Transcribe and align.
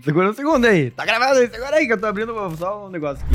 Segura 0.00 0.30
um 0.30 0.32
segundo 0.32 0.64
aí. 0.64 0.90
Tá 0.90 1.04
gravado 1.04 1.38
aí, 1.38 1.50
segura 1.50 1.76
aí 1.76 1.86
que 1.86 1.92
eu 1.92 2.00
tô 2.00 2.06
abrindo 2.06 2.32
só 2.56 2.86
um 2.86 2.88
negócio 2.88 3.22
aqui. 3.26 3.34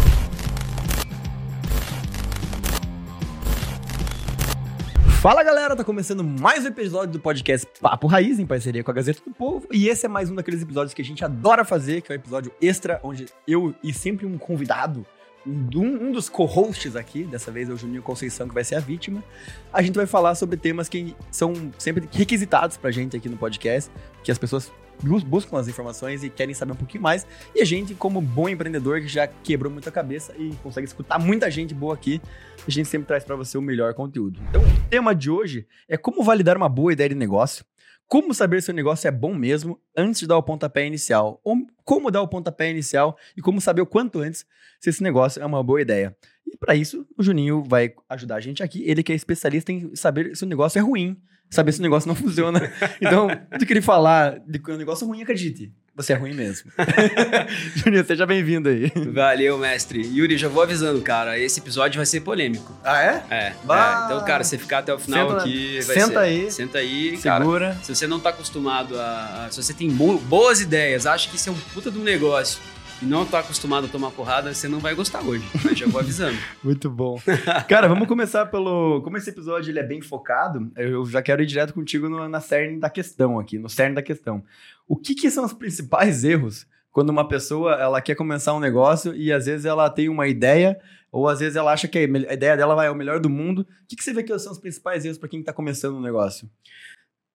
Fala 5.22 5.44
galera, 5.44 5.76
tá 5.76 5.84
começando 5.84 6.24
mais 6.24 6.66
um 6.66 6.70
episódio 6.70 7.14
do 7.14 7.20
podcast 7.20 7.68
Papo 7.80 8.08
Raiz, 8.08 8.40
em 8.40 8.46
parceria 8.46 8.84
com 8.84 8.90
a 8.90 8.94
Gazeta 8.94 9.22
do 9.24 9.36
Povo. 9.36 9.68
E 9.72 9.88
esse 9.88 10.08
é 10.08 10.10
mais 10.10 10.32
um 10.32 10.36
daqueles 10.36 10.62
episódios 10.64 10.96
que 10.96 11.02
a 11.02 11.06
gente 11.06 11.24
adora 11.24 11.64
fazer, 11.64 12.02
que 12.02 12.12
é 12.12 12.16
um 12.16 12.20
episódio 12.20 12.52
extra, 12.60 13.00
onde 13.04 13.28
eu 13.48 13.76
e 13.84 13.94
sempre 13.94 14.26
um 14.26 14.36
convidado, 14.38 15.06
um, 15.46 16.12
dos 16.12 16.28
co-hosts 16.28 16.96
aqui, 16.96 17.24
dessa 17.24 17.52
vez 17.52 17.70
é 17.70 17.74
o 17.74 17.78
Juninho 17.78 18.02
Conceição, 18.02 18.48
que 18.48 18.54
vai 18.54 18.64
ser 18.64 18.76
a 18.76 18.80
vítima, 18.80 19.24
a 19.72 19.82
gente 19.82 19.96
vai 19.96 20.08
falar 20.08 20.34
sobre 20.34 20.58
temas 20.58 20.90
que 20.90 21.16
são 21.30 21.54
sempre 21.78 22.10
requisitados 22.12 22.78
pra 22.78 22.90
gente 22.90 23.16
aqui 23.16 23.30
no 23.30 23.38
podcast, 23.38 23.92
que 24.24 24.32
as 24.32 24.38
pessoas 24.38 24.72
buscam 25.04 25.58
as 25.58 25.68
informações 25.68 26.24
e 26.24 26.30
querem 26.30 26.54
saber 26.54 26.74
um 26.74 26.76
pouquinho 26.76 27.04
mais. 27.04 27.26
E 27.56 27.62
a 27.62 27.66
gente, 27.66 27.94
como 27.94 28.22
bom 28.22 28.50
empreendedor 28.50 29.02
que 29.02 29.08
já 29.08 29.28
quebrou 29.28 29.72
muita 29.72 29.92
cabeça 29.92 30.34
e 30.38 30.54
consegue 30.64 30.88
escutar 30.88 31.20
muita 31.20 31.50
gente 31.50 31.74
boa 31.74 31.94
aqui, 31.94 32.22
a 32.68 32.72
gente 32.72 32.88
sempre 32.88 33.08
traz 33.08 33.24
para 33.24 33.36
você 33.36 33.58
o 33.58 33.62
melhor 33.62 33.94
conteúdo. 33.94 34.40
Então, 34.50 34.62
o 34.62 34.90
tema 34.90 35.14
de 35.14 35.30
hoje 35.30 35.68
é 35.88 35.98
como 35.98 36.24
validar 36.24 36.58
uma 36.58 36.70
boa 36.70 36.92
ideia 36.94 37.10
de 37.10 37.16
negócio, 37.16 37.66
como 38.08 38.34
saber 38.34 38.62
se 38.62 38.72
o 38.72 38.74
negócio 38.74 39.08
é 39.08 39.12
bom 39.12 39.34
mesmo 39.34 39.80
antes 39.96 40.22
de 40.22 40.28
dar 40.28 40.38
o 40.38 40.44
pontapé 40.44 40.86
inicial, 40.86 41.42
ou 41.44 41.58
como 41.84 42.10
dar 42.10 42.22
o 42.22 42.28
pontapé 42.28 42.70
inicial 42.70 43.18
e 43.36 43.42
como 43.42 43.60
saber 43.60 43.82
o 43.82 43.86
quanto 43.86 44.20
antes 44.20 44.46
se 44.80 44.90
esse 44.90 45.04
negócio 45.04 45.42
é 45.42 45.46
uma 45.46 45.62
boa 45.62 45.82
ideia. 45.82 46.16
E 46.46 46.56
para 46.56 46.76
isso, 46.76 47.06
o 47.18 47.24
Juninho 47.24 47.64
vai 47.64 47.94
ajudar 48.10 48.36
a 48.36 48.40
gente 48.40 48.64
aqui. 48.64 48.84
Ele 48.86 49.04
que 49.04 49.12
é 49.12 49.16
especialista 49.16 49.72
em 49.72 49.94
saber 49.96 50.36
se 50.36 50.44
o 50.44 50.48
negócio 50.48 50.80
é 50.80 50.82
ruim, 50.82 51.18
saber 51.50 51.72
se 51.72 51.80
o 51.80 51.84
negócio 51.84 52.08
não 52.08 52.16
funciona. 52.16 52.72
Então, 53.02 53.28
tudo 53.52 53.66
que 53.66 53.74
ele 53.74 53.82
falar 53.82 54.40
de 54.48 54.60
que 54.60 54.72
o 54.72 54.78
negócio 54.78 55.06
é 55.06 55.08
ruim, 55.08 55.22
acredite. 55.22 55.72
Você 55.96 56.14
é 56.14 56.16
ruim 56.16 56.34
mesmo. 56.34 56.70
Juninho, 57.76 58.06
seja 58.06 58.26
bem-vindo 58.26 58.70
aí. 58.70 58.92
Valeu, 59.12 59.58
mestre. 59.58 60.02
Yuri, 60.06 60.38
já 60.38 60.48
vou 60.48 60.62
avisando, 60.62 61.02
cara. 61.02 61.40
Esse 61.40 61.60
episódio 61.60 61.98
vai 61.98 62.06
ser 62.06 62.22
polêmico. 62.22 62.72
Ah, 62.84 63.02
é? 63.02 63.24
É. 63.32 63.54
Bah. 63.64 64.02
é. 64.04 64.06
Então, 64.14 64.24
cara, 64.26 64.44
você 64.44 64.58
ficar 64.60 64.80
até 64.80 64.94
o 64.94 65.00
final 65.00 65.28
Senta- 65.30 65.42
aqui. 65.42 65.80
Vai 65.82 65.96
senta 65.96 66.08
ser- 66.12 66.18
aí. 66.20 66.52
Senta 66.52 66.78
aí, 66.78 67.18
cara. 67.18 67.44
Segura. 67.44 67.78
Se 67.82 67.96
você 67.96 68.06
não 68.06 68.20
tá 68.20 68.30
acostumado 68.30 68.96
a. 69.00 69.48
se 69.50 69.62
você 69.62 69.74
tem 69.74 69.90
bo- 69.90 70.20
boas 70.20 70.62
ideias, 70.62 71.08
acha 71.08 71.28
que 71.30 71.36
isso 71.36 71.50
é 71.50 71.52
um 71.52 71.58
puta 71.74 71.90
de 71.90 71.98
um 71.98 72.04
negócio 72.04 72.60
e 73.02 73.06
não 73.06 73.26
tá 73.26 73.40
acostumado 73.40 73.86
a 73.86 73.90
tomar 73.90 74.12
porrada, 74.12 74.54
você 74.54 74.68
não 74.68 74.80
vai 74.80 74.94
gostar 74.96 75.22
hoje. 75.22 75.44
Mas 75.64 75.78
já 75.78 75.86
vou 75.88 76.00
avisando. 76.02 76.38
Muito 76.64 76.90
bom. 76.90 77.20
Cara, 77.70 77.88
vamos 77.88 78.08
começar 78.08 78.46
pelo. 78.48 79.02
Como 79.04 79.18
esse 79.18 79.30
episódio 79.30 79.72
ele 79.72 79.80
é 79.80 79.84
bem 79.84 80.02
focado, 80.02 80.72
eu 80.76 81.06
já 81.06 81.22
quero 81.22 81.42
ir 81.42 81.46
direto 81.46 81.74
contigo 81.74 82.10
no- 82.10 82.28
na 82.28 82.40
cerne 82.42 82.80
da 82.80 82.90
questão 82.90 83.40
aqui, 83.40 83.58
no 83.60 83.70
cerne 83.70 83.96
da 83.96 84.02
questão. 84.02 84.44
O 84.88 84.96
que, 84.96 85.14
que 85.16 85.30
são 85.30 85.46
os 85.46 85.54
principais 85.54 86.24
erros 86.24 86.66
quando 86.92 87.10
uma 87.10 87.28
pessoa 87.28 87.74
ela 87.76 88.02
quer 88.02 88.16
começar 88.16 88.54
um 88.56 88.60
negócio 88.60 89.14
e 89.16 89.32
às 89.32 89.46
vezes 89.46 89.66
ela 89.66 89.88
tem 89.90 90.10
uma 90.10 90.28
ideia, 90.28 90.80
ou 91.12 91.28
às 91.28 91.40
vezes 91.40 91.56
ela 91.56 91.72
acha 91.72 91.88
que 91.88 92.00
a 92.00 92.08
me- 92.08 92.26
a 92.28 92.34
ideia 92.34 92.58
dela 92.58 92.74
vai 92.74 92.88
ao 92.88 92.96
melhor 92.96 93.20
do 93.20 93.30
mundo? 93.30 93.62
O 93.62 93.88
que, 93.88 93.96
que 93.96 94.04
você 94.04 94.14
vê 94.14 94.24
que 94.24 94.40
são 94.40 94.52
os 94.52 94.58
principais 94.58 95.06
erros 95.06 95.18
para 95.20 95.30
quem 95.30 95.40
está 95.42 95.54
começando 95.54 95.96
um 95.98 96.02
negócio? 96.02 96.50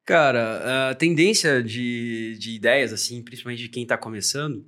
Cara, 0.04 0.90
a 0.90 0.94
tendência 0.96 1.62
de, 1.62 2.36
de 2.38 2.56
ideias, 2.56 2.92
assim, 2.92 3.22
principalmente 3.22 3.62
de 3.62 3.68
quem 3.68 3.86
tá 3.86 3.96
começando, 3.96 4.66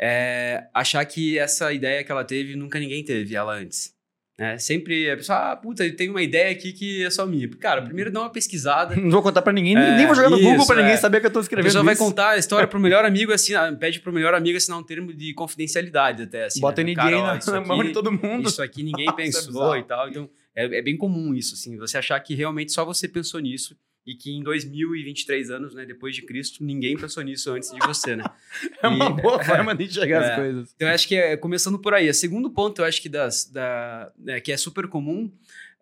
é 0.00 0.64
achar 0.72 1.04
que 1.04 1.38
essa 1.38 1.70
ideia 1.72 2.02
que 2.02 2.10
ela 2.10 2.24
teve, 2.24 2.56
nunca 2.56 2.78
ninguém 2.78 3.04
teve 3.04 3.34
ela 3.36 3.52
antes. 3.54 3.92
né? 4.38 4.56
Sempre 4.56 5.10
a 5.10 5.16
pessoa, 5.18 5.52
ah, 5.52 5.56
puta, 5.56 5.84
eu 5.84 5.94
tenho 5.94 6.12
uma 6.12 6.22
ideia 6.22 6.50
aqui 6.50 6.72
que 6.72 7.04
é 7.04 7.10
só 7.10 7.26
minha. 7.26 7.46
Cara, 7.58 7.82
primeiro 7.82 8.10
dá 8.10 8.20
uma 8.20 8.30
pesquisada. 8.30 8.96
Não 8.96 9.10
vou 9.10 9.22
contar 9.22 9.42
para 9.42 9.52
ninguém, 9.52 9.76
É, 9.76 9.96
nem 9.98 10.06
vou 10.06 10.14
jogar 10.14 10.30
no 10.30 10.38
Google 10.38 10.56
isso, 10.56 10.66
para 10.66 10.76
ninguém 10.76 10.94
é. 10.94 10.96
saber 10.96 11.20
que 11.20 11.26
eu 11.26 11.30
tô 11.30 11.40
A 11.40 11.42
escrevendo 11.42 11.66
pessoa 11.66 11.84
vai 11.84 11.92
isso. 11.92 12.02
contar 12.02 12.30
a 12.30 12.38
história 12.38 12.66
pro 12.66 12.80
melhor 12.80 13.04
amigo, 13.04 13.30
assinar, 13.30 13.76
pede 13.76 14.00
pro 14.00 14.10
melhor 14.10 14.32
amigo 14.32 14.56
assinar 14.56 14.78
um 14.78 14.82
termo 14.82 15.12
de 15.12 15.34
confidencialidade 15.34 16.22
até, 16.22 16.46
assim. 16.46 16.60
Bota 16.60 16.82
né? 16.82 16.92
NDA 16.92 17.02
Cara, 17.02 17.18
ó, 17.46 17.50
na, 17.52 17.60
mão 17.66 17.84
de 17.84 17.92
todo 17.92 18.10
mundo. 18.10 18.48
Isso 18.48 18.62
aqui 18.62 18.82
ninguém 18.82 19.06
é 19.10 19.12
pensou 19.12 19.76
e 19.76 19.82
tal. 19.82 20.08
Então, 20.08 20.30
é, 20.56 20.64
é 20.78 20.80
bem 20.80 20.96
comum 20.96 21.34
isso, 21.34 21.52
assim. 21.52 21.76
Você 21.76 21.98
achar 21.98 22.18
que 22.20 22.34
realmente 22.34 22.72
só 22.72 22.86
você 22.86 23.06
pensou 23.06 23.38
nisso 23.38 23.76
e 24.06 24.14
que 24.14 24.30
em 24.30 24.42
2023 24.42 25.50
anos, 25.50 25.74
né, 25.74 25.84
depois 25.84 26.14
de 26.14 26.22
Cristo, 26.22 26.64
ninguém 26.64 26.96
pensou 26.96 27.22
nisso 27.22 27.50
antes 27.52 27.70
de 27.70 27.78
você, 27.86 28.16
né? 28.16 28.24
É 28.82 28.88
uma 28.88 29.06
E- 29.10 29.22
boa 29.22 29.42
forma 29.44 29.74
de 29.74 29.84
enxergar 29.84 30.22
É. 30.24 30.30
as 30.30 30.36
coisas. 30.36 30.72
Então, 30.74 30.88
eu 30.88 30.94
acho 30.94 31.06
que 31.06 31.14
é 31.16 31.36
começando 31.36 31.78
por 31.78 31.94
aí. 31.94 32.08
O 32.08 32.14
segundo 32.14 32.50
ponto, 32.50 32.80
eu 32.80 32.86
acho 32.86 33.00
que 33.02 33.08
das, 33.08 33.44
da, 33.44 34.10
né, 34.18 34.40
que 34.40 34.50
é 34.52 34.56
super 34.56 34.88
comum, 34.88 35.30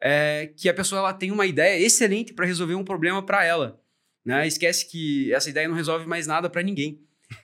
é 0.00 0.50
que 0.56 0.68
a 0.68 0.74
pessoa 0.74 0.98
ela 1.00 1.12
tem 1.12 1.30
uma 1.30 1.46
ideia 1.46 1.80
excelente 1.84 2.32
para 2.32 2.44
resolver 2.46 2.74
um 2.74 2.84
problema 2.84 3.22
para 3.24 3.44
ela. 3.44 3.80
Né? 4.24 4.46
Esquece 4.46 4.88
que 4.90 5.32
essa 5.32 5.48
ideia 5.48 5.66
não 5.68 5.74
resolve 5.74 6.06
mais 6.06 6.26
nada 6.26 6.50
para 6.50 6.62
ninguém. 6.62 7.00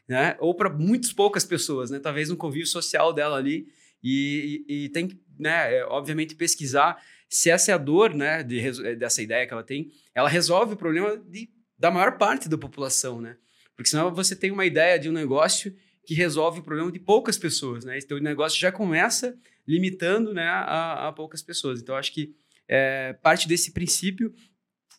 Né? 0.09 0.37
Ou 0.41 0.55
para 0.55 0.69
muitas 0.71 1.13
poucas 1.13 1.45
pessoas, 1.45 1.91
né? 1.91 1.99
talvez 1.99 2.29
no 2.29 2.37
convívio 2.37 2.67
social 2.67 3.13
dela 3.13 3.37
ali. 3.39 3.67
E, 4.03 4.65
e- 4.69 4.85
e 4.85 4.89
tem 4.91 5.09
que, 5.09 5.19
né, 5.39 5.77
é, 5.79 5.85
obviamente, 5.87 6.35
pesquisar 6.35 7.01
se 7.29 7.51
essa 7.51 7.71
é 7.71 7.75
a 7.75 7.79
dor 7.79 8.15
né, 8.15 8.43
de, 8.43 8.97
dessa 8.97 9.23
ideia 9.23 9.47
que 9.47 9.53
ela 9.53 9.63
tem, 9.63 9.91
ela 10.15 10.29
resolve 10.29 10.75
o 10.75 10.77
problema 10.77 11.17
de, 11.17 11.49
da 11.79 11.91
maior 11.91 12.17
parte 12.19 12.49
da 12.49 12.57
população. 12.57 13.21
Né? 13.21 13.37
Porque 13.77 13.91
senão 13.91 14.15
você 14.15 14.37
tem 14.37 14.51
uma 14.51 14.65
ideia 14.65 14.99
de 14.99 15.09
um 15.09 15.13
negócio 15.13 15.75
que 16.07 16.15
resolve 16.15 16.61
o 16.61 16.63
problema 16.63 16.93
de 16.93 17.01
poucas 17.01 17.39
pessoas, 17.39 17.85
né? 17.85 17.99
Então 17.99 18.19
o 18.19 18.21
negócio 18.21 18.61
já 18.61 18.71
começa 18.71 19.37
limitando, 19.67 20.35
né, 20.35 20.45
a, 20.47 21.09
a 21.09 21.13
poucas 21.13 21.43
pessoas. 21.43 21.81
Então 21.81 21.97
acho 21.97 22.13
que 22.13 22.35
é, 22.69 23.15
parte 23.15 23.49
desse 23.49 23.73
princípio 23.73 24.33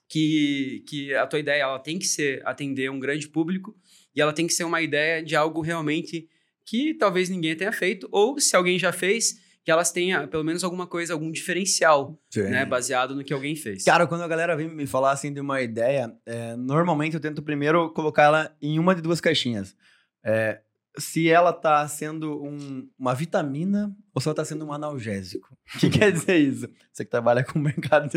que, 0.08 0.84
que 0.88 1.14
a 1.14 1.28
tua 1.28 1.40
ideia 1.40 1.62
ela 1.62 1.80
tem 1.80 2.00
que 2.00 2.08
ser 2.08 2.42
atender 2.46 2.90
um 2.90 3.00
grande 3.00 3.28
público 3.28 3.76
e 4.16 4.22
ela 4.22 4.34
tem 4.34 4.48
que 4.48 4.54
ser 4.54 4.64
uma 4.64 4.82
ideia 4.82 5.24
de 5.24 5.36
algo 5.36 5.62
realmente 5.62 6.28
que 6.66 6.96
talvez 6.96 7.30
ninguém 7.30 7.56
tenha 7.56 7.72
feito 7.72 8.08
ou 8.12 8.40
se 8.40 8.56
alguém 8.56 8.80
já 8.80 8.92
fez 8.92 9.40
que 9.66 9.72
elas 9.72 9.92
tenham 9.92 10.28
pelo 10.28 10.44
menos 10.44 10.64
alguma 10.64 10.86
coisa, 10.86 11.12
algum 11.14 11.32
diferencial, 11.32 12.18
né, 12.52 12.66
baseado 12.66 13.16
no 13.16 13.24
que 13.24 13.34
alguém 13.34 13.56
fez. 13.56 13.84
Cara, 13.84 14.06
quando 14.06 14.22
a 14.22 14.28
galera 14.28 14.56
vem 14.56 14.70
me 14.70 14.86
falar 14.86 15.12
assim 15.12 15.34
de 15.34 15.40
uma 15.42 15.60
ideia, 15.60 16.16
é, 16.26 16.56
normalmente 16.56 17.16
eu 17.16 17.20
tento 17.20 17.42
primeiro 17.42 17.90
colocar 17.92 18.24
ela 18.26 18.56
em 18.62 18.78
uma 18.78 18.94
de 18.94 19.02
duas 19.02 19.20
caixinhas. 19.20 19.76
É, 20.24 20.62
se 21.00 21.28
ela 21.30 21.52
tá 21.52 21.86
sendo 21.88 22.44
um- 22.44 22.88
uma 22.98 23.14
vitamina 23.16 23.92
ou 24.16 24.22
se 24.22 24.28
ela 24.28 24.36
tá 24.36 24.44
sendo 24.46 24.66
um 24.66 24.74
analgésico. 24.74 25.56
O 25.76 25.80
que 25.80 25.90
quer 25.90 26.12
dizer 26.12 26.38
isso? 26.38 26.68
Você 26.92 27.04
que 27.04 27.12
trabalha 27.12 27.44
com 27.44 27.60
o 27.60 27.62
mercado 27.62 28.10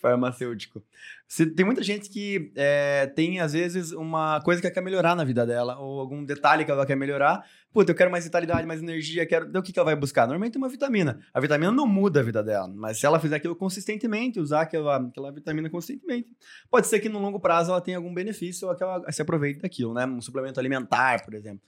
farmacêutico. 0.00 0.82
Se- 1.28 1.46
tem 1.46 1.64
muita 1.64 1.82
gente 1.82 2.08
que 2.10 2.52
é, 2.56 3.06
tem, 3.06 3.40
às 3.40 3.52
vezes, 3.52 3.92
uma 3.92 4.40
coisa 4.42 4.60
que 4.60 4.66
ela 4.66 4.74
quer 4.74 4.80
melhorar 4.82 5.14
na 5.14 5.22
vida 5.24 5.46
dela, 5.46 5.78
ou 5.78 6.00
algum 6.00 6.24
detalhe 6.24 6.64
que 6.64 6.70
ela 6.70 6.84
quer 6.84 6.96
melhorar. 6.96 7.44
Puta, 7.72 7.92
eu 7.92 7.94
quero 7.94 8.10
mais 8.10 8.24
vitalidade, 8.24 8.66
mais 8.66 8.82
energia, 8.82 9.24
quero. 9.24 9.46
Então, 9.48 9.60
o 9.60 9.64
que, 9.64 9.72
que 9.72 9.78
ela 9.78 9.84
vai 9.86 9.94
buscar? 9.94 10.22
Normalmente 10.26 10.58
uma 10.58 10.68
vitamina. 10.68 11.20
A 11.32 11.38
vitamina 11.40 11.70
não 11.70 11.86
muda 11.86 12.18
a 12.20 12.22
vida 12.22 12.42
dela, 12.42 12.66
mas 12.66 12.98
se 12.98 13.06
ela 13.06 13.20
fizer 13.20 13.36
aquilo 13.36 13.54
consistentemente, 13.54 14.40
usar 14.40 14.62
aquela, 14.62 14.96
aquela 14.96 15.30
vitamina 15.30 15.70
consistentemente, 15.70 16.28
pode 16.68 16.88
ser 16.88 16.98
que 16.98 17.08
no 17.08 17.20
longo 17.20 17.38
prazo 17.38 17.70
ela 17.70 17.80
tenha 17.80 17.96
algum 17.96 18.12
benefício 18.12 18.66
ou 18.68 18.74
que 18.74 18.82
ela 18.82 19.10
se 19.12 19.22
aproveite 19.22 19.60
daquilo, 19.60 19.94
né? 19.94 20.04
Um 20.06 20.20
suplemento 20.20 20.58
alimentar, 20.58 21.24
por 21.24 21.34
exemplo. 21.34 21.62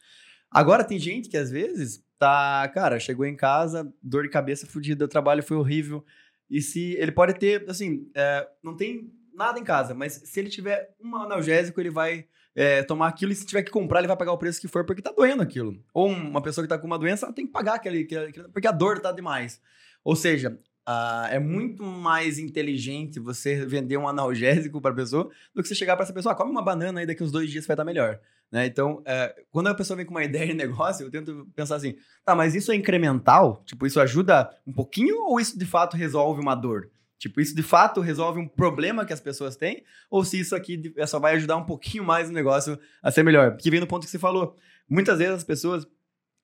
Agora 0.50 0.84
tem 0.84 0.98
gente 0.98 1.28
que 1.30 1.36
às 1.36 1.50
vezes 1.50 2.04
tá, 2.22 2.68
cara, 2.68 3.00
chegou 3.00 3.26
em 3.26 3.34
casa, 3.34 3.92
dor 4.00 4.22
de 4.22 4.28
cabeça 4.28 4.64
fodida, 4.64 5.08
trabalho 5.08 5.42
foi 5.42 5.56
horrível. 5.56 6.04
E 6.48 6.62
se 6.62 6.94
ele 6.94 7.10
pode 7.10 7.34
ter, 7.34 7.68
assim, 7.68 8.08
é, 8.14 8.46
não 8.62 8.76
tem 8.76 9.12
nada 9.34 9.58
em 9.58 9.64
casa, 9.64 9.92
mas 9.92 10.12
se 10.24 10.38
ele 10.38 10.48
tiver 10.48 10.94
um 11.02 11.16
analgésico, 11.16 11.80
ele 11.80 11.90
vai 11.90 12.26
é, 12.54 12.84
tomar 12.84 13.08
aquilo 13.08 13.32
e 13.32 13.34
se 13.34 13.44
tiver 13.44 13.64
que 13.64 13.72
comprar, 13.72 13.98
ele 13.98 14.06
vai 14.06 14.16
pagar 14.16 14.30
o 14.30 14.38
preço 14.38 14.60
que 14.60 14.68
for 14.68 14.84
porque 14.84 15.02
tá 15.02 15.10
doendo 15.10 15.42
aquilo. 15.42 15.82
Ou 15.92 16.06
uma 16.06 16.40
pessoa 16.40 16.64
que 16.64 16.68
tá 16.68 16.78
com 16.78 16.86
uma 16.86 16.98
doença, 16.98 17.26
ela 17.26 17.34
tem 17.34 17.44
que 17.44 17.50
pagar 17.50 17.74
aquele, 17.74 18.02
aquele- 18.02 18.48
porque 18.52 18.68
a 18.68 18.72
dor 18.72 19.00
tá 19.00 19.10
demais. 19.10 19.60
Ou 20.04 20.14
seja, 20.14 20.56
é 21.28 21.40
muito 21.40 21.82
mais 21.82 22.38
inteligente 22.38 23.18
você 23.18 23.66
vender 23.66 23.96
um 23.96 24.06
analgésico 24.06 24.80
para 24.80 24.94
pessoa 24.94 25.28
do 25.52 25.60
que 25.60 25.66
você 25.66 25.74
chegar 25.74 25.96
para 25.96 26.04
essa 26.04 26.12
pessoa, 26.12 26.34
ah, 26.34 26.36
come 26.36 26.52
uma 26.52 26.62
banana 26.62 27.00
aí 27.00 27.06
daqui 27.06 27.24
uns 27.24 27.32
dois 27.32 27.50
dias 27.50 27.66
vai 27.66 27.74
estar 27.74 27.84
melhor. 27.84 28.20
Né? 28.52 28.66
Então, 28.66 29.02
é, 29.06 29.34
quando 29.50 29.68
a 29.68 29.74
pessoa 29.74 29.96
vem 29.96 30.04
com 30.04 30.12
uma 30.12 30.22
ideia 30.24 30.46
de 30.46 30.54
negócio, 30.54 31.06
eu 31.06 31.10
tento 31.10 31.48
pensar 31.56 31.76
assim, 31.76 31.94
tá, 32.24 32.34
mas 32.34 32.54
isso 32.54 32.70
é 32.70 32.76
incremental? 32.76 33.62
Tipo, 33.64 33.86
isso 33.86 33.98
ajuda 33.98 34.50
um 34.66 34.72
pouquinho 34.72 35.24
ou 35.24 35.40
isso 35.40 35.58
de 35.58 35.64
fato 35.64 35.96
resolve 35.96 36.40
uma 36.40 36.54
dor? 36.54 36.90
Tipo, 37.18 37.40
isso 37.40 37.54
de 37.54 37.62
fato 37.62 38.00
resolve 38.00 38.40
um 38.40 38.48
problema 38.48 39.06
que 39.06 39.12
as 39.12 39.20
pessoas 39.20 39.56
têm? 39.56 39.84
Ou 40.10 40.24
se 40.24 40.40
isso 40.40 40.56
aqui 40.56 40.92
só 41.06 41.20
vai 41.20 41.34
ajudar 41.36 41.56
um 41.56 41.64
pouquinho 41.64 42.04
mais 42.04 42.28
o 42.28 42.32
negócio 42.32 42.78
a 43.00 43.12
ser 43.12 43.22
melhor? 43.22 43.52
Porque 43.52 43.70
vem 43.70 43.78
no 43.78 43.86
ponto 43.86 44.04
que 44.04 44.10
você 44.10 44.18
falou. 44.18 44.56
Muitas 44.88 45.18
vezes 45.18 45.36
as 45.36 45.44
pessoas 45.44 45.86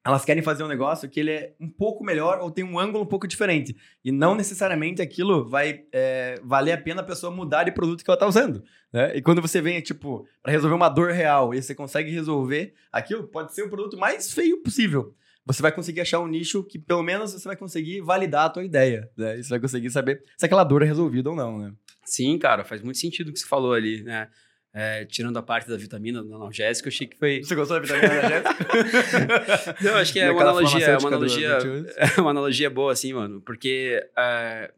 elas 0.09 0.25
querem 0.25 0.43
fazer 0.43 0.65
um 0.65 0.69
negócio 0.69 1.07
que 1.07 1.21
ele 1.21 1.31
é 1.31 1.55
um 1.61 1.69
pouco 1.69 2.03
melhor 2.03 2.39
ou 2.41 2.51
tem 2.51 2.65
um 2.65 2.79
ângulo 2.79 3.05
um 3.05 3.07
pouco 3.07 3.29
diferente. 3.29 3.77
E 4.03 4.11
não 4.11 4.35
necessariamente 4.35 5.03
aquilo 5.03 5.47
vai 5.47 5.83
é, 5.93 6.41
valer 6.43 6.73
a 6.73 6.79
pena 6.79 7.03
a 7.03 7.05
pessoa 7.05 7.31
mudar 7.31 7.65
de 7.65 7.73
produto 7.73 8.03
que 8.03 8.11
ela 8.11 8.19
tá 8.19 8.27
usando. 8.27 8.65
Né? 8.91 9.19
E 9.19 9.21
quando 9.21 9.43
você 9.43 9.61
vem, 9.61 9.83
tipo, 9.83 10.27
para 10.43 10.51
resolver 10.51 10.75
uma 10.75 10.89
dor 10.89 11.11
real 11.11 11.53
e 11.53 11.61
você 11.61 11.75
consegue 11.75 12.11
resolver 12.11 12.73
aquilo, 12.91 13.29
pode 13.29 13.55
ser 13.55 13.65
o 13.65 13.69
produto 13.69 13.99
mais 13.99 14.33
feio 14.33 14.63
possível. 14.63 15.15
Você 15.45 15.61
vai 15.61 15.73
conseguir 15.73 16.01
achar 16.01 16.21
um 16.21 16.27
nicho 16.27 16.65
que, 16.65 16.79
pelo 16.79 17.03
menos, 17.03 17.35
você 17.35 17.47
vai 17.47 17.57
conseguir 17.57 18.01
validar 18.01 18.47
a 18.47 18.51
tua 18.51 18.65
ideia. 18.65 19.11
Né? 19.15 19.39
E 19.39 19.43
você 19.43 19.51
vai 19.51 19.61
conseguir 19.61 19.91
saber 19.91 20.25
se 20.39 20.47
aquela 20.47 20.65
dor 20.65 20.83
é 20.83 20.87
resolvida 20.87 21.29
ou 21.29 21.37
não, 21.37 21.59
né? 21.59 21.71
Sim, 22.03 22.39
cara, 22.39 22.65
faz 22.65 22.81
muito 22.81 22.99
sentido 22.99 23.29
o 23.29 23.33
que 23.35 23.39
você 23.39 23.47
falou 23.47 23.75
ali, 23.75 24.03
né? 24.03 24.31
É, 24.75 25.05
tirando 25.07 25.37
a 25.39 25.43
parte 25.43 25.69
da 25.69 25.77
vitamina 25.77 26.23
do 26.23 26.35
analgésico, 26.35 26.89
eu 26.89 26.93
achei 26.93 27.07
que 27.07 27.17
foi. 27.17 27.43
Você 27.43 27.55
gostou 27.55 27.81
da 27.81 27.87
vitamina 27.87 28.21
analgésica? 28.21 29.77
Não, 29.81 29.95
acho 29.97 30.13
que 30.13 30.21
é 30.21 30.31
uma 30.31 30.43
analogia, 30.43 30.87
é 30.87 30.99
uma 30.99 31.09
analogia, 31.09 31.59
é 32.17 32.21
uma 32.21 32.31
analogia 32.31 32.71
boa, 32.71 32.93
assim, 32.93 33.13
mano. 33.13 33.41
Porque 33.41 34.07
é, 34.17 34.71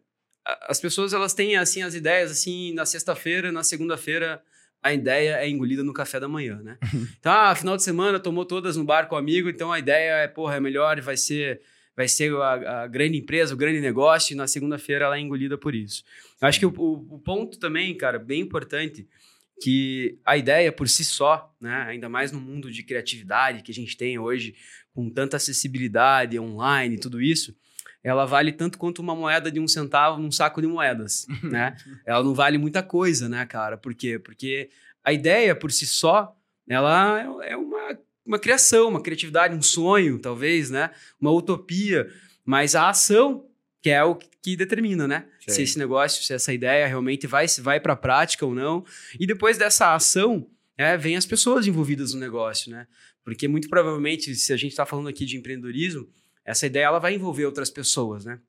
as 0.68 0.80
pessoas, 0.80 1.12
elas 1.12 1.34
têm, 1.34 1.56
assim, 1.56 1.82
as 1.82 1.94
ideias, 1.94 2.30
assim, 2.30 2.72
na 2.72 2.86
sexta-feira, 2.86 3.52
na 3.52 3.62
segunda-feira, 3.62 4.42
a 4.82 4.92
ideia 4.92 5.36
é 5.36 5.48
engolida 5.48 5.84
no 5.84 5.92
café 5.92 6.18
da 6.18 6.28
manhã, 6.28 6.60
né? 6.62 6.78
Então, 7.18 7.32
ah, 7.32 7.54
final 7.54 7.76
de 7.76 7.82
semana, 7.82 8.18
tomou 8.18 8.44
todas 8.44 8.76
no 8.76 8.84
bar 8.84 9.06
com 9.08 9.14
o 9.14 9.18
amigo, 9.18 9.48
então 9.48 9.70
a 9.72 9.78
ideia 9.78 10.22
é, 10.22 10.28
porra, 10.28 10.56
é 10.56 10.60
melhor 10.60 11.00
vai 11.00 11.16
ser 11.16 11.60
vai 11.96 12.08
ser 12.08 12.34
a, 12.36 12.82
a, 12.82 12.86
grande 12.86 13.18
empresa, 13.18 13.52
o 13.52 13.56
grande 13.56 13.78
negócio, 13.78 14.32
e 14.32 14.36
na 14.36 14.46
segunda-feira 14.46 15.04
ela 15.04 15.16
é 15.16 15.20
engolida 15.20 15.58
por 15.58 15.74
isso. 15.74 16.02
Eu 16.40 16.48
acho 16.48 16.58
que 16.58 16.64
o, 16.64 16.72
o, 16.74 17.16
o, 17.16 17.18
ponto 17.18 17.58
também, 17.58 17.94
cara, 17.94 18.18
bem 18.18 18.40
importante, 18.40 19.06
que 19.60 20.18
a 20.24 20.36
ideia 20.36 20.72
por 20.72 20.88
si 20.88 21.04
só, 21.04 21.54
né, 21.60 21.84
ainda 21.86 22.08
mais 22.08 22.32
no 22.32 22.40
mundo 22.40 22.70
de 22.70 22.82
criatividade 22.82 23.62
que 23.62 23.70
a 23.70 23.74
gente 23.74 23.96
tem 23.96 24.18
hoje, 24.18 24.54
com 24.94 25.10
tanta 25.10 25.36
acessibilidade 25.36 26.38
online 26.38 26.96
e 26.96 26.98
tudo 26.98 27.20
isso, 27.20 27.54
ela 28.02 28.24
vale 28.24 28.52
tanto 28.52 28.78
quanto 28.78 29.00
uma 29.00 29.14
moeda 29.14 29.50
de 29.50 29.60
um 29.60 29.68
centavo 29.68 30.20
num 30.20 30.32
saco 30.32 30.62
de 30.62 30.66
moedas, 30.66 31.26
né? 31.44 31.76
ela 32.06 32.24
não 32.24 32.34
vale 32.34 32.56
muita 32.56 32.82
coisa, 32.82 33.28
né, 33.28 33.44
cara? 33.44 33.76
Por 33.76 33.94
quê? 33.94 34.18
Porque 34.18 34.70
a 35.04 35.12
ideia 35.12 35.54
por 35.54 35.70
si 35.70 35.86
só, 35.86 36.34
ela 36.66 37.42
é 37.44 37.56
uma, 37.56 37.98
uma 38.24 38.38
criação, 38.38 38.88
uma 38.88 39.02
criatividade, 39.02 39.54
um 39.54 39.62
sonho, 39.62 40.18
talvez, 40.18 40.70
né? 40.70 40.90
Uma 41.20 41.32
utopia, 41.32 42.10
mas 42.44 42.74
a 42.74 42.88
ação 42.88 43.46
que 43.82 43.90
é 43.90 44.02
o 44.04 44.14
que 44.14 44.56
determina, 44.56 45.08
né? 45.08 45.26
Se 45.54 45.62
esse 45.62 45.78
negócio, 45.78 46.22
se 46.22 46.32
essa 46.32 46.52
ideia 46.52 46.86
realmente 46.86 47.26
vai, 47.26 47.46
vai 47.60 47.80
para 47.80 47.92
a 47.92 47.96
prática 47.96 48.44
ou 48.44 48.54
não. 48.54 48.84
E 49.18 49.26
depois 49.26 49.58
dessa 49.58 49.94
ação, 49.94 50.46
é, 50.76 50.96
vem 50.96 51.16
as 51.16 51.26
pessoas 51.26 51.66
envolvidas 51.66 52.14
no 52.14 52.20
negócio, 52.20 52.70
né? 52.70 52.86
Porque 53.22 53.46
muito 53.46 53.68
provavelmente, 53.68 54.34
se 54.34 54.52
a 54.52 54.56
gente 54.56 54.70
está 54.70 54.86
falando 54.86 55.08
aqui 55.08 55.26
de 55.26 55.36
empreendedorismo, 55.36 56.08
essa 56.44 56.66
ideia 56.66 56.84
ela 56.84 56.98
vai 56.98 57.14
envolver 57.14 57.44
outras 57.44 57.70
pessoas, 57.70 58.24
né? 58.24 58.40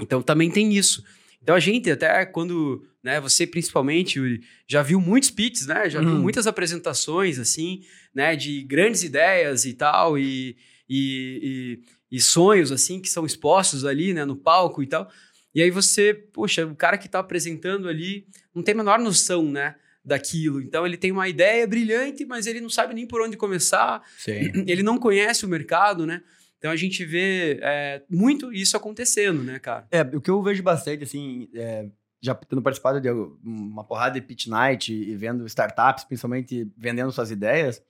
Então 0.00 0.22
também 0.22 0.50
tem 0.50 0.74
isso. 0.74 1.02
Então 1.42 1.54
a 1.54 1.60
gente 1.60 1.90
até 1.90 2.26
quando, 2.26 2.86
né, 3.02 3.20
você 3.20 3.46
principalmente, 3.46 4.18
Yuri, 4.18 4.42
já 4.68 4.82
viu 4.82 5.00
muitos 5.00 5.30
pitches, 5.30 5.66
né? 5.66 5.88
Já 5.88 6.00
viu 6.00 6.10
uhum. 6.10 6.20
muitas 6.20 6.46
apresentações 6.46 7.38
assim, 7.38 7.82
né, 8.14 8.36
de 8.36 8.62
grandes 8.62 9.02
ideias 9.02 9.64
e 9.64 9.72
tal 9.72 10.18
e, 10.18 10.56
e, 10.88 11.80
e, 12.10 12.16
e 12.16 12.20
sonhos 12.20 12.70
assim 12.70 13.00
que 13.00 13.08
são 13.08 13.24
expostos 13.24 13.84
ali, 13.84 14.12
né, 14.12 14.24
no 14.24 14.36
palco 14.36 14.82
e 14.82 14.86
tal. 14.86 15.10
E 15.54 15.62
aí 15.62 15.70
você, 15.70 16.14
poxa, 16.14 16.66
o 16.66 16.76
cara 16.76 16.96
que 16.96 17.06
está 17.06 17.18
apresentando 17.18 17.88
ali 17.88 18.26
não 18.54 18.62
tem 18.62 18.74
a 18.74 18.78
menor 18.78 18.98
noção, 18.98 19.44
né? 19.44 19.74
daquilo. 20.04 20.60
Então 20.60 20.86
ele 20.86 20.96
tem 20.96 21.12
uma 21.12 21.28
ideia 21.28 21.66
brilhante, 21.66 22.24
mas 22.24 22.46
ele 22.46 22.60
não 22.60 22.70
sabe 22.70 22.94
nem 22.94 23.06
por 23.06 23.20
onde 23.20 23.36
começar. 23.36 24.02
Sim. 24.18 24.50
Ele 24.66 24.82
não 24.82 24.98
conhece 24.98 25.44
o 25.44 25.48
mercado, 25.48 26.06
né? 26.06 26.22
Então 26.58 26.70
a 26.70 26.76
gente 26.76 27.04
vê 27.04 27.58
é, 27.62 28.02
muito 28.08 28.52
isso 28.52 28.76
acontecendo, 28.76 29.42
né, 29.42 29.58
cara? 29.58 29.86
É, 29.90 30.02
o 30.02 30.20
que 30.20 30.30
eu 30.30 30.42
vejo 30.42 30.62
bastante, 30.62 31.04
assim, 31.04 31.48
é, 31.54 31.86
já 32.20 32.34
tendo 32.34 32.60
participado 32.60 33.00
de 33.00 33.08
uma 33.42 33.82
porrada 33.82 34.20
de 34.20 34.26
pitch 34.26 34.46
night 34.46 34.92
e 34.92 35.16
vendo 35.16 35.46
startups, 35.46 36.04
principalmente 36.04 36.70
vendendo 36.76 37.10
suas 37.12 37.30
ideias, 37.30 37.82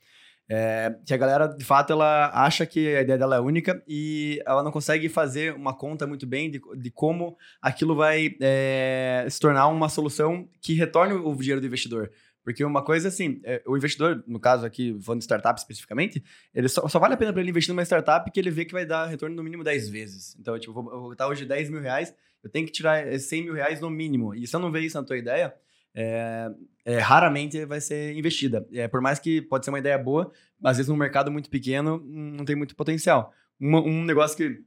é, 0.53 0.93
que 1.07 1.15
a 1.15 1.17
galera, 1.17 1.47
de 1.47 1.65
fato, 1.65 1.93
ela 1.93 2.29
acha 2.35 2.67
que 2.67 2.97
a 2.97 3.03
ideia 3.03 3.17
dela 3.17 3.37
é 3.37 3.41
única 3.41 3.81
e 3.87 4.43
ela 4.45 4.65
não 4.65 4.73
consegue 4.73 5.09
fazer 5.09 5.55
uma 5.55 5.73
conta 5.73 6.09
muito 6.09 6.27
bem 6.27 6.51
de, 6.51 6.61
de 6.77 6.91
como 6.91 7.39
aquilo 7.63 7.95
vai 7.95 8.37
é, 8.41 9.25
se 9.31 9.39
tornar 9.39 9.69
uma 9.69 9.89
solução 9.89 10.49
que 10.61 10.75
retorne 10.75 11.15
o 11.15 11.33
dinheiro 11.37 11.61
do 11.61 11.69
investidor. 11.69 12.11
Porque 12.43 12.65
uma 12.65 12.83
coisa 12.83 13.07
assim, 13.07 13.41
é, 13.45 13.63
o 13.65 13.77
investidor, 13.77 14.25
no 14.27 14.41
caso 14.41 14.67
aqui, 14.67 14.99
falando 15.01 15.21
de 15.21 15.25
startup 15.25 15.57
especificamente, 15.57 16.21
ele 16.53 16.69
só, 16.69 16.89
só 16.89 16.99
vale 16.99 17.15
a 17.15 17.17
pena 17.17 17.33
para 17.33 17.43
ele 17.43 17.51
investir 17.51 17.73
numa 17.73 17.85
startup 17.85 18.29
que 18.29 18.41
ele 18.41 18.51
vê 18.51 18.65
que 18.65 18.73
vai 18.73 18.85
dar 18.85 19.07
retorno 19.07 19.37
no 19.37 19.45
mínimo 19.45 19.63
10 19.63 19.89
vezes. 19.89 20.37
Então, 20.37 20.59
tipo, 20.59 20.73
vou, 20.73 20.93
eu 20.93 21.01
vou 21.01 21.11
botar 21.11 21.29
hoje 21.29 21.45
10 21.47 21.71
mil 21.71 21.81
reais, 21.81 22.13
eu 22.43 22.51
tenho 22.51 22.67
que 22.67 22.73
tirar 22.73 23.07
100 23.17 23.45
mil 23.45 23.55
reais 23.55 23.81
no 23.81 23.89
mínimo. 23.89 24.35
E 24.35 24.49
se 24.49 24.57
eu 24.57 24.59
não 24.59 24.73
ver 24.73 24.81
isso 24.81 24.99
na 24.99 25.07
tua 25.07 25.17
ideia, 25.17 25.55
é, 25.95 26.51
é, 26.85 26.99
raramente 26.99 27.65
vai 27.65 27.81
ser 27.81 28.17
investida. 28.17 28.67
É, 28.73 28.89
por 28.89 29.01
mais 29.01 29.19
que 29.19 29.43
pode 29.43 29.65
ser 29.65 29.71
uma 29.71 29.79
ideia 29.79 29.99
boa, 29.99 30.31
às 30.63 30.77
vezes 30.77 30.89
num 30.89 30.97
mercado 30.97 31.31
muito 31.31 31.51
pequeno 31.51 32.03
não 32.05 32.45
tem 32.45 32.57
muito 32.57 32.77
potencial. 32.77 33.33
Um 33.61 34.05
negócio 34.05 34.37
que 34.37 34.63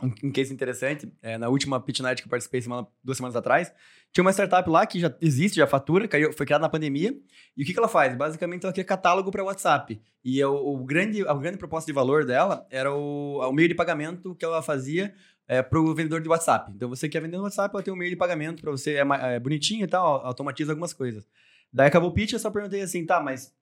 um 0.00 0.32
case 0.32 0.52
interessante, 0.52 1.12
é, 1.22 1.38
na 1.38 1.48
última 1.48 1.80
pitch 1.80 2.00
night 2.00 2.22
que 2.22 2.26
eu 2.26 2.30
participei 2.30 2.60
semana, 2.60 2.86
duas 3.04 3.16
semanas 3.16 3.36
atrás, 3.36 3.72
tinha 4.12 4.22
uma 4.22 4.32
startup 4.32 4.68
lá 4.68 4.86
que 4.86 4.98
já 4.98 5.14
existe, 5.20 5.56
já 5.56 5.66
fatura, 5.66 6.08
caiu, 6.08 6.32
foi 6.32 6.44
criada 6.44 6.62
na 6.62 6.68
pandemia. 6.68 7.16
E 7.56 7.62
o 7.62 7.66
que, 7.66 7.72
que 7.72 7.78
ela 7.78 7.88
faz? 7.88 8.16
Basicamente, 8.16 8.64
ela 8.64 8.72
cria 8.72 8.84
catálogo 8.84 9.30
para 9.30 9.44
WhatsApp. 9.44 10.00
E 10.24 10.44
o, 10.44 10.54
o, 10.54 10.84
grande, 10.84 11.26
a 11.26 11.34
grande 11.34 11.56
proposta 11.56 11.86
de 11.86 11.94
valor 11.94 12.24
dela 12.24 12.66
era 12.70 12.92
o, 12.92 13.38
o 13.38 13.52
meio 13.52 13.68
de 13.68 13.74
pagamento 13.74 14.34
que 14.34 14.44
ela 14.44 14.62
fazia 14.62 15.14
é, 15.48 15.62
para 15.62 15.80
o 15.80 15.94
vendedor 15.94 16.20
de 16.20 16.28
WhatsApp. 16.28 16.72
Então, 16.74 16.88
você 16.88 17.08
quer 17.08 17.20
vender 17.20 17.36
no 17.36 17.44
WhatsApp, 17.44 17.74
ela 17.74 17.82
tem 17.82 17.92
um 17.92 17.96
meio 17.96 18.10
de 18.10 18.16
pagamento 18.16 18.60
para 18.60 18.70
você, 18.70 18.96
é, 18.96 19.04
é, 19.34 19.40
bonitinho 19.40 19.84
e 19.84 19.88
tal, 19.88 20.26
automatiza 20.26 20.72
algumas 20.72 20.92
coisas. 20.92 21.26
Daí 21.72 21.86
acabou 21.86 22.10
o 22.10 22.12
pitch, 22.12 22.32
eu 22.32 22.38
só 22.38 22.50
perguntei 22.50 22.82
assim, 22.82 23.06
tá, 23.06 23.20
mas 23.20 23.54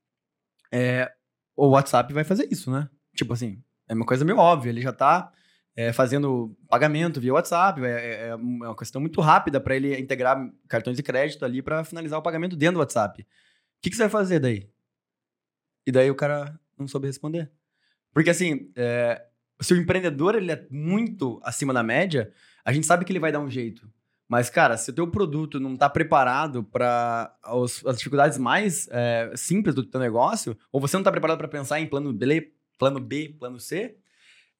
é, 0.72 1.12
o 1.56 1.68
WhatsApp 1.68 2.12
vai 2.12 2.24
fazer 2.24 2.48
isso, 2.50 2.70
né? 2.70 2.88
Tipo 3.14 3.34
assim, 3.34 3.62
é 3.88 3.94
uma 3.94 4.06
coisa 4.06 4.24
meio 4.24 4.38
óbvia, 4.38 4.70
ele 4.70 4.80
já 4.80 4.92
tá 4.92 5.32
é, 5.80 5.94
fazendo 5.94 6.54
pagamento 6.68 7.22
via 7.22 7.32
WhatsApp, 7.32 7.82
é, 7.82 7.88
é, 7.88 8.28
é 8.28 8.34
uma 8.34 8.76
questão 8.76 9.00
muito 9.00 9.18
rápida 9.22 9.58
para 9.58 9.74
ele 9.74 9.98
integrar 9.98 10.38
cartões 10.68 10.94
de 10.94 11.02
crédito 11.02 11.42
ali 11.42 11.62
para 11.62 11.82
finalizar 11.84 12.18
o 12.18 12.22
pagamento 12.22 12.54
dentro 12.54 12.74
do 12.74 12.80
WhatsApp. 12.80 13.22
O 13.22 13.26
que, 13.80 13.88
que, 13.88 13.96
você 13.96 14.02
vai 14.02 14.10
fazer 14.10 14.40
daí? 14.40 14.68
E 15.86 15.90
daí 15.90 16.10
o 16.10 16.14
cara 16.14 16.60
não 16.78 16.86
soube 16.86 17.06
responder. 17.06 17.50
Porque 18.12 18.28
assim, 18.28 18.70
é, 18.76 19.24
se 19.58 19.72
o 19.72 19.76
empreendedor 19.78 20.34
ele 20.34 20.52
é 20.52 20.66
muito 20.70 21.40
acima 21.42 21.72
da 21.72 21.82
média, 21.82 22.30
a 22.62 22.74
gente 22.74 22.86
sabe 22.86 23.06
que 23.06 23.10
ele 23.12 23.18
vai 23.18 23.32
dar 23.32 23.40
um 23.40 23.48
jeito. 23.48 23.90
Mas, 24.28 24.50
cara, 24.50 24.76
se 24.76 24.90
o 24.90 24.94
teu 24.94 25.10
produto 25.10 25.58
não 25.58 25.72
está 25.72 25.88
preparado 25.88 26.62
para 26.62 27.34
as 27.42 27.96
dificuldades 27.96 28.36
mais 28.36 28.86
é, 28.90 29.32
simples 29.34 29.74
do 29.74 29.82
teu 29.82 29.98
negócio, 29.98 30.54
ou 30.70 30.78
você 30.78 30.94
não 30.96 31.00
está 31.00 31.10
preparado 31.10 31.38
para 31.38 31.48
pensar 31.48 31.80
em 31.80 31.86
plano 31.86 32.12
B, 32.12 32.52
plano 32.78 33.00
B, 33.00 33.34
plano 33.38 33.58
C, 33.58 33.96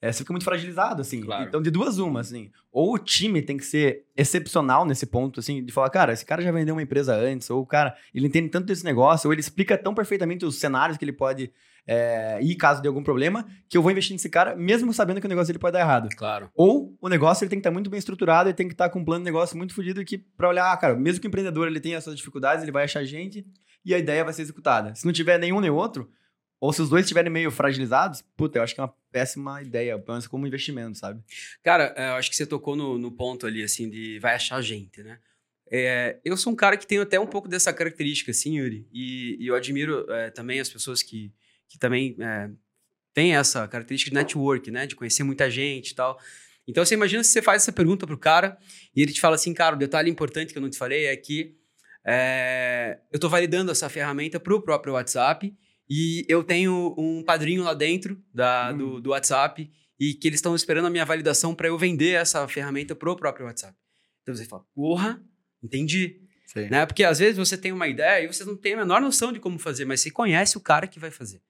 é, 0.02 0.11
você 0.11 0.19
fica 0.19 0.32
muito 0.32 0.44
fragilizado, 0.44 1.02
assim. 1.02 1.20
Claro. 1.20 1.44
Então, 1.47 1.61
de 1.61 1.70
duas 1.70 1.99
uma, 1.99 2.20
assim. 2.20 2.50
Ou 2.73 2.94
o 2.94 2.99
time 2.99 3.43
tem 3.43 3.56
que 3.56 3.64
ser 3.64 4.06
excepcional 4.17 4.87
nesse 4.87 5.06
ponto, 5.06 5.41
assim, 5.41 5.62
de 5.62 5.73
falar, 5.73 5.91
cara, 5.91 6.12
esse 6.12 6.25
cara 6.25 6.41
já 6.41 6.50
vendeu 6.50 6.75
uma 6.75 6.82
empresa 6.82 7.14
antes, 7.14 7.50
ou 7.50 7.61
o 7.62 7.67
cara, 7.67 7.94
ele 8.14 8.26
entende 8.26 8.49
tanto 8.49 8.67
desse 8.67 8.85
negócio, 8.85 9.29
ou 9.29 9.35
ele 9.35 9.41
explica 9.41 9.76
tão 9.76 9.94
perfeitamente 9.94 10.47
os 10.47 10.58
cenários 10.58 10.97
que 10.97 11.05
ele 11.05 11.12
pode 11.12 11.52
é, 11.87 12.38
ir 12.41 12.55
caso 12.55 12.81
de 12.81 12.88
algum 12.88 13.02
problema, 13.02 13.47
que 13.69 13.76
eu 13.76 13.82
vou 13.82 13.91
investir 13.91 14.14
nesse 14.14 14.31
cara, 14.31 14.56
mesmo 14.56 14.93
sabendo 14.94 15.20
que 15.20 15.26
o 15.26 15.29
negócio 15.29 15.52
ele 15.52 15.58
pode 15.58 15.73
dar 15.75 15.80
errado. 15.80 16.09
Claro. 16.16 16.50
Ou 16.54 16.97
o 17.00 17.09
negócio 17.09 17.45
ele 17.45 17.50
tem 17.50 17.59
que 17.59 17.61
estar 17.61 17.71
muito 17.71 17.90
bem 17.90 17.99
estruturado, 17.99 18.49
ele 18.49 18.57
tem 18.57 18.69
que 18.69 18.75
estar 18.75 18.88
com 18.88 19.00
um 19.00 19.04
plano 19.04 19.23
de 19.23 19.30
negócio 19.30 19.57
muito 19.57 19.75
fodido 19.75 20.04
que 20.04 20.16
para 20.16 20.49
olhar, 20.49 20.73
ah, 20.73 20.76
cara, 20.76 20.95
mesmo 20.95 21.21
que 21.21 21.26
o 21.26 21.28
empreendedor 21.28 21.66
ele 21.66 21.80
tenha 21.80 21.99
essas 21.99 22.16
dificuldades, 22.16 22.62
ele 22.62 22.73
vai 22.73 22.85
achar 22.85 23.04
gente 23.04 23.45
e 23.85 23.95
a 23.95 23.99
ideia 23.99 24.25
vai 24.25 24.33
ser 24.33 24.42
executada. 24.42 24.95
Se 24.95 25.04
não 25.04 25.12
tiver 25.12 25.38
nenhum 25.38 25.61
nem 25.61 25.71
outro, 25.71 26.09
ou 26.61 26.73
se 26.73 26.83
os 26.83 26.90
dois 26.90 27.05
estiverem 27.05 27.33
meio 27.33 27.50
fragilizados, 27.50 28.23
puta, 28.37 28.59
eu 28.59 28.62
acho 28.62 28.75
que 28.75 28.81
é 28.81 28.85
uma 28.85 28.95
péssima 29.11 29.62
ideia, 29.62 29.99
pelo 29.99 30.12
menos 30.12 30.26
como 30.26 30.47
investimento, 30.47 30.99
sabe? 30.99 31.23
Cara, 31.62 31.95
é, 31.97 32.11
eu 32.11 32.14
acho 32.14 32.29
que 32.29 32.37
você 32.37 32.47
tocou 32.47 32.76
no, 32.76 32.99
no 32.99 33.11
ponto 33.11 33.47
ali, 33.47 33.62
assim, 33.62 33.88
de 33.88 34.19
vai 34.19 34.35
achar 34.35 34.61
gente, 34.61 35.02
né? 35.02 35.19
É, 35.73 36.19
eu 36.25 36.37
sou 36.37 36.52
um 36.52 36.57
cara 36.57 36.76
que 36.76 36.87
tenho 36.87 37.00
até 37.00 37.19
um 37.19 37.26
pouco 37.26 37.49
dessa 37.49 37.73
característica, 37.73 38.31
assim, 38.31 38.59
Yuri, 38.59 38.87
e, 38.93 39.38
e 39.40 39.47
eu 39.47 39.55
admiro 39.55 40.05
é, 40.12 40.31
também 40.31 40.61
as 40.61 40.69
pessoas 40.69 41.02
que, 41.02 41.33
que 41.67 41.79
também 41.79 42.14
é, 42.21 42.50
têm 43.14 43.35
essa 43.35 43.67
característica 43.67 44.11
de 44.11 44.17
network, 44.17 44.71
né? 44.71 44.87
De 44.87 44.95
conhecer 44.95 45.23
muita 45.23 45.49
gente 45.49 45.90
e 45.90 45.95
tal. 45.95 46.21
Então, 46.69 46.85
você 46.85 46.95
imagina 46.95 47.25
se 47.25 47.31
você 47.31 47.40
faz 47.40 47.62
essa 47.62 47.73
pergunta 47.73 48.07
pro 48.07 48.19
cara 48.19 48.59
e 48.95 49.00
ele 49.00 49.12
te 49.12 49.21
fala 49.21 49.35
assim, 49.35 49.55
cara, 49.55 49.75
o 49.75 49.79
detalhe 49.79 50.11
importante 50.11 50.52
que 50.52 50.59
eu 50.59 50.62
não 50.62 50.71
te 50.71 50.76
falei 50.76 51.07
é 51.07 51.17
que 51.17 51.57
é, 52.05 52.99
eu 53.11 53.17
estou 53.17 53.31
validando 53.31 53.73
essa 53.73 53.88
ferramenta 53.88 54.38
para 54.38 54.55
o 54.55 54.61
próprio 54.61 54.93
WhatsApp 54.93 55.55
e 55.90 56.25
eu 56.28 56.44
tenho 56.44 56.94
um 56.97 57.20
padrinho 57.25 57.64
lá 57.64 57.75
dentro 57.75 58.23
da, 58.32 58.70
hum. 58.73 58.78
do, 58.78 59.00
do 59.00 59.11
WhatsApp 59.11 59.68
e 59.99 60.14
que 60.14 60.28
eles 60.28 60.38
estão 60.38 60.54
esperando 60.54 60.87
a 60.87 60.90
minha 60.90 61.04
validação 61.04 61.52
para 61.52 61.66
eu 61.66 61.76
vender 61.76 62.12
essa 62.12 62.47
ferramenta 62.47 62.94
pro 62.94 63.16
próprio 63.16 63.47
WhatsApp. 63.47 63.76
Então 64.23 64.35
você 64.35 64.44
fala, 64.44 64.64
porra, 64.73 65.20
entendi. 65.61 66.20
Né? 66.70 66.87
Porque 66.87 67.02
às 67.02 67.18
vezes 67.18 67.37
você 67.37 67.59
tem 67.59 67.73
uma 67.73 67.88
ideia 67.88 68.25
e 68.25 68.26
você 68.28 68.44
não 68.44 68.56
tem 68.56 68.75
a 68.75 68.78
menor 68.78 69.00
noção 69.00 69.32
de 69.32 69.40
como 69.40 69.59
fazer, 69.59 69.85
mas 69.85 70.00
você 70.00 70.11
conhece 70.11 70.56
o 70.56 70.61
cara 70.61 70.87
que 70.87 71.00
vai 71.00 71.11
fazer. 71.11 71.42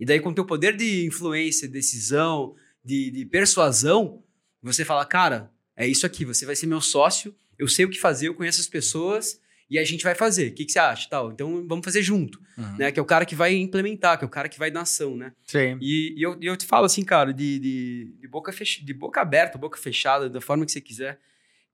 E 0.00 0.06
daí, 0.06 0.20
com 0.20 0.30
o 0.30 0.34
teu 0.34 0.44
poder 0.44 0.76
de 0.76 1.06
influência, 1.06 1.68
decisão, 1.68 2.54
de, 2.84 3.10
de 3.10 3.24
persuasão, 3.26 4.22
você 4.62 4.84
fala, 4.84 5.04
cara, 5.04 5.50
é 5.76 5.86
isso 5.86 6.04
aqui, 6.04 6.24
você 6.24 6.44
vai 6.44 6.56
ser 6.56 6.66
meu 6.66 6.80
sócio, 6.80 7.34
eu 7.58 7.68
sei 7.68 7.84
o 7.84 7.90
que 7.90 8.00
fazer, 8.00 8.28
eu 8.28 8.34
conheço 8.34 8.60
as 8.60 8.66
pessoas 8.66 9.40
e 9.70 9.78
a 9.78 9.84
gente 9.84 10.04
vai 10.04 10.14
fazer. 10.14 10.48
O 10.48 10.54
que, 10.54 10.64
que 10.64 10.72
você 10.72 10.78
acha? 10.78 11.08
Tal. 11.08 11.32
Então 11.32 11.66
vamos 11.66 11.84
fazer 11.84 12.02
junto. 12.02 12.40
Uhum. 12.56 12.76
Né? 12.76 12.92
Que 12.92 13.00
é 13.00 13.02
o 13.02 13.06
cara 13.06 13.24
que 13.24 13.34
vai 13.34 13.54
implementar, 13.54 14.18
que 14.18 14.24
é 14.24 14.26
o 14.26 14.30
cara 14.30 14.48
que 14.48 14.58
vai 14.58 14.70
na 14.70 14.82
ação, 14.82 15.16
né? 15.16 15.32
Sim. 15.46 15.78
E, 15.80 16.14
e 16.16 16.22
eu, 16.22 16.36
eu 16.40 16.56
te 16.56 16.66
falo 16.66 16.84
assim, 16.84 17.04
cara, 17.04 17.32
de, 17.32 17.58
de, 17.58 18.14
de, 18.20 18.28
boca 18.28 18.52
fech... 18.52 18.84
de 18.84 18.94
boca 18.94 19.20
aberta, 19.20 19.58
boca 19.58 19.78
fechada, 19.78 20.28
da 20.28 20.40
forma 20.40 20.66
que 20.66 20.72
você 20.72 20.80
quiser, 20.80 21.18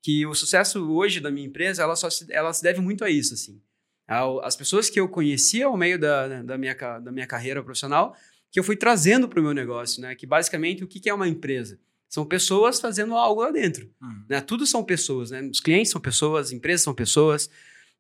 que 0.03 0.25
o 0.27 0.35
sucesso 0.35 0.91
hoje 0.93 1.21
da 1.21 1.31
minha 1.31 1.47
empresa, 1.47 1.83
ela, 1.83 1.97
só 1.97 2.09
se, 2.09 2.27
ela 2.33 2.53
se 2.53 2.63
deve 2.63 2.81
muito 2.81 3.05
a 3.05 3.11
isso, 3.11 3.35
assim. 3.35 3.61
As 4.43 4.57
pessoas 4.57 4.89
que 4.89 4.99
eu 4.99 5.07
conhecia 5.07 5.67
ao 5.67 5.77
meio 5.77 5.99
da, 5.99 6.43
da, 6.43 6.57
minha, 6.57 6.75
da 6.75 7.13
minha 7.13 7.27
carreira 7.27 7.63
profissional, 7.63 8.17
que 8.51 8.59
eu 8.59 8.65
fui 8.65 8.75
trazendo 8.75 9.29
para 9.29 9.39
o 9.39 9.43
meu 9.43 9.53
negócio, 9.53 10.01
né? 10.01 10.15
Que 10.15 10.27
basicamente 10.27 10.83
o 10.83 10.87
que, 10.87 10.99
que 10.99 11.11
é 11.11 11.15
uma 11.15 11.29
empresa? 11.29 11.79
São 12.09 12.25
pessoas 12.25 12.81
fazendo 12.81 13.15
algo 13.15 13.43
lá 13.43 13.51
dentro. 13.51 13.91
Uhum. 14.01 14.25
Né? 14.29 14.41
Tudo 14.41 14.67
são 14.67 14.83
pessoas, 14.83 15.31
né? 15.31 15.43
Os 15.43 15.61
clientes 15.61 15.93
são 15.93 16.01
pessoas, 16.01 16.47
as 16.47 16.53
empresas 16.53 16.83
são 16.83 16.95
pessoas. 16.95 17.51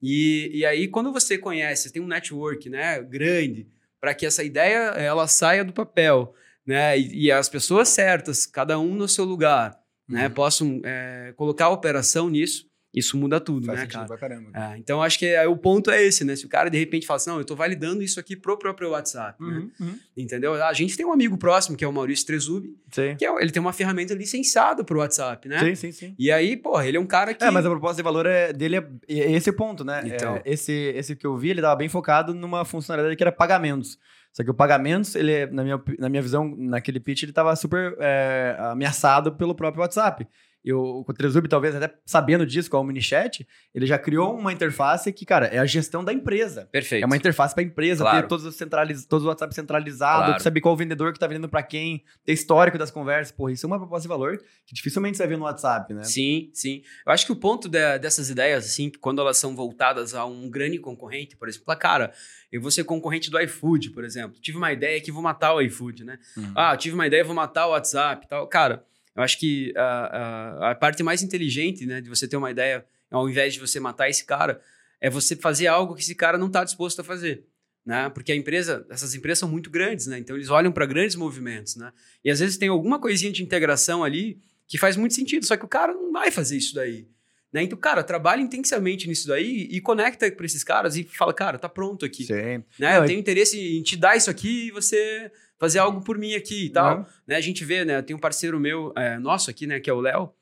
E, 0.00 0.50
e 0.54 0.64
aí, 0.64 0.88
quando 0.88 1.12
você 1.12 1.36
conhece, 1.36 1.92
tem 1.92 2.00
um 2.00 2.06
network 2.06 2.68
né, 2.70 3.02
grande 3.02 3.66
para 4.00 4.14
que 4.14 4.24
essa 4.24 4.44
ideia 4.44 4.92
ela 4.96 5.26
saia 5.26 5.64
do 5.64 5.72
papel, 5.72 6.34
né? 6.64 6.98
E, 6.98 7.26
e, 7.26 7.32
as 7.32 7.48
pessoas 7.48 7.88
certas, 7.88 8.46
cada 8.46 8.78
um 8.78 8.94
no 8.94 9.08
seu 9.08 9.24
lugar, 9.24 9.70
né, 10.08 10.22
uhum. 10.22 10.22
né? 10.24 10.28
Possam 10.28 10.80
é, 10.84 11.32
colocar 11.36 11.66
a 11.66 11.70
operação 11.70 12.28
nisso 12.30 12.67
isso 12.98 13.16
muda 13.16 13.40
tudo, 13.40 13.66
Faz 13.66 13.80
né, 13.80 13.86
cara? 13.86 14.06
Pra 14.06 14.18
caramba. 14.18 14.50
É, 14.54 14.78
então, 14.78 15.02
acho 15.02 15.18
que 15.18 15.26
é, 15.26 15.46
o 15.46 15.56
ponto 15.56 15.90
é 15.90 16.02
esse, 16.02 16.24
né? 16.24 16.36
Se 16.36 16.44
o 16.44 16.48
cara, 16.48 16.68
de 16.68 16.78
repente, 16.78 17.06
fala 17.06 17.16
assim, 17.16 17.30
não, 17.30 17.38
eu 17.38 17.44
tô 17.44 17.54
validando 17.56 18.02
isso 18.02 18.18
aqui 18.18 18.36
pro 18.36 18.58
próprio 18.58 18.90
WhatsApp, 18.90 19.42
né? 19.42 19.48
uhum, 19.48 19.60
né? 19.60 19.70
Uhum. 19.80 19.98
Entendeu? 20.16 20.54
A 20.62 20.72
gente 20.72 20.96
tem 20.96 21.06
um 21.06 21.12
amigo 21.12 21.38
próximo, 21.38 21.76
que 21.76 21.84
é 21.84 21.88
o 21.88 21.92
Maurício 21.92 22.26
Trezub, 22.26 22.68
que 22.90 23.24
é, 23.24 23.40
ele 23.40 23.50
tem 23.50 23.60
uma 23.60 23.72
ferramenta 23.72 24.14
licenciada 24.14 24.84
pro 24.84 24.98
WhatsApp, 24.98 25.48
né? 25.48 25.60
Sim, 25.60 25.74
sim, 25.74 25.92
sim. 25.92 26.14
E 26.18 26.30
aí, 26.30 26.56
porra, 26.56 26.86
ele 26.86 26.96
é 26.96 27.00
um 27.00 27.06
cara 27.06 27.32
que... 27.34 27.44
É, 27.44 27.50
mas 27.50 27.64
a 27.64 27.70
proposta 27.70 27.96
de 27.96 28.02
valor 28.02 28.26
é, 28.26 28.52
dele 28.52 28.76
é, 28.76 28.88
é 29.08 29.32
esse 29.32 29.52
ponto, 29.52 29.84
né? 29.84 30.02
Então. 30.04 30.36
É, 30.36 30.42
esse, 30.44 30.72
esse 30.72 31.16
que 31.16 31.26
eu 31.26 31.36
vi, 31.36 31.50
ele 31.50 31.62
tava 31.62 31.76
bem 31.76 31.88
focado 31.88 32.34
numa 32.34 32.64
funcionalidade 32.64 33.16
que 33.16 33.22
era 33.22 33.32
pagamentos. 33.32 33.98
Só 34.32 34.44
que 34.44 34.50
o 34.50 34.54
pagamentos, 34.54 35.14
ele, 35.14 35.46
na 35.46 35.64
minha, 35.64 35.82
na 35.98 36.08
minha 36.08 36.22
visão, 36.22 36.54
naquele 36.56 37.00
pitch, 37.00 37.22
ele 37.22 37.32
estava 37.32 37.54
super 37.56 37.96
é, 37.98 38.56
ameaçado 38.58 39.32
pelo 39.32 39.54
próprio 39.54 39.82
WhatsApp. 39.82 40.26
E 40.64 40.72
o, 40.72 41.04
o 41.06 41.14
Trezub, 41.14 41.48
talvez 41.48 41.74
até 41.74 41.94
sabendo 42.04 42.44
disso, 42.44 42.70
com 42.70 42.76
é 42.76 42.80
o 42.80 42.84
MiniChat, 42.84 43.46
ele 43.74 43.86
já 43.86 43.98
criou 43.98 44.36
uma 44.36 44.52
interface 44.52 45.12
que, 45.12 45.24
cara, 45.24 45.46
é 45.46 45.58
a 45.58 45.64
gestão 45.64 46.04
da 46.04 46.12
empresa. 46.12 46.68
Perfeito. 46.70 47.02
É 47.02 47.06
uma 47.06 47.16
interface 47.16 47.54
para 47.54 47.62
a 47.62 47.66
empresa, 47.66 48.02
claro. 48.02 48.22
ter 48.22 48.28
todos 48.28 48.44
os, 48.44 48.56
centraliz... 48.56 49.06
todos 49.06 49.24
os 49.24 49.28
WhatsApp 49.28 49.54
centralizados, 49.54 50.26
claro. 50.26 50.42
saber 50.42 50.60
qual 50.60 50.74
o 50.74 50.76
vendedor 50.76 51.12
que 51.12 51.16
está 51.16 51.26
vendendo 51.26 51.48
para 51.48 51.62
quem, 51.62 52.02
ter 52.24 52.32
histórico 52.32 52.76
das 52.76 52.90
conversas. 52.90 53.32
Porra, 53.32 53.52
isso 53.52 53.64
é 53.64 53.68
uma 53.68 53.78
proposta 53.78 54.02
de 54.02 54.08
valor 54.08 54.38
que 54.66 54.74
dificilmente 54.74 55.16
você 55.16 55.26
ver 55.26 55.38
no 55.38 55.44
WhatsApp, 55.44 55.94
né? 55.94 56.02
Sim, 56.02 56.50
sim. 56.52 56.82
Eu 57.06 57.12
acho 57.12 57.24
que 57.24 57.32
o 57.32 57.36
ponto 57.36 57.68
de, 57.68 57.98
dessas 57.98 58.28
ideias, 58.28 58.66
assim, 58.66 58.90
quando 59.00 59.20
elas 59.20 59.38
são 59.38 59.54
voltadas 59.54 60.14
a 60.14 60.24
um 60.26 60.50
grande 60.50 60.78
concorrente, 60.78 61.36
por 61.36 61.48
exemplo, 61.48 61.76
cara, 61.76 62.12
eu 62.50 62.60
vou 62.60 62.70
ser 62.70 62.84
concorrente 62.84 63.30
do 63.30 63.40
iFood, 63.40 63.90
por 63.90 64.04
exemplo. 64.04 64.38
Tive 64.40 64.58
uma 64.58 64.72
ideia 64.72 65.00
que 65.00 65.12
vou 65.12 65.22
matar 65.22 65.54
o 65.54 65.60
iFood, 65.62 66.04
né? 66.04 66.18
Uhum. 66.36 66.52
Ah, 66.54 66.76
tive 66.76 66.94
uma 66.94 67.06
ideia, 67.06 67.22
vou 67.22 67.34
matar 67.34 67.66
o 67.66 67.70
WhatsApp 67.70 68.26
tal. 68.28 68.46
Cara 68.48 68.84
eu 69.14 69.22
acho 69.22 69.38
que 69.38 69.72
a, 69.76 69.82
a, 69.82 70.70
a, 70.70 70.74
parte 70.74 71.02
mais 71.02 71.22
inteligente, 71.22 71.86
né, 71.86 72.00
de 72.00 72.08
você 72.08 72.26
ter 72.26 72.36
uma 72.36 72.50
ideia, 72.50 72.84
ao 73.10 73.28
invés 73.28 73.54
de 73.54 73.60
você 73.60 73.80
matar 73.80 74.08
esse 74.08 74.24
cara, 74.24 74.60
é 75.00 75.08
você 75.08 75.36
fazer 75.36 75.66
algo 75.66 75.94
que 75.94 76.02
esse 76.02 76.14
cara 76.14 76.38
não 76.38 76.46
está 76.46 76.64
disposto 76.64 77.00
a 77.00 77.04
fazer. 77.04 77.44
Né? 77.84 78.10
Porque 78.10 78.32
a 78.32 78.36
empresa, 78.36 78.86
essas 78.90 79.14
empresas 79.14 79.38
são 79.38 79.48
muito 79.48 79.70
grandes, 79.70 80.06
né? 80.06 80.18
Então 80.18 80.36
eles 80.36 80.50
olham 80.50 80.70
para 80.70 80.84
grandes 80.84 81.16
movimentos, 81.16 81.74
né? 81.76 81.90
E 82.22 82.30
às 82.30 82.38
vezes 82.38 82.58
tem 82.58 82.68
alguma 82.68 83.00
coisinha 83.00 83.32
de 83.32 83.42
integração 83.42 84.04
ali 84.04 84.38
que 84.66 84.76
faz 84.76 84.94
muito 84.94 85.14
sentido, 85.14 85.46
só 85.46 85.56
que 85.56 85.64
o 85.64 85.68
cara 85.68 85.94
não 85.94 86.12
vai 86.12 86.30
fazer 86.30 86.58
isso 86.58 86.74
daí. 86.74 87.08
Né? 87.52 87.62
Então, 87.62 87.78
cara, 87.78 88.02
trabalha 88.04 88.42
intensamente 88.42 89.08
nisso 89.08 89.26
daí 89.26 89.66
e 89.70 89.80
conecta 89.80 90.30
para 90.30 90.44
esses 90.44 90.62
caras 90.62 90.96
e 90.96 91.04
fala, 91.04 91.32
cara, 91.32 91.58
tá 91.58 91.68
pronto 91.68 92.04
aqui. 92.04 92.24
Sim. 92.24 92.62
Né? 92.78 92.98
Eu 92.98 93.06
tenho 93.06 93.18
interesse 93.18 93.58
em 93.58 93.82
te 93.82 93.96
dar 93.96 94.16
isso 94.16 94.28
aqui 94.28 94.66
e 94.66 94.70
você 94.70 95.32
fazer 95.58 95.78
algo 95.78 96.00
por 96.00 96.16
mim 96.16 96.34
aqui 96.34 96.66
e 96.66 96.70
tal. 96.70 96.98
Uhum. 96.98 97.04
Né? 97.26 97.36
A 97.36 97.40
gente 97.40 97.64
vê, 97.64 97.84
né? 97.84 98.00
Tem 98.02 98.14
um 98.14 98.18
parceiro 98.18 98.58
meu, 98.58 98.92
é, 98.96 99.18
nosso 99.18 99.50
aqui, 99.50 99.66
né? 99.66 99.80
Que 99.80 99.90
é 99.90 99.92
o 99.92 100.00
Léo. 100.00 100.32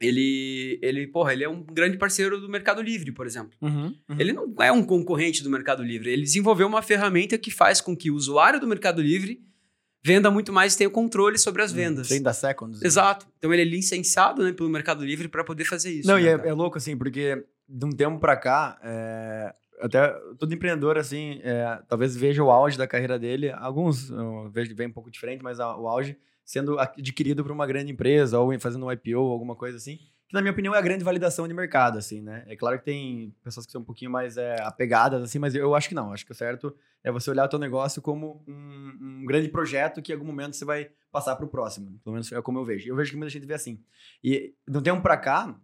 Ele, 0.00 0.78
ele, 0.82 1.06
porra, 1.06 1.32
ele 1.32 1.44
é 1.44 1.48
um 1.48 1.62
grande 1.62 1.96
parceiro 1.96 2.40
do 2.40 2.48
Mercado 2.48 2.82
Livre, 2.82 3.12
por 3.12 3.26
exemplo. 3.26 3.56
Uhum, 3.62 3.94
uhum. 4.08 4.16
Ele 4.18 4.32
não 4.32 4.54
é 4.60 4.70
um 4.70 4.84
concorrente 4.84 5.42
do 5.42 5.48
Mercado 5.48 5.82
Livre. 5.82 6.10
Ele 6.10 6.22
desenvolveu 6.22 6.66
uma 6.66 6.82
ferramenta 6.82 7.38
que 7.38 7.50
faz 7.50 7.80
com 7.80 7.96
que 7.96 8.10
o 8.10 8.14
usuário 8.14 8.60
do 8.60 8.66
Mercado 8.66 9.00
Livre 9.00 9.40
venda 10.04 10.30
muito 10.30 10.52
mais 10.52 10.74
e 10.74 10.78
tenha 10.78 10.88
o 10.88 10.92
controle 10.92 11.38
sobre 11.38 11.62
as 11.62 11.72
hum, 11.72 11.76
vendas. 11.76 12.08
Sem 12.08 12.20
da 12.20 12.34
seconds. 12.34 12.82
Exato. 12.82 13.26
Então 13.38 13.52
ele 13.54 13.62
é 13.62 13.64
licenciado 13.64 14.42
né, 14.44 14.52
pelo 14.52 14.68
Mercado 14.68 15.04
Livre 15.04 15.28
para 15.28 15.42
poder 15.42 15.64
fazer 15.64 15.92
isso. 15.92 16.08
Não, 16.08 16.16
né, 16.16 16.22
e 16.22 16.26
é, 16.26 16.32
é, 16.32 16.52
louco 16.52 16.76
assim, 16.76 16.96
porque 16.96 17.42
de 17.66 17.86
um 17.86 17.90
tempo 17.90 18.18
para 18.18 18.36
cá, 18.36 18.78
é, 18.82 19.54
até 19.84 20.08
todo 20.38 20.54
empreendedor, 20.54 20.96
assim, 20.96 21.40
é, 21.42 21.78
talvez 21.86 22.16
veja 22.16 22.42
o 22.42 22.50
auge 22.50 22.78
da 22.78 22.86
carreira 22.86 23.18
dele. 23.18 23.50
Alguns 23.50 24.08
eu 24.08 24.48
vejo 24.50 24.74
vem 24.74 24.86
um 24.86 24.92
pouco 24.92 25.10
diferente, 25.10 25.42
mas 25.42 25.60
a, 25.60 25.76
o 25.76 25.86
auge 25.86 26.16
sendo 26.42 26.78
adquirido 26.78 27.42
por 27.42 27.52
uma 27.52 27.66
grande 27.66 27.92
empresa 27.92 28.38
ou 28.38 28.58
fazendo 28.58 28.86
um 28.86 28.92
IPO, 28.92 29.18
alguma 29.18 29.54
coisa 29.54 29.76
assim. 29.76 29.98
Que, 30.26 30.32
na 30.32 30.40
minha 30.40 30.52
opinião, 30.52 30.74
é 30.74 30.78
a 30.78 30.80
grande 30.80 31.04
validação 31.04 31.46
de 31.46 31.52
mercado, 31.52 31.98
assim, 31.98 32.22
né? 32.22 32.44
É 32.46 32.56
claro 32.56 32.78
que 32.78 32.84
tem 32.86 33.34
pessoas 33.42 33.66
que 33.66 33.72
são 33.72 33.82
um 33.82 33.84
pouquinho 33.84 34.10
mais 34.10 34.38
é, 34.38 34.56
apegadas, 34.62 35.22
assim, 35.22 35.38
mas 35.38 35.54
eu 35.54 35.74
acho 35.74 35.90
que 35.90 35.94
não. 35.94 36.14
Acho 36.14 36.24
que 36.24 36.32
o 36.32 36.34
certo 36.34 36.74
é 37.02 37.12
você 37.12 37.30
olhar 37.30 37.44
o 37.44 37.48
teu 37.48 37.58
negócio 37.58 38.00
como 38.00 38.42
um, 38.48 38.98
um 39.20 39.26
grande 39.26 39.48
projeto 39.48 40.00
que, 40.00 40.12
em 40.12 40.14
algum 40.14 40.26
momento, 40.26 40.56
você 40.56 40.64
vai 40.64 40.88
passar 41.12 41.36
para 41.36 41.44
o 41.44 41.48
próximo. 41.48 42.00
Pelo 42.02 42.14
menos 42.14 42.32
é 42.32 42.40
como 42.40 42.58
eu 42.58 42.64
vejo. 42.64 42.88
Eu 42.88 42.96
vejo 42.96 43.10
que 43.10 43.18
muita 43.18 43.30
gente 43.30 43.44
vê 43.44 43.52
assim. 43.52 43.84
E, 44.22 44.54
de 44.66 44.78
um 44.78 44.82
tempo 44.82 45.02
para 45.02 45.18
cá, 45.18 45.54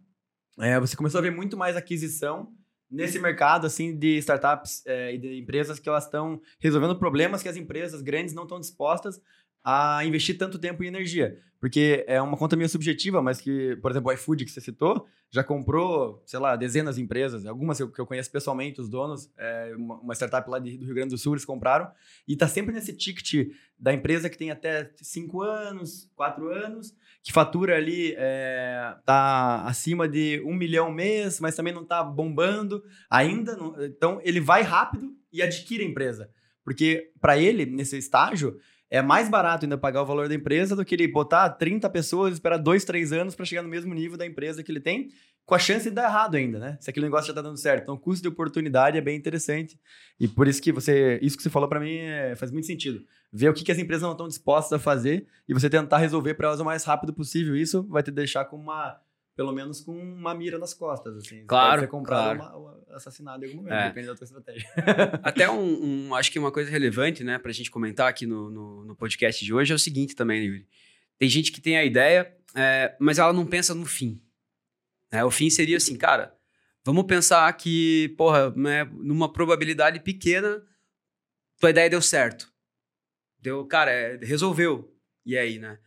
é, 0.58 0.78
você 0.78 0.94
começou 0.94 1.20
a 1.20 1.22
ver 1.22 1.32
muito 1.32 1.56
mais 1.56 1.74
aquisição 1.74 2.52
nesse 2.90 3.18
mercado 3.18 3.66
assim 3.66 3.96
de 3.96 4.18
startups 4.18 4.82
é, 4.86 5.14
e 5.14 5.18
de 5.18 5.38
empresas 5.38 5.78
que 5.78 5.88
elas 5.88 6.04
estão 6.04 6.40
resolvendo 6.58 6.98
problemas 6.98 7.42
que 7.42 7.48
as 7.48 7.56
empresas 7.56 8.02
grandes 8.02 8.34
não 8.34 8.42
estão 8.42 8.58
dispostas 8.58 9.20
a 9.64 10.04
investir 10.04 10.36
tanto 10.38 10.58
tempo 10.58 10.82
e 10.82 10.86
energia. 10.86 11.38
Porque 11.60 12.04
é 12.08 12.20
uma 12.22 12.38
conta 12.38 12.56
meio 12.56 12.70
subjetiva, 12.70 13.20
mas 13.20 13.38
que, 13.38 13.76
por 13.82 13.90
exemplo, 13.90 14.10
o 14.10 14.12
iFood 14.14 14.46
que 14.46 14.50
você 14.50 14.62
citou, 14.62 15.06
já 15.30 15.44
comprou, 15.44 16.22
sei 16.24 16.40
lá, 16.40 16.56
dezenas 16.56 16.96
de 16.96 17.02
empresas, 17.02 17.44
algumas 17.44 17.76
que 17.76 18.00
eu 18.00 18.06
conheço 18.06 18.30
pessoalmente, 18.32 18.80
os 18.80 18.88
donos, 18.88 19.30
é, 19.36 19.74
uma, 19.76 20.14
startup 20.14 20.48
lá 20.48 20.58
do 20.58 20.66
Rio 20.66 20.94
Grande 20.94 21.10
do 21.10 21.18
Sul, 21.18 21.34
eles 21.34 21.44
compraram, 21.44 21.90
e 22.26 22.32
está 22.32 22.48
sempre 22.48 22.74
nesse 22.74 22.94
ticket 22.94 23.52
da 23.78 23.92
empresa 23.92 24.30
que 24.30 24.38
tem 24.38 24.50
até 24.50 24.90
5 24.96 25.42
anos, 25.42 26.10
4 26.16 26.48
anos, 26.48 26.94
que 27.22 27.30
fatura 27.30 27.76
ali 27.76 28.14
é, 28.16 28.96
tá 29.04 29.62
acima 29.66 30.08
de 30.08 30.42
um 30.46 30.54
milhão 30.54 30.90
mês, 30.90 31.40
mas 31.40 31.54
também 31.54 31.74
não 31.74 31.82
está 31.82 32.02
bombando 32.02 32.82
ainda. 33.10 33.54
Não, 33.54 33.84
então, 33.84 34.18
ele 34.24 34.40
vai 34.40 34.62
rápido 34.62 35.14
e 35.30 35.42
adquire 35.42 35.84
a 35.84 35.86
empresa. 35.86 36.30
Porque 36.64 37.12
para 37.20 37.36
ele, 37.38 37.66
nesse 37.66 37.98
estágio, 37.98 38.58
é 38.90 39.00
mais 39.00 39.28
barato 39.28 39.64
ainda 39.64 39.78
pagar 39.78 40.02
o 40.02 40.06
valor 40.06 40.28
da 40.28 40.34
empresa 40.34 40.74
do 40.74 40.84
que 40.84 40.96
ele 40.96 41.06
botar 41.06 41.48
30 41.50 41.88
pessoas 41.90 42.34
esperar 42.34 42.58
dois, 42.58 42.84
três 42.84 43.12
anos 43.12 43.36
para 43.36 43.46
chegar 43.46 43.62
no 43.62 43.68
mesmo 43.68 43.94
nível 43.94 44.18
da 44.18 44.26
empresa 44.26 44.64
que 44.64 44.72
ele 44.72 44.80
tem, 44.80 45.10
com 45.46 45.54
a 45.54 45.58
chance 45.58 45.88
de 45.88 45.94
dar 45.94 46.04
errado 46.04 46.34
ainda, 46.34 46.58
né? 46.58 46.76
Se 46.80 46.90
aquele 46.90 47.06
negócio 47.06 47.28
já 47.28 47.34
tá 47.34 47.40
dando 47.40 47.56
certo. 47.56 47.82
Então, 47.82 47.94
o 47.94 47.98
custo 47.98 48.22
de 48.22 48.28
oportunidade 48.28 48.98
é 48.98 49.00
bem 49.00 49.16
interessante. 49.16 49.78
E 50.18 50.28
por 50.28 50.46
isso 50.46 50.60
que 50.60 50.72
você, 50.72 51.18
isso 51.22 51.36
que 51.36 51.42
você 51.42 51.50
falou 51.50 51.68
para 51.68 51.80
mim 51.80 51.96
é, 51.96 52.34
faz 52.36 52.50
muito 52.50 52.66
sentido. 52.66 53.04
Ver 53.32 53.48
o 53.48 53.54
que, 53.54 53.64
que 53.64 53.72
as 53.72 53.78
empresas 53.78 54.02
não 54.02 54.12
estão 54.12 54.28
dispostas 54.28 54.72
a 54.72 54.78
fazer 54.78 55.26
e 55.48 55.54
você 55.54 55.70
tentar 55.70 55.98
resolver 55.98 56.34
para 56.34 56.48
elas 56.48 56.60
o 56.60 56.64
mais 56.64 56.84
rápido 56.84 57.12
possível. 57.12 57.56
Isso 57.56 57.84
vai 57.88 58.02
te 58.02 58.10
deixar 58.10 58.44
com 58.44 58.56
uma 58.56 59.00
pelo 59.40 59.52
menos 59.52 59.80
com 59.80 59.98
uma 59.98 60.34
mira 60.34 60.58
nas 60.58 60.74
costas, 60.74 61.16
assim. 61.16 61.46
Claro, 61.46 61.80
Você 61.80 61.86
ser 61.86 61.90
comprado 61.90 62.40
claro. 62.40 62.58
ou 62.58 62.94
assassinado 62.94 63.42
em 63.42 63.48
algum 63.48 63.62
momento, 63.62 63.72
é. 63.72 63.88
depende 63.88 64.08
da 64.08 64.14
tua 64.14 64.26
estratégia. 64.26 64.68
Até 65.24 65.50
um, 65.50 66.08
um, 66.08 66.14
acho 66.14 66.30
que 66.30 66.38
uma 66.38 66.52
coisa 66.52 66.70
relevante, 66.70 67.24
né, 67.24 67.38
pra 67.38 67.50
gente 67.50 67.70
comentar 67.70 68.06
aqui 68.06 68.26
no, 68.26 68.50
no, 68.50 68.84
no 68.84 68.94
podcast 68.94 69.42
de 69.42 69.54
hoje 69.54 69.72
é 69.72 69.74
o 69.74 69.78
seguinte 69.78 70.14
também, 70.14 70.44
Yuri. 70.44 70.68
Tem 71.18 71.26
gente 71.26 71.52
que 71.52 71.58
tem 71.58 71.78
a 71.78 71.84
ideia, 71.86 72.36
é, 72.54 72.94
mas 73.00 73.18
ela 73.18 73.32
não 73.32 73.46
pensa 73.46 73.74
no 73.74 73.86
fim. 73.86 74.22
É, 75.10 75.24
o 75.24 75.30
fim 75.30 75.48
seria 75.48 75.78
assim, 75.78 75.96
cara, 75.96 76.36
vamos 76.84 77.04
pensar 77.04 77.50
que, 77.54 78.14
porra, 78.18 78.50
né, 78.50 78.84
numa 78.92 79.32
probabilidade 79.32 80.00
pequena, 80.00 80.62
tua 81.58 81.70
ideia 81.70 81.88
deu 81.88 82.02
certo. 82.02 82.52
Deu, 83.38 83.64
cara, 83.64 83.90
é, 83.90 84.16
resolveu. 84.18 84.94
E 85.24 85.38
aí, 85.38 85.58
né? 85.58 85.78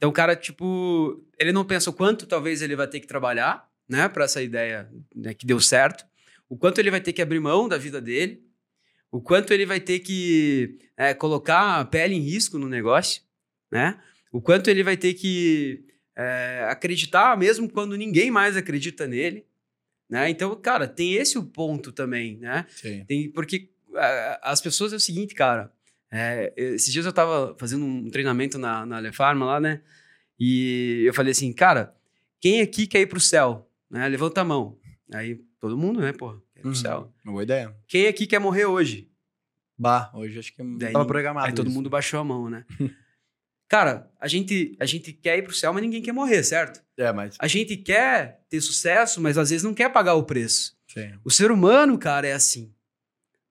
Então 0.00 0.08
o 0.08 0.12
cara, 0.14 0.34
tipo, 0.34 1.22
ele 1.38 1.52
não 1.52 1.62
pensa 1.62 1.90
o 1.90 1.92
quanto 1.92 2.24
talvez 2.26 2.62
ele 2.62 2.74
vai 2.74 2.88
ter 2.88 3.00
que 3.00 3.06
trabalhar, 3.06 3.68
né, 3.86 4.08
para 4.08 4.24
essa 4.24 4.42
ideia 4.42 4.90
né, 5.14 5.34
que 5.34 5.44
deu 5.44 5.60
certo, 5.60 6.06
o 6.48 6.56
quanto 6.56 6.78
ele 6.78 6.90
vai 6.90 7.02
ter 7.02 7.12
que 7.12 7.20
abrir 7.20 7.38
mão 7.38 7.68
da 7.68 7.76
vida 7.76 8.00
dele, 8.00 8.42
o 9.12 9.20
quanto 9.20 9.52
ele 9.52 9.66
vai 9.66 9.78
ter 9.78 9.98
que 9.98 10.78
é, 10.96 11.12
colocar 11.12 11.80
a 11.80 11.84
pele 11.84 12.14
em 12.14 12.20
risco 12.20 12.58
no 12.58 12.66
negócio, 12.66 13.20
né? 13.70 14.00
O 14.32 14.40
quanto 14.40 14.70
ele 14.70 14.82
vai 14.82 14.96
ter 14.96 15.12
que 15.12 15.84
é, 16.16 16.64
acreditar 16.70 17.36
mesmo 17.36 17.68
quando 17.68 17.94
ninguém 17.94 18.30
mais 18.30 18.56
acredita 18.56 19.06
nele, 19.06 19.44
né? 20.08 20.30
Então, 20.30 20.54
cara, 20.56 20.88
tem 20.88 21.14
esse 21.14 21.36
o 21.36 21.44
ponto 21.44 21.92
também, 21.92 22.38
né? 22.38 22.64
Sim. 22.70 23.04
Tem, 23.04 23.30
porque 23.30 23.68
é, 23.96 24.40
as 24.42 24.62
pessoas 24.62 24.94
é 24.94 24.96
o 24.96 25.00
seguinte, 25.00 25.34
cara, 25.34 25.70
é, 26.12 26.52
esses 26.56 26.92
dias 26.92 27.06
eu 27.06 27.12
tava 27.12 27.54
fazendo 27.58 27.84
um 27.84 28.10
treinamento 28.10 28.58
na, 28.58 28.84
na 28.84 28.96
Alefarma 28.96 29.46
lá, 29.46 29.60
né? 29.60 29.80
E 30.38 31.04
eu 31.06 31.14
falei 31.14 31.32
assim, 31.32 31.52
cara, 31.52 31.94
quem 32.40 32.60
aqui 32.60 32.86
quer 32.86 33.00
ir 33.00 33.06
pro 33.06 33.20
céu? 33.20 33.70
Né? 33.90 34.08
Levanta 34.08 34.40
a 34.40 34.44
mão. 34.44 34.78
Aí 35.12 35.40
todo 35.60 35.76
mundo, 35.76 36.00
né, 36.00 36.12
pô, 36.12 36.32
quer 36.54 36.60
ir 36.60 36.62
pro 36.62 36.70
uhum. 36.70 36.74
céu. 36.74 37.12
Boa 37.24 37.42
ideia. 37.42 37.76
Quem 37.86 38.06
aqui 38.06 38.26
quer 38.26 38.38
morrer 38.38 38.64
hoje? 38.64 39.08
Bah, 39.78 40.10
hoje 40.14 40.38
acho 40.38 40.54
que 40.54 40.62
Daí, 40.78 40.92
tava 40.92 41.06
programado. 41.06 41.46
Aí 41.46 41.52
isso. 41.52 41.62
todo 41.62 41.70
mundo 41.70 41.88
baixou 41.88 42.20
a 42.20 42.24
mão, 42.24 42.50
né? 42.50 42.64
cara, 43.68 44.10
a 44.20 44.26
gente, 44.26 44.76
a 44.80 44.86
gente 44.86 45.12
quer 45.12 45.38
ir 45.38 45.42
pro 45.42 45.54
céu, 45.54 45.72
mas 45.72 45.82
ninguém 45.82 46.02
quer 46.02 46.12
morrer, 46.12 46.42
certo? 46.42 46.82
É, 46.96 47.12
mas. 47.12 47.36
A 47.38 47.46
gente 47.46 47.76
quer 47.76 48.42
ter 48.48 48.60
sucesso, 48.60 49.20
mas 49.20 49.38
às 49.38 49.50
vezes 49.50 49.64
não 49.64 49.74
quer 49.74 49.90
pagar 49.90 50.14
o 50.14 50.24
preço. 50.24 50.76
Sim. 50.86 51.12
O 51.24 51.30
ser 51.30 51.50
humano, 51.50 51.98
cara, 51.98 52.26
é 52.26 52.32
assim. 52.32 52.74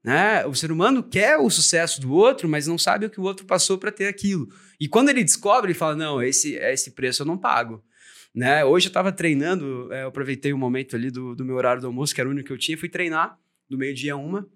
Né? 0.10 0.44
O 0.48 0.56
ser 0.56 0.72
humano 0.72 1.04
quer 1.04 1.38
o 1.38 1.52
sucesso 1.52 2.02
do 2.02 2.12
outro, 2.12 2.50
mas 2.50 2.66
não 2.66 2.80
sabe 2.80 3.06
o 3.06 3.12
que 3.12 3.20
o 3.20 3.24
outro 3.24 3.46
passou 3.46 3.78
para 3.78 3.92
ter 3.92 4.08
aquilo. 4.08 4.50
E 4.80 4.88
quando 4.88 5.10
ele 5.10 5.24
descobre, 5.24 5.70
ele 5.70 5.78
fala: 5.78 5.96
não, 5.96 6.20
esse, 6.20 6.56
esse 6.56 6.92
preço 6.92 7.22
eu 7.22 7.28
não 7.28 7.38
pago. 7.38 7.84
Né? 8.34 8.66
Hoje 8.66 8.88
eu 8.88 8.90
estava 8.90 9.12
treinando, 9.12 9.88
é, 9.94 10.02
eu 10.02 10.08
aproveitei 10.08 10.52
o 10.52 10.56
um 10.56 10.60
momento 10.60 10.96
ali 10.96 11.12
do, 11.12 11.36
do 11.36 11.46
meu 11.46 11.56
horário 11.56 11.80
do 11.80 11.86
almoço, 11.86 12.16
que 12.16 12.20
era 12.20 12.28
o 12.28 12.32
único 12.32 12.48
que 12.48 12.54
eu 12.54 12.58
tinha, 12.58 12.76
fui 12.76 12.90
treinar 12.90 13.38
do 13.70 13.78
meio-dia 13.78 14.14
a 14.14 14.18
uma. 14.18 14.50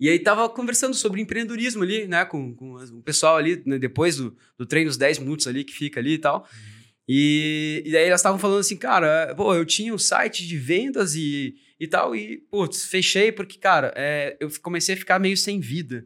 E 0.00 0.08
aí 0.08 0.18
tava 0.18 0.48
conversando 0.48 0.94
sobre 0.94 1.20
empreendedorismo 1.20 1.84
ali, 1.84 2.08
né, 2.08 2.24
com, 2.24 2.52
com 2.52 2.74
o 2.74 3.02
pessoal 3.02 3.36
ali, 3.36 3.62
né, 3.64 3.78
depois 3.78 4.16
do, 4.16 4.36
do 4.56 4.66
treino, 4.66 4.90
os 4.90 4.96
10 4.96 5.20
minutos 5.20 5.46
ali 5.46 5.62
que 5.62 5.72
fica 5.72 6.00
ali 6.00 6.14
e 6.14 6.18
tal. 6.18 6.40
Uhum. 6.40 6.78
E, 7.08 7.82
e 7.86 7.92
daí 7.92 8.06
elas 8.06 8.20
estavam 8.20 8.40
falando 8.40 8.58
assim, 8.58 8.76
cara, 8.76 9.34
pô, 9.36 9.54
eu 9.54 9.64
tinha 9.64 9.94
um 9.94 9.98
site 9.98 10.46
de 10.46 10.56
vendas 10.56 11.14
e, 11.14 11.54
e 11.80 11.86
tal, 11.86 12.14
e, 12.14 12.38
putz, 12.50 12.84
fechei 12.86 13.30
porque, 13.30 13.58
cara, 13.58 13.92
é, 13.96 14.36
eu 14.40 14.48
comecei 14.60 14.94
a 14.94 14.98
ficar 14.98 15.18
meio 15.18 15.36
sem 15.36 15.60
vida, 15.60 16.04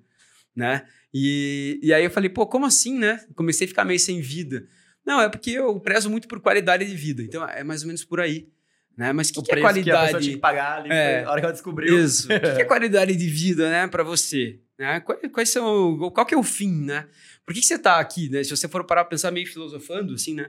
né? 0.54 0.86
E, 1.14 1.78
e 1.82 1.92
aí 1.92 2.04
eu 2.04 2.10
falei, 2.10 2.30
pô, 2.30 2.46
como 2.46 2.66
assim, 2.66 2.98
né? 2.98 3.24
Comecei 3.34 3.66
a 3.66 3.68
ficar 3.68 3.84
meio 3.84 4.00
sem 4.00 4.20
vida. 4.20 4.66
Não, 5.04 5.20
é 5.20 5.28
porque 5.28 5.50
eu 5.50 5.78
prezo 5.80 6.08
muito 6.08 6.28
por 6.28 6.40
qualidade 6.40 6.84
de 6.84 6.94
vida. 6.94 7.22
Então 7.22 7.46
é 7.48 7.64
mais 7.64 7.82
ou 7.82 7.88
menos 7.88 8.04
por 8.04 8.20
aí. 8.20 8.48
Né? 8.96 9.12
Mas 9.12 9.30
o 9.30 9.34
que, 9.34 9.42
que 9.42 9.52
é 9.52 9.60
qualidade? 9.60 9.84
Que 9.84 9.90
a 9.90 10.04
pessoa 10.04 10.20
tinha 10.20 10.34
que 10.34 10.40
pagar 10.40 10.78
ali, 10.78 10.90
é, 10.90 11.26
hora 11.26 11.40
que 11.40 11.44
ela 11.46 11.52
descobriu. 11.52 11.98
Isso. 11.98 12.26
o 12.26 12.28
que, 12.28 12.40
que 12.40 12.62
é 12.62 12.64
qualidade 12.64 13.16
de 13.16 13.26
vida, 13.26 13.70
né, 13.70 13.86
para 13.88 14.02
você? 14.02 14.60
Né? 14.78 15.00
Quais, 15.00 15.20
quais 15.32 15.48
são, 15.48 16.10
qual 16.12 16.26
que 16.26 16.34
é 16.34 16.38
o 16.38 16.42
fim, 16.42 16.84
né? 16.84 17.08
Por 17.44 17.54
que, 17.54 17.60
que 17.60 17.66
você 17.66 17.78
tá 17.78 17.98
aqui, 17.98 18.28
né? 18.28 18.44
Se 18.44 18.50
você 18.50 18.68
for 18.68 18.84
parar 18.84 19.04
pra 19.04 19.10
pensar 19.10 19.30
meio 19.30 19.46
filosofando, 19.46 20.14
assim, 20.14 20.34
né? 20.34 20.48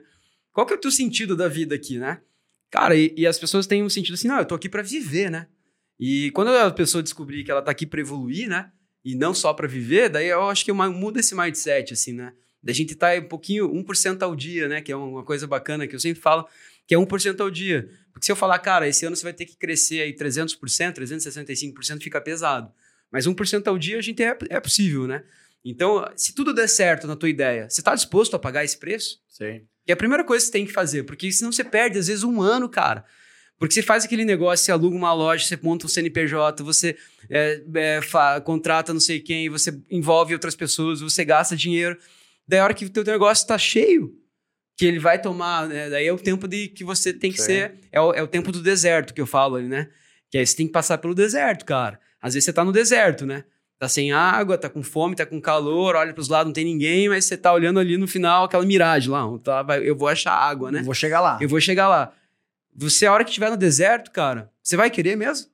Qual 0.51 0.67
que 0.67 0.73
é 0.73 0.75
o 0.75 0.79
teu 0.79 0.91
sentido 0.91 1.35
da 1.35 1.47
vida 1.47 1.73
aqui, 1.73 1.97
né? 1.97 2.21
Cara, 2.73 2.95
e, 2.95 3.13
e 3.15 3.27
as 3.27 3.37
pessoas 3.37 3.67
têm 3.67 3.83
um 3.83 3.89
sentido 3.89 4.15
assim, 4.15 4.27
não, 4.27 4.39
eu 4.39 4.45
tô 4.45 4.55
aqui 4.55 4.67
para 4.67 4.81
viver, 4.81 5.29
né? 5.29 5.45
E 5.99 6.31
quando 6.31 6.47
a 6.47 6.71
pessoa 6.71 7.03
descobrir 7.03 7.43
que 7.43 7.51
ela 7.51 7.61
tá 7.61 7.69
aqui 7.69 7.85
para 7.85 8.01
evoluir, 8.01 8.49
né? 8.49 8.71
E 9.05 9.13
não 9.13 9.31
só 9.31 9.53
para 9.53 9.67
viver, 9.67 10.09
daí 10.09 10.29
eu 10.29 10.49
acho 10.49 10.65
que 10.65 10.71
muda 10.71 11.19
esse 11.19 11.35
mindset, 11.35 11.93
assim, 11.93 12.13
né? 12.13 12.33
Da 12.63 12.73
gente 12.73 12.95
tá 12.95 13.13
um 13.13 13.27
pouquinho, 13.27 13.71
1% 13.71 14.23
ao 14.23 14.35
dia, 14.35 14.67
né? 14.67 14.81
Que 14.81 14.91
é 14.91 14.95
uma 14.95 15.23
coisa 15.23 15.45
bacana 15.45 15.85
que 15.85 15.95
eu 15.95 15.99
sempre 15.99 16.19
falo, 16.19 16.47
que 16.87 16.95
é 16.95 16.97
1% 16.97 17.41
ao 17.41 17.51
dia. 17.51 17.87
Porque 18.11 18.25
se 18.25 18.31
eu 18.31 18.35
falar, 18.35 18.57
cara, 18.57 18.87
esse 18.87 19.05
ano 19.05 19.15
você 19.15 19.21
vai 19.23 19.33
ter 19.33 19.45
que 19.45 19.55
crescer 19.55 20.01
aí 20.01 20.11
300%, 20.11 20.57
365%, 20.95 22.01
fica 22.01 22.19
pesado. 22.19 22.71
Mas 23.11 23.27
1% 23.27 23.67
ao 23.67 23.77
dia 23.77 23.99
a 23.99 24.01
gente 24.01 24.23
é, 24.23 24.35
é 24.49 24.59
possível, 24.59 25.05
né? 25.05 25.23
Então, 25.65 26.05
se 26.15 26.35
tudo 26.35 26.53
der 26.53 26.67
certo 26.67 27.07
na 27.07 27.15
tua 27.15 27.29
ideia, 27.29 27.69
você 27.69 27.81
está 27.81 27.95
disposto 27.95 28.35
a 28.35 28.39
pagar 28.39 28.65
esse 28.65 28.77
preço? 28.77 29.19
Sim. 29.29 29.61
E 29.87 29.91
é 29.91 29.93
a 29.93 29.97
primeira 29.97 30.23
coisa 30.23 30.43
que 30.43 30.47
você 30.47 30.51
tem 30.51 30.65
que 30.65 30.73
fazer, 30.73 31.03
porque 31.03 31.31
senão 31.31 31.51
você 31.51 31.63
perde, 31.63 31.99
às 31.99 32.07
vezes, 32.07 32.23
um 32.23 32.41
ano, 32.41 32.67
cara. 32.69 33.05
Porque 33.57 33.75
você 33.75 33.81
faz 33.81 34.03
aquele 34.03 34.25
negócio, 34.25 34.65
você 34.65 34.71
aluga 34.71 34.95
uma 34.95 35.13
loja, 35.13 35.45
você 35.45 35.57
monta 35.61 35.85
um 35.85 35.89
CNPJ, 35.89 36.63
você 36.63 36.97
é, 37.29 37.61
é, 37.75 37.99
contrata 38.43 38.91
não 38.93 38.99
sei 38.99 39.19
quem, 39.19 39.49
você 39.49 39.79
envolve 39.89 40.33
outras 40.33 40.55
pessoas, 40.55 40.99
você 40.99 41.23
gasta 41.23 41.55
dinheiro. 41.55 41.97
Daí 42.45 42.59
a 42.59 42.63
hora 42.65 42.73
que 42.73 42.85
o 42.85 42.89
teu 42.89 43.05
negócio 43.05 43.43
está 43.43 43.57
cheio, 43.57 44.13
que 44.75 44.85
ele 44.85 44.99
vai 44.99 45.21
tomar, 45.21 45.67
né? 45.67 45.89
daí 45.89 46.07
é 46.07 46.11
o 46.11 46.17
tempo 46.17 46.47
de 46.47 46.67
que 46.67 46.83
você 46.83 47.13
tem 47.13 47.31
que 47.31 47.37
Sim. 47.37 47.45
ser, 47.45 47.79
é 47.91 48.01
o, 48.01 48.13
é 48.13 48.21
o 48.21 48.27
tempo 48.27 48.51
do 48.51 48.61
deserto 48.61 49.13
que 49.13 49.21
eu 49.21 49.27
falo 49.27 49.55
ali, 49.55 49.67
né? 49.67 49.89
Que 50.29 50.37
aí 50.37 50.45
você 50.45 50.55
tem 50.55 50.65
que 50.65 50.73
passar 50.73 50.97
pelo 50.97 51.15
deserto, 51.15 51.63
cara. 51.63 51.99
Às 52.19 52.33
vezes 52.33 52.45
você 52.45 52.53
tá 52.53 52.65
no 52.65 52.71
deserto, 52.71 53.25
né? 53.25 53.45
Tá 53.83 53.89
sem 53.89 54.13
água, 54.13 54.57
tá 54.57 54.69
com 54.69 54.81
fome, 54.81 55.13
tá 55.13 55.25
com 55.25 55.41
calor, 55.41 55.97
olha 55.97 56.13
pros 56.13 56.29
lados, 56.29 56.47
não 56.47 56.53
tem 56.53 56.63
ninguém, 56.63 57.09
mas 57.09 57.25
você 57.25 57.35
tá 57.35 57.51
olhando 57.51 57.81
ali 57.81 57.97
no 57.97 58.07
final 58.07 58.45
aquela 58.45 58.65
miragem 58.65 59.11
lá, 59.11 59.25
tá, 59.39 59.65
eu 59.83 59.93
vou 59.93 60.07
achar 60.07 60.31
água, 60.31 60.71
né? 60.71 60.79
Eu 60.79 60.85
vou 60.85 60.93
chegar 60.93 61.19
lá. 61.19 61.37
Eu 61.41 61.49
vou 61.49 61.59
chegar 61.59 61.89
lá. 61.89 62.13
Você, 62.73 63.05
a 63.05 63.11
hora 63.11 63.25
que 63.25 63.31
estiver 63.31 63.49
no 63.49 63.57
deserto, 63.57 64.09
cara, 64.09 64.49
você 64.63 64.77
vai 64.77 64.89
querer 64.89 65.17
mesmo? 65.17 65.49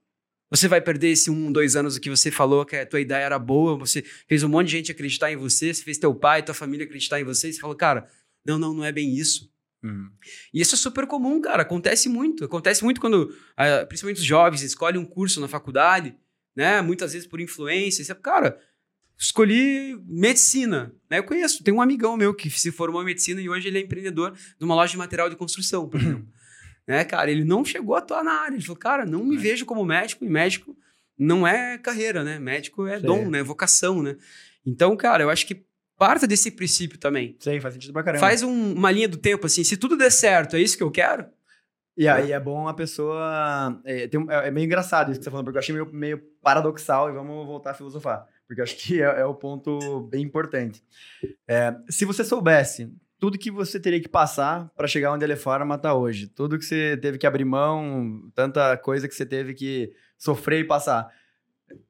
Você 0.51 0.67
vai 0.67 0.79
perder 0.79 1.07
esse 1.07 1.31
um, 1.31 1.51
dois 1.51 1.75
anos 1.75 1.97
que 1.97 2.07
você 2.07 2.29
falou 2.29 2.63
que 2.67 2.75
a 2.75 2.85
tua 2.85 3.01
ideia 3.01 3.23
era 3.23 3.39
boa, 3.39 3.75
você 3.75 4.03
fez 4.27 4.43
um 4.43 4.47
monte 4.47 4.67
de 4.67 4.73
gente 4.73 4.91
acreditar 4.91 5.31
em 5.31 5.35
você, 5.35 5.73
você 5.73 5.81
fez 5.81 5.97
teu 5.97 6.13
pai, 6.13 6.43
tua 6.43 6.53
família 6.53 6.85
acreditar 6.85 7.19
em 7.19 7.23
você, 7.23 7.49
e 7.49 7.53
você 7.53 7.59
falou, 7.59 7.75
cara, 7.75 8.07
não, 8.45 8.59
não, 8.59 8.75
não 8.75 8.85
é 8.85 8.91
bem 8.91 9.11
isso. 9.11 9.51
Uhum. 9.83 10.07
E 10.53 10.61
isso 10.61 10.75
é 10.75 10.77
super 10.77 11.07
comum, 11.07 11.41
cara. 11.41 11.63
Acontece 11.63 12.07
muito. 12.07 12.45
Acontece 12.45 12.83
muito 12.83 13.01
quando, 13.01 13.35
ah, 13.57 13.87
principalmente 13.87 14.19
os 14.19 14.23
jovens, 14.23 14.61
escolhem 14.61 15.01
um 15.01 15.05
curso 15.05 15.41
na 15.41 15.47
faculdade, 15.47 16.15
né? 16.59 16.81
Muitas 16.81 17.13
vezes 17.13 17.25
por 17.25 17.39
influência. 17.39 18.03
Você, 18.03 18.13
cara, 18.13 18.59
escolhi 19.17 19.97
medicina. 20.05 20.93
Né? 21.09 21.19
Eu 21.19 21.23
conheço, 21.23 21.63
tem 21.63 21.73
um 21.73 21.81
amigão 21.81 22.17
meu 22.17 22.33
que 22.33 22.49
se 22.49 22.69
formou 22.69 23.01
em 23.01 23.05
medicina 23.05 23.39
e 23.39 23.47
hoje 23.47 23.69
ele 23.69 23.77
é 23.77 23.81
empreendedor 23.81 24.33
de 24.33 24.65
uma 24.65 24.75
loja 24.75 24.91
de 24.91 24.97
material 24.97 25.29
de 25.29 25.37
construção, 25.37 25.87
por 25.87 26.01
exemplo. 26.01 26.27
né, 26.85 27.05
cara, 27.05 27.31
ele 27.31 27.45
não 27.45 27.63
chegou 27.63 27.95
a 27.95 27.99
atuar 27.99 28.25
na 28.25 28.41
área. 28.41 28.55
Ele 28.55 28.61
falou, 28.61 28.75
cara, 28.75 29.05
não 29.05 29.23
me 29.23 29.37
é. 29.37 29.39
vejo 29.39 29.65
como 29.65 29.85
médico, 29.85 30.25
e 30.25 30.29
médico 30.29 30.77
não 31.17 31.47
é 31.47 31.77
carreira, 31.77 32.25
né? 32.25 32.37
Médico 32.39 32.85
é 32.85 32.99
Sim. 32.99 33.05
dom, 33.05 33.29
né? 33.29 33.41
Vocação, 33.41 34.03
né? 34.03 34.17
Então, 34.65 34.97
cara, 34.97 35.23
eu 35.23 35.29
acho 35.29 35.47
que 35.47 35.65
Parta 35.97 36.25
desse 36.25 36.49
princípio 36.49 36.97
também. 36.97 37.35
Sim, 37.41 37.59
faz 37.59 37.73
sentido 37.73 37.91
pra 37.91 38.01
caramba. 38.01 38.25
Faz 38.25 38.41
um, 38.41 38.73
uma 38.73 38.89
linha 38.89 39.09
do 39.09 39.17
tempo, 39.17 39.45
assim, 39.45 39.65
se 39.65 39.75
tudo 39.75 39.97
der 39.97 40.09
certo, 40.09 40.55
é 40.55 40.61
isso 40.61 40.77
que 40.77 40.83
eu 40.83 40.89
quero? 40.89 41.25
E 41.99 42.07
aí 42.07 42.31
é 42.31 42.39
bom 42.39 42.65
a 42.65 42.73
pessoa. 42.73 43.77
É, 43.83 44.07
tem, 44.07 44.25
é, 44.29 44.47
é 44.47 44.51
meio 44.51 44.63
engraçado 44.63 45.11
isso 45.11 45.19
que 45.19 45.23
você 45.25 45.29
tá 45.29 45.31
falando, 45.31 45.43
porque 45.43 45.57
eu 45.57 45.59
achei 45.59 45.75
meio, 45.75 45.91
meio 45.91 46.17
paradoxal 46.41 47.09
e 47.09 47.11
vamos 47.11 47.45
voltar 47.45 47.71
a 47.71 47.73
filosofar. 47.73 48.25
Porque 48.47 48.61
acho 48.61 48.77
que 48.77 49.01
é, 49.03 49.19
é 49.19 49.25
o 49.25 49.35
ponto 49.35 50.07
bem 50.09 50.23
importante. 50.23 50.81
É, 51.45 51.75
se 51.89 52.05
você 52.05 52.23
soubesse 52.23 52.89
tudo 53.19 53.37
que 53.37 53.51
você 53.51 53.81
teria 53.81 53.99
que 53.99 54.07
passar 54.07 54.71
para 54.77 54.87
chegar 54.87 55.11
onde 55.11 55.25
a 55.25 55.27
Elefarma 55.27 55.75
está 55.75 55.93
hoje, 55.93 56.27
tudo 56.27 56.57
que 56.57 56.63
você 56.63 56.95
teve 56.95 57.17
que 57.17 57.27
abrir 57.27 57.43
mão, 57.43 58.31
tanta 58.33 58.77
coisa 58.77 59.05
que 59.05 59.13
você 59.13 59.25
teve 59.25 59.53
que 59.53 59.91
sofrer 60.17 60.61
e 60.61 60.63
passar 60.63 61.13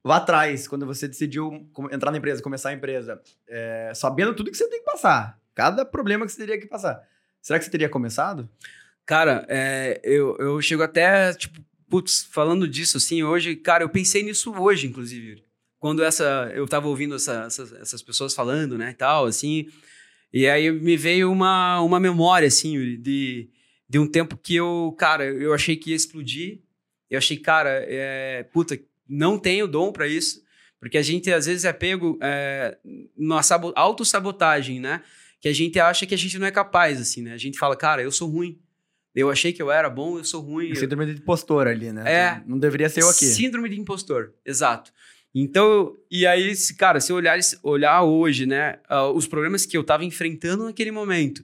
lá 0.04 0.15
atrás, 0.15 0.67
quando 0.67 0.88
você 0.88 1.08
decidiu 1.08 1.52
entrar 1.91 2.10
na 2.10 2.17
empresa, 2.17 2.41
começar 2.41 2.69
a 2.69 2.74
empresa, 2.74 3.22
é, 3.48 3.91
sabendo 3.93 4.34
tudo 4.34 4.50
que 4.50 4.58
você 4.58 4.67
tem 4.67 4.80
que 4.80 4.86
passar, 4.86 5.39
cada 5.54 5.86
problema 5.86 6.26
que 6.26 6.32
você 6.32 6.39
teria 6.39 6.60
que 6.60 6.65
passar, 6.65 7.00
será 7.39 7.60
que 7.60 7.65
você 7.65 7.72
teria 7.72 7.88
começado? 7.88 8.50
Cara, 9.10 9.43
é, 9.50 10.00
eu, 10.04 10.38
eu 10.38 10.62
chego 10.62 10.84
até, 10.84 11.34
tipo, 11.34 11.60
putz, 11.89 12.28
falando 12.32 12.67
disso 12.67 12.98
assim, 12.98 13.24
hoje, 13.24 13.56
cara, 13.56 13.84
eu 13.84 13.89
pensei 13.89 14.22
nisso 14.22 14.54
hoje, 14.54 14.86
inclusive. 14.86 15.43
Quando 15.80 16.04
essa, 16.04 16.52
eu 16.54 16.67
tava 16.67 16.88
ouvindo 16.88 17.15
essa, 17.15 17.45
essas, 17.48 17.74
essas 17.74 18.04
pessoas 18.04 18.36
falando, 18.36 18.78
né, 18.78 18.91
e 18.91 18.93
tal, 18.93 19.26
assim, 19.26 19.65
e 20.32 20.48
aí 20.48 20.72
me 20.72 20.95
veio 20.95 21.32
uma, 21.32 21.82
uma 21.82 22.00
memória, 22.00 22.48
assim, 22.48 23.02
de, 23.02 23.50
de 23.89 23.98
um 23.98 24.06
tempo 24.06 24.38
que 24.38 24.54
eu, 24.54 24.95
cara, 24.95 25.26
eu 25.26 25.56
achei 25.56 25.76
que 25.76 25.89
ia 25.89 25.95
explodir, 25.95 26.62
eu 27.10 27.17
achei, 27.17 27.38
cara, 27.38 27.84
é, 27.88 28.43
puta, 28.54 28.80
não 29.08 29.39
tenho 29.39 29.67
dom 29.67 29.91
para 29.91 30.08
isso, 30.08 30.39
porque 30.80 31.00
a 31.00 31.02
gente 31.02 31.32
às 31.32 31.48
vezes 31.48 31.65
é 31.65 31.74
pego 31.74 32.19
é, 32.22 32.78
na 33.17 33.41
autossabotagem, 33.76 34.80
né? 34.80 35.02
Que 35.41 35.50
a 35.50 35.54
gente 35.54 35.80
acha 35.80 36.06
que 36.06 36.13
a 36.13 36.17
gente 36.17 36.38
não 36.38 36.45
é 36.45 36.52
capaz, 36.52 37.02
assim, 37.02 37.24
né? 37.24 37.34
A 37.34 37.38
gente 37.38 37.58
fala, 37.58 37.76
cara, 37.76 38.04
eu 38.04 38.12
sou 38.12 38.30
ruim. 38.30 38.62
Eu 39.15 39.30
achei 39.30 39.52
que 39.52 39.62
eu 39.62 39.72
era 39.72 39.89
bom, 39.89 40.17
eu 40.17 40.24
sou 40.24 40.41
ruim. 40.41 40.74
Síndrome 40.76 41.06
de 41.08 41.22
impostor 41.22 41.67
ali, 41.67 41.91
né? 41.91 42.04
É. 42.12 42.43
Não 42.45 42.58
deveria 42.58 42.89
ser 42.89 43.02
eu 43.02 43.10
aqui. 43.10 43.26
Síndrome 43.26 43.69
de 43.69 43.80
impostor, 43.80 44.34
exato. 44.45 44.91
Então, 45.34 45.95
e 46.10 46.26
aí, 46.26 46.54
cara, 46.78 47.00
se 47.00 47.12
eu 47.12 47.15
olhar, 47.15 47.38
olhar 47.63 48.04
hoje, 48.04 48.45
né, 48.45 48.80
uh, 48.89 49.12
os 49.13 49.28
problemas 49.28 49.65
que 49.65 49.78
eu 49.78 49.82
estava 49.82 50.04
enfrentando 50.04 50.63
naquele 50.65 50.91
momento, 50.91 51.43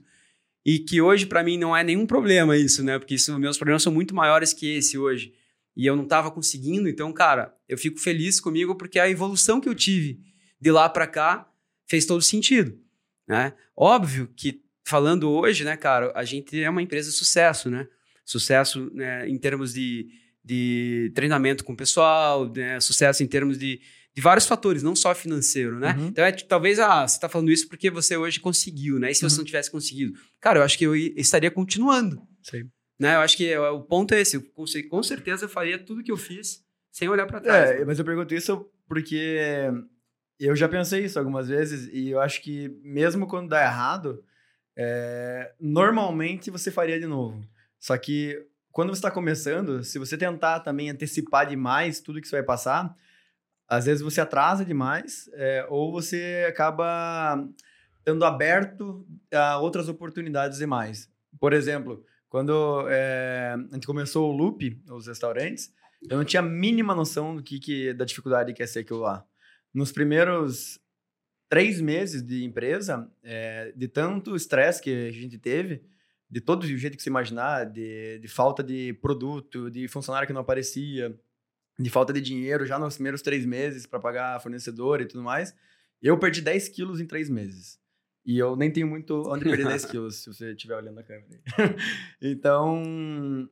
e 0.64 0.80
que 0.80 1.00
hoje 1.00 1.26
para 1.26 1.44
mim 1.44 1.56
não 1.56 1.76
é 1.76 1.84
nenhum 1.84 2.04
problema 2.04 2.56
isso, 2.56 2.82
né? 2.82 2.98
Porque 2.98 3.14
isso, 3.14 3.38
meus 3.38 3.56
problemas 3.56 3.84
são 3.84 3.92
muito 3.92 4.14
maiores 4.14 4.52
que 4.52 4.76
esse 4.76 4.98
hoje 4.98 5.32
e 5.76 5.86
eu 5.86 5.94
não 5.94 6.02
estava 6.02 6.28
conseguindo. 6.30 6.88
Então, 6.88 7.12
cara, 7.12 7.54
eu 7.68 7.78
fico 7.78 8.00
feliz 8.00 8.40
comigo 8.40 8.74
porque 8.74 8.98
a 8.98 9.08
evolução 9.08 9.60
que 9.60 9.68
eu 9.68 9.74
tive 9.74 10.18
de 10.60 10.72
lá 10.72 10.88
para 10.88 11.06
cá 11.06 11.48
fez 11.86 12.04
todo 12.04 12.20
sentido, 12.20 12.76
né? 13.28 13.52
Óbvio 13.76 14.28
que 14.34 14.60
falando 14.86 15.28
hoje, 15.28 15.64
né, 15.64 15.76
cara, 15.76 16.12
a 16.14 16.24
gente 16.24 16.62
é 16.62 16.70
uma 16.70 16.80
empresa 16.80 17.10
de 17.10 17.16
sucesso, 17.16 17.68
né? 17.68 17.88
Sucesso 18.24 18.88
né, 18.94 19.28
em 19.28 19.36
termos 19.36 19.74
de, 19.74 20.08
de 20.44 21.10
treinamento 21.12 21.64
com 21.64 21.72
o 21.72 21.76
pessoal, 21.76 22.48
né? 22.48 22.78
sucesso 22.78 23.22
em 23.22 23.26
termos 23.26 23.58
de, 23.58 23.80
de 24.14 24.22
vários 24.22 24.46
fatores, 24.46 24.84
não 24.84 24.94
só 24.94 25.12
financeiro, 25.12 25.80
né? 25.80 25.94
Uhum. 25.98 26.06
Então, 26.06 26.24
é, 26.24 26.30
talvez, 26.30 26.78
ah, 26.78 27.06
você 27.06 27.16
está 27.16 27.28
falando 27.28 27.50
isso 27.50 27.68
porque 27.68 27.90
você 27.90 28.16
hoje 28.16 28.38
conseguiu, 28.38 29.00
né? 29.00 29.10
E 29.10 29.14
se 29.14 29.24
uhum. 29.24 29.28
você 29.28 29.38
não 29.38 29.44
tivesse 29.44 29.70
conseguido? 29.70 30.16
Cara, 30.40 30.60
eu 30.60 30.62
acho 30.62 30.78
que 30.78 30.84
eu 30.84 30.94
estaria 30.94 31.50
continuando. 31.50 32.22
Sim. 32.40 32.70
Né? 32.98 33.16
Eu 33.16 33.20
acho 33.20 33.36
que 33.36 33.48
é, 33.48 33.58
o 33.58 33.80
ponto 33.80 34.14
é 34.14 34.20
esse. 34.20 34.38
Com 34.88 35.02
certeza 35.02 35.46
eu 35.46 35.48
faria 35.48 35.78
tudo 35.78 36.02
que 36.02 36.12
eu 36.12 36.16
fiz 36.16 36.64
sem 36.92 37.08
olhar 37.08 37.26
para 37.26 37.40
trás. 37.40 37.70
É, 37.70 37.84
mas 37.84 37.98
eu 37.98 38.04
pergunto 38.04 38.32
isso 38.34 38.70
porque 38.88 39.68
eu 40.38 40.54
já 40.54 40.68
pensei 40.68 41.04
isso 41.04 41.18
algumas 41.18 41.48
vezes 41.48 41.90
e 41.92 42.10
eu 42.10 42.20
acho 42.20 42.40
que 42.40 42.68
mesmo 42.82 43.26
quando 43.26 43.48
dá 43.48 43.62
errado, 43.62 44.24
é, 44.76 45.52
normalmente 45.58 46.50
você 46.50 46.70
faria 46.70 46.98
de 47.00 47.06
novo. 47.06 47.42
Só 47.78 47.96
que 47.96 48.46
quando 48.70 48.90
você 48.90 48.98
está 48.98 49.10
começando, 49.10 49.82
se 49.82 49.98
você 49.98 50.18
tentar 50.18 50.60
também 50.60 50.90
antecipar 50.90 51.46
demais 51.46 52.00
tudo 52.00 52.20
que 52.20 52.28
você 52.28 52.36
vai 52.36 52.44
passar, 52.44 52.94
às 53.66 53.86
vezes 53.86 54.02
você 54.02 54.20
atrasa 54.20 54.64
demais 54.64 55.30
é, 55.32 55.66
ou 55.68 55.90
você 55.90 56.44
acaba 56.48 57.42
estando 57.98 58.24
aberto 58.24 59.06
a 59.32 59.58
outras 59.58 59.88
oportunidades 59.88 60.58
demais. 60.58 61.10
Por 61.40 61.52
exemplo, 61.52 62.04
quando 62.28 62.86
é, 62.88 63.56
a 63.70 63.74
gente 63.74 63.86
começou 63.86 64.30
o 64.30 64.36
Loop, 64.36 64.82
os 64.90 65.06
restaurantes, 65.06 65.74
Eu 66.08 66.18
não 66.18 66.24
tinha 66.24 66.40
a 66.40 66.46
mínima 66.46 66.94
noção 66.94 67.34
do 67.34 67.42
que, 67.42 67.58
que 67.58 67.94
da 67.94 68.04
dificuldade 68.04 68.52
que 68.52 68.62
ia 68.62 68.66
ser 68.66 68.80
aquilo 68.80 69.00
lá. 69.00 69.24
Nos 69.72 69.90
primeiros 69.90 70.78
três 71.48 71.80
meses 71.80 72.22
de 72.22 72.44
empresa, 72.44 73.10
é, 73.22 73.72
de 73.76 73.88
tanto 73.88 74.34
estresse 74.34 74.82
que 74.82 75.08
a 75.08 75.12
gente 75.12 75.38
teve, 75.38 75.82
de 76.28 76.40
todo 76.40 76.64
o 76.64 76.66
jeito 76.66 76.96
que 76.96 77.02
você 77.02 77.08
imaginar, 77.08 77.64
de, 77.64 78.18
de 78.18 78.28
falta 78.28 78.62
de 78.62 78.92
produto, 78.94 79.70
de 79.70 79.86
funcionário 79.86 80.26
que 80.26 80.32
não 80.32 80.40
aparecia, 80.40 81.16
de 81.78 81.90
falta 81.90 82.12
de 82.12 82.20
dinheiro 82.20 82.66
já 82.66 82.78
nos 82.78 82.94
primeiros 82.94 83.22
três 83.22 83.44
meses 83.44 83.86
para 83.86 84.00
pagar 84.00 84.40
fornecedor 84.40 85.00
e 85.00 85.06
tudo 85.06 85.22
mais, 85.22 85.54
eu 86.02 86.18
perdi 86.18 86.40
10 86.40 86.68
quilos 86.70 87.00
em 87.00 87.06
três 87.06 87.28
meses. 87.28 87.78
E 88.24 88.38
eu 88.38 88.56
nem 88.56 88.72
tenho 88.72 88.88
muito 88.88 89.22
onde 89.28 89.44
perder 89.44 89.66
10 89.66 89.84
quilos, 89.86 90.16
se 90.16 90.28
você 90.28 90.52
estiver 90.52 90.76
olhando 90.76 90.98
a 90.98 91.02
câmera. 91.02 91.40
então, 92.20 93.48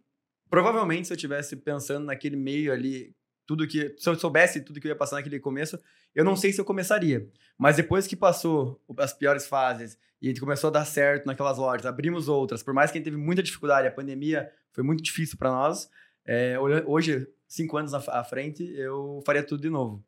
provavelmente, 0.50 1.07
se 1.07 1.12
eu 1.12 1.16
estivesse 1.16 1.57
pensando 1.57 2.07
naquele 2.07 2.37
meio 2.37 2.72
ali, 2.72 3.14
tudo 3.46 3.66
que. 3.66 3.94
Se 3.98 4.09
eu 4.09 4.14
soubesse 4.14 4.61
tudo 4.61 4.80
que 4.80 4.87
eu 4.87 4.90
ia 4.90 4.96
passar 4.96 5.16
naquele 5.16 5.40
começo, 5.40 5.78
eu 6.14 6.24
não 6.24 6.37
sei 6.37 6.52
se 6.52 6.61
eu 6.61 6.64
começaria. 6.64 7.28
Mas 7.59 7.76
depois 7.76 8.07
que 8.07 8.16
passou 8.16 8.80
as 8.98 9.12
piores 9.12 9.46
fases 9.46 9.98
e 10.20 10.26
a 10.26 10.30
gente 10.30 10.40
começou 10.40 10.68
a 10.68 10.72
dar 10.72 10.85
certo 10.85 11.26
naquelas 11.26 11.59
lojas, 11.59 11.87
abrimos 11.87 12.28
outras, 12.28 12.62
por 12.62 12.72
mais 12.72 12.90
que 12.90 12.98
a 12.98 13.00
gente 13.00 13.04
teve 13.04 13.16
muita 13.16 13.42
dificuldade, 13.42 13.87
a 13.87 13.92
pandemia 13.92 14.50
foi 14.72 14.83
muito 14.83 15.02
difícil 15.02 15.37
para 15.37 15.50
nós. 15.50 15.88
É, 16.26 16.57
hoje, 16.87 17.28
cinco 17.46 17.76
anos 17.76 17.92
à 17.92 18.24
frente, 18.24 18.64
eu 18.76 19.22
faria 19.26 19.42
tudo 19.42 19.61
de 19.61 19.70
novo. 19.70 20.04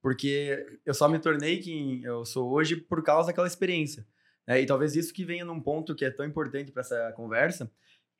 Porque 0.00 0.64
eu 0.84 0.94
só 0.94 1.08
me 1.08 1.18
tornei 1.18 1.58
quem 1.58 2.02
eu 2.04 2.24
sou 2.24 2.50
hoje 2.52 2.76
por 2.76 3.02
causa 3.02 3.28
daquela 3.28 3.46
experiência. 3.46 4.06
Né? 4.46 4.60
E 4.60 4.66
talvez 4.66 4.94
isso 4.94 5.12
que 5.12 5.24
venha 5.24 5.44
num 5.44 5.60
ponto 5.60 5.94
que 5.94 6.04
é 6.04 6.10
tão 6.10 6.24
importante 6.24 6.70
para 6.70 6.82
essa 6.82 7.12
conversa, 7.16 7.70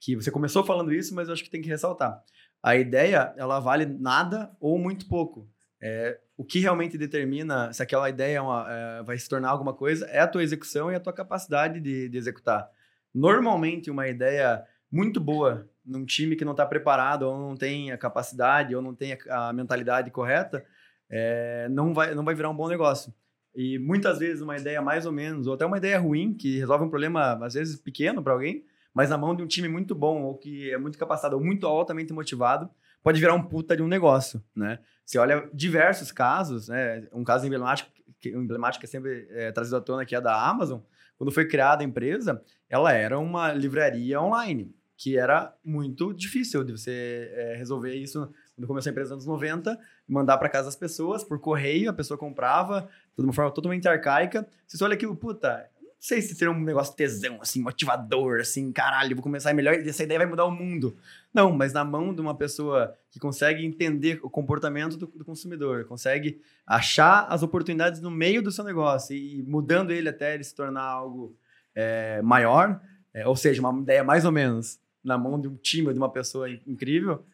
que 0.01 0.17
você 0.17 0.31
começou 0.31 0.65
falando 0.65 0.93
isso, 0.93 1.15
mas 1.15 1.29
eu 1.29 1.35
acho 1.35 1.45
que 1.45 1.51
tem 1.51 1.63
que 1.63 1.69
ressaltar. 1.69 2.23
A 2.67 2.75
ideia, 2.75 3.33
ela 3.37 3.61
vale 3.61 3.87
nada 3.87 4.51
ou 4.59 4.77
muito 4.77 5.07
pouco. 5.07 5.49
É, 5.81 6.19
o 6.37 6.45
que 6.45 6.59
realmente 6.59 6.99
determina 6.99 7.73
se 7.73 7.81
aquela 7.81 8.11
ideia 8.11 8.39
é 8.39 8.41
uma, 8.41 8.67
é, 8.69 9.03
vai 9.05 9.17
se 9.17 9.29
tornar 9.29 9.51
alguma 9.51 9.73
coisa 9.73 10.05
é 10.07 10.19
a 10.19 10.27
tua 10.27 10.43
execução 10.43 10.91
e 10.91 10.97
a 10.97 10.99
tua 10.99 11.13
capacidade 11.13 11.79
de, 11.81 12.09
de 12.09 12.19
executar. 12.19 12.69
Normalmente, 13.15 13.89
uma 13.89 14.09
ideia 14.09 14.65
muito 14.91 15.21
boa 15.21 15.71
num 15.85 16.05
time 16.05 16.35
que 16.35 16.45
não 16.45 16.51
está 16.55 16.67
preparado 16.67 17.23
ou 17.23 17.39
não 17.39 17.57
tem 17.57 17.93
a 17.93 17.97
capacidade 17.97 18.75
ou 18.75 18.83
não 18.83 18.97
tem 18.97 19.13
a, 19.13 19.51
a 19.51 19.53
mentalidade 19.53 20.11
correta, 20.11 20.67
é, 21.09 21.69
não, 21.71 21.95
vai, 21.95 22.17
não 22.17 22.25
vai 22.25 22.35
virar 22.35 22.51
um 22.51 22.57
bom 22.57 22.67
negócio. 22.67 23.15
E 23.55 23.79
muitas 23.79 24.19
vezes 24.19 24.43
uma 24.43 24.57
ideia 24.57 24.83
mais 24.83 25.07
ou 25.07 25.13
menos, 25.13 25.47
ou 25.47 25.55
até 25.55 25.65
uma 25.65 25.79
ideia 25.79 26.01
ruim, 26.01 26.35
que 26.35 26.59
resolve 26.59 26.85
um 26.85 26.91
problema 26.91 27.39
às 27.47 27.55
vezes 27.55 27.81
pequeno 27.81 28.25
para 28.25 28.33
alguém, 28.33 28.65
mas 28.97 29.11
na 29.11 29.19
mão 29.19 29.37
de 29.37 29.43
um 29.43 29.47
time 29.47 29.69
muito 29.69 29.95
bom 29.95 30.23
ou 30.23 30.39
que 30.39 30.73
é 30.73 30.79
muito 30.79 30.97
capacitado 30.97 31.37
ou 31.37 31.45
muito 31.45 31.67
altamente 31.67 32.15
motivado, 32.15 32.71
pode 33.03 33.21
virar 33.21 33.35
um 33.35 33.43
puta 33.43 33.77
de 33.77 33.83
um 33.83 33.87
negócio, 33.87 34.43
né? 34.57 34.79
Você 35.05 35.19
olha 35.19 35.51
diversos 35.53 36.11
casos, 36.11 36.69
né? 36.69 37.07
Um 37.13 37.23
caso 37.23 37.45
emblemático 37.47 37.91
que, 38.19 38.31
emblemático 38.31 38.81
que 38.81 38.87
é 38.87 38.89
sempre 38.89 39.29
é, 39.33 39.53
trazido 39.53 39.77
à 39.77 39.83
tona, 39.83 40.07
que 40.07 40.17
é 40.17 40.21
da 40.21 40.49
Amazon. 40.49 40.81
Quando 41.19 41.31
foi 41.31 41.47
criada 41.47 41.83
a 41.83 41.87
empresa, 41.87 42.43
ela 42.71 42.91
era 42.91 43.19
uma 43.19 43.53
livraria 43.53 44.19
online, 44.19 44.75
que 44.97 45.19
era 45.19 45.55
muito 45.63 46.15
difícil 46.15 46.65
de 46.65 46.73
você 46.73 47.31
é, 47.35 47.55
resolver 47.55 47.95
isso 47.95 48.33
quando 48.55 48.67
começou 48.67 48.89
a 48.89 48.93
empresa 48.93 49.15
nos 49.15 49.25
anos 49.25 49.41
90, 49.41 49.79
mandar 50.09 50.39
para 50.39 50.49
casa 50.49 50.65
das 50.65 50.77
pessoas 50.77 51.23
por 51.23 51.39
correio, 51.39 51.91
a 51.91 51.93
pessoa 51.93 52.17
comprava, 52.17 52.89
de 53.15 53.23
uma 53.23 53.33
forma 53.35 53.51
totalmente 53.51 53.87
arcaica. 53.87 54.49
Você 54.67 54.83
olha 54.83 54.95
aquilo, 54.95 55.15
puta, 55.15 55.69
sei 55.99 56.21
se 56.23 56.35
seria 56.35 56.53
um 56.53 56.61
negócio 56.61 56.95
tesão, 56.95 57.39
assim, 57.41 57.61
motivador, 57.61 58.41
assim, 58.41 58.71
caralho, 58.73 59.17
vou 59.17 59.23
começar 59.23 59.53
melhor, 59.55 59.75
essa 59.75 60.03
ideia 60.03 60.19
vai 60.19 60.27
mudar 60.27 60.45
o 60.45 60.51
mundo. 60.51 60.97
Não, 61.33 61.53
mas 61.53 61.73
na 61.73 61.85
mão 61.85 62.15
de 62.15 62.21
uma 62.21 62.35
pessoa 62.35 62.97
que 63.11 63.19
consegue 63.19 63.65
entender 63.65 64.21
o 64.23 64.31
comportamento 64.31 64.97
do, 64.97 65.07
do 65.07 65.25
consumidor, 65.25 65.85
consegue 65.85 66.41
achar 66.67 67.27
as 67.29 67.43
oportunidades 67.43 68.01
no 68.01 68.11
meio 68.11 68.43
do 68.43 68.53
seu 68.53 68.65
negócio 68.65 69.17
e, 69.17 69.39
e 69.39 69.43
mudando 69.43 69.91
ele 69.91 70.09
até 70.09 70.35
ele 70.35 70.45
se 70.45 70.55
tornar 70.55 70.83
algo 70.83 71.37
é, 71.75 72.21
maior, 72.23 72.81
é, 73.13 73.27
ou 73.27 73.37
seja, 73.37 73.61
uma 73.61 73.81
ideia 73.81 74.05
mais 74.05 74.25
ou 74.25 74.33
menos 74.33 74.79
na 75.03 75.17
mão 75.17 75.41
de 75.41 75.49
um 75.49 75.57
time, 75.57 75.93
de 75.93 75.99
uma 75.99 76.11
pessoa 76.11 76.51
incrível, 76.51 77.25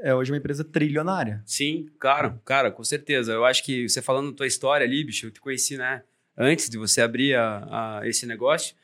é 0.00 0.14
hoje 0.14 0.32
uma 0.32 0.38
empresa 0.38 0.64
trilionária. 0.64 1.42
Sim, 1.44 1.88
claro, 1.98 2.40
cara, 2.44 2.70
com 2.70 2.84
certeza. 2.84 3.32
Eu 3.32 3.44
acho 3.44 3.64
que 3.64 3.88
você 3.88 4.00
falando 4.00 4.30
da 4.30 4.36
tua 4.36 4.46
história 4.46 4.86
ali, 4.86 5.04
bicho, 5.04 5.26
eu 5.26 5.30
te 5.30 5.40
conheci, 5.40 5.76
né? 5.76 6.02
Antes 6.38 6.68
de 6.68 6.78
você 6.78 7.00
abrir 7.00 7.34
a, 7.34 7.98
a 7.98 8.08
esse 8.08 8.24
negócio. 8.24 8.74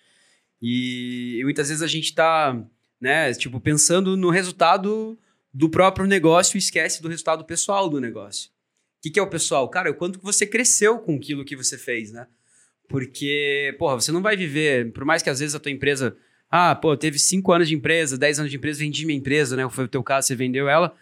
E, 0.61 1.39
e, 1.39 1.45
muitas 1.45 1.69
vezes 1.69 1.83
a 1.83 1.87
gente 1.87 2.15
tá, 2.15 2.61
né, 3.01 3.33
tipo, 3.35 3.61
pensando 3.61 4.17
no 4.17 4.31
resultado 4.31 5.19
do 5.53 5.69
próprio 5.69 6.07
negócio 6.07 6.57
e 6.57 6.59
esquece 6.59 7.01
do 7.01 7.09
resultado 7.09 7.45
pessoal 7.45 7.89
do 7.89 8.01
negócio. 8.01 8.51
O 8.51 9.03
que, 9.03 9.11
que 9.11 9.21
é 9.21 9.23
o 9.23 9.31
pessoal? 9.31 9.69
Cara, 9.69 9.91
o 9.91 9.95
quanto 9.95 10.19
você 10.21 10.47
cresceu 10.47 10.99
com 10.99 11.15
aquilo 11.17 11.45
que 11.45 11.55
você 11.55 11.79
fez, 11.79 12.11
né? 12.11 12.27
Porque, 12.89 13.75
porra, 13.79 14.01
você 14.01 14.11
não 14.11 14.23
vai 14.23 14.37
viver, 14.37 14.93
por 14.93 15.05
mais 15.05 15.23
que 15.23 15.31
às 15.31 15.41
vezes 15.41 15.55
a 15.55 15.61
tua 15.61 15.73
empresa 15.73 16.17
ah, 16.51 16.75
pô, 16.75 16.97
teve 16.97 17.19
5 17.19 17.53
anos 17.53 17.69
de 17.69 17.75
empresa, 17.75 18.17
10 18.17 18.41
anos 18.41 18.51
de 18.51 18.57
empresa, 18.57 18.79
vendi 18.79 19.05
minha 19.05 19.19
empresa, 19.19 19.57
né? 19.57 19.69
Foi 19.69 19.85
o 19.85 19.89
teu 19.89 20.03
caso, 20.03 20.29
você 20.29 20.37
vendeu 20.37 20.69
ela 20.69 20.95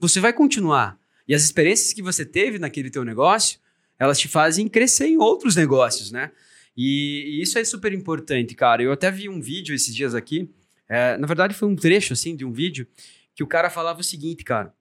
você 0.00 0.18
vai 0.18 0.32
continuar. 0.32 0.98
E 1.28 1.34
as 1.34 1.42
experiências 1.42 1.92
que 1.92 2.02
você 2.02 2.24
teve 2.24 2.58
naquele 2.58 2.90
teu 2.90 3.04
negócio, 3.04 3.60
elas 4.00 4.18
te 4.18 4.26
fazem 4.26 4.66
crescer 4.66 5.06
em 5.06 5.18
outros 5.18 5.54
negócios, 5.54 6.10
né? 6.10 6.32
E, 6.76 7.36
e 7.36 7.42
isso 7.42 7.58
é 7.58 7.64
super 7.64 7.92
importante, 7.92 8.54
cara. 8.54 8.82
Eu 8.82 8.90
até 8.90 9.10
vi 9.10 9.28
um 9.28 9.40
vídeo 9.40 9.74
esses 9.74 9.94
dias 9.94 10.14
aqui, 10.14 10.50
é, 10.88 11.16
na 11.18 11.26
verdade 11.26 11.54
foi 11.54 11.68
um 11.68 11.76
trecho, 11.76 12.14
assim, 12.14 12.34
de 12.34 12.44
um 12.44 12.50
vídeo, 12.50 12.86
que 13.34 13.44
o 13.44 13.46
cara 13.46 13.70
falava 13.70 14.00
o 14.00 14.04
seguinte, 14.04 14.42
cara. 14.42 14.74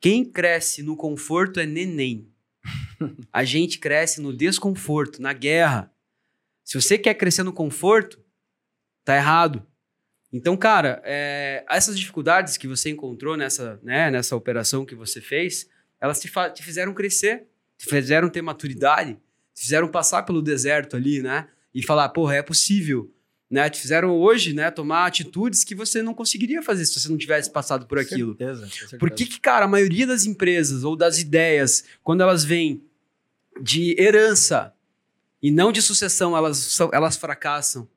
Quem 0.00 0.24
cresce 0.24 0.82
no 0.82 0.96
conforto 0.96 1.60
é 1.60 1.64
neném. 1.64 2.28
A 3.32 3.44
gente 3.44 3.78
cresce 3.78 4.20
no 4.20 4.36
desconforto, 4.36 5.22
na 5.22 5.32
guerra. 5.32 5.90
Se 6.64 6.80
você 6.80 6.98
quer 6.98 7.14
crescer 7.14 7.42
no 7.42 7.52
conforto, 7.52 8.22
tá 9.04 9.16
errado. 9.16 9.66
Então, 10.32 10.56
cara, 10.56 11.00
é, 11.04 11.64
essas 11.70 11.98
dificuldades 11.98 12.56
que 12.56 12.66
você 12.66 12.90
encontrou 12.90 13.36
nessa, 13.36 13.78
né, 13.82 14.10
nessa 14.10 14.34
operação 14.34 14.84
que 14.84 14.94
você 14.94 15.20
fez, 15.20 15.70
elas 16.00 16.20
te, 16.20 16.30
te, 16.54 16.62
fizeram 16.62 16.92
crescer, 16.92 17.46
fizeram 17.84 18.28
ter 18.28 18.42
maturidade, 18.42 19.14
te 19.54 19.62
fizeram 19.62 19.88
passar 19.88 20.22
pelo 20.22 20.42
deserto 20.42 20.96
ali, 20.96 21.22
né? 21.22 21.48
E 21.74 21.82
falar, 21.82 22.08
porra, 22.10 22.36
é 22.36 22.42
possível. 22.42 23.10
Né? 23.50 23.68
Te 23.68 23.80
fizeram 23.80 24.10
hoje 24.18 24.52
né, 24.52 24.70
tomar 24.70 25.06
atitudes 25.06 25.62
que 25.62 25.74
você 25.74 26.02
não 26.02 26.14
conseguiria 26.14 26.62
fazer 26.62 26.84
se 26.86 26.98
você 26.98 27.08
não 27.08 27.18
tivesse 27.18 27.50
passado 27.50 27.86
por 27.86 27.98
aquilo. 27.98 28.36
Certeza, 28.36 28.66
certeza. 28.66 28.98
Por 28.98 29.10
que, 29.10 29.26
que, 29.26 29.38
cara, 29.38 29.66
a 29.66 29.68
maioria 29.68 30.06
das 30.06 30.24
empresas 30.24 30.82
ou 30.82 30.96
das 30.96 31.18
ideias, 31.18 31.84
quando 32.02 32.22
elas 32.22 32.42
vêm 32.44 32.82
de 33.60 33.94
herança 34.00 34.72
e 35.42 35.50
não 35.50 35.70
de 35.70 35.82
sucessão, 35.82 36.36
elas, 36.36 36.78
elas 36.92 37.16
fracassam? 37.16 37.88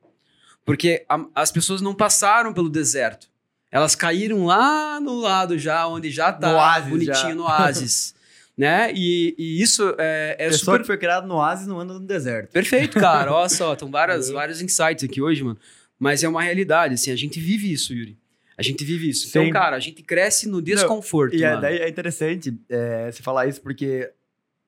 Porque 0.66 1.06
a, 1.08 1.26
as 1.34 1.52
pessoas 1.52 1.82
não 1.82 1.96
passaram 1.96 2.54
pelo 2.54 2.70
deserto. 2.70 3.30
Elas 3.72 3.96
caíram 3.96 4.46
lá 4.46 5.00
no 5.00 5.20
lado 5.20 5.58
já, 5.58 5.88
onde 5.88 6.10
já 6.10 6.32
tá 6.32 6.82
no 6.82 6.90
bonitinho 6.90 7.14
já. 7.14 7.36
no 7.36 7.44
oásis. 7.44 8.14
né? 8.58 8.92
E, 8.94 9.36
e, 9.38 9.62
isso 9.62 9.96
é, 10.00 10.36
é 10.40 10.50
Pessoa 10.50 10.60
super... 10.60 10.80
que 10.82 10.88
foi 10.88 10.98
criado 10.98 11.28
no 11.28 11.36
oásis 11.36 11.68
não 11.68 11.80
anda 11.80 11.94
no 11.94 12.00
deserto. 12.00 12.52
Perfeito, 12.52 13.00
cara. 13.00 13.32
Olha 13.32 13.50
só, 13.50 13.74
estão 13.74 13.92
várias, 13.92 14.30
vários 14.30 14.62
insights 14.62 15.04
aqui 15.04 15.22
hoje, 15.22 15.44
mano. 15.44 15.58
Mas 16.00 16.24
é 16.24 16.28
uma 16.28 16.42
realidade, 16.42 16.96
assim, 16.96 17.12
a 17.12 17.16
gente 17.16 17.40
vive 17.40 17.72
isso, 17.72 17.94
Yuri. 17.94 18.18
A 18.58 18.64
gente 18.64 18.84
vive 18.84 19.10
isso. 19.10 19.28
Então, 19.30 19.44
Sim. 19.44 19.50
Então, 19.50 19.62
cara, 19.62 19.76
a 19.76 19.80
gente 19.80 20.02
cresce 20.02 20.50
no 20.50 20.62
desconforto. 20.62 21.34
Não, 21.34 21.40
e 21.40 21.44
é, 21.44 21.62
daí 21.62 21.78
é 21.78 21.88
interessante 21.88 22.58
é, 22.68 23.12
você 23.12 23.22
falar 23.22 23.46
isso, 23.46 23.62
porque 23.62 24.12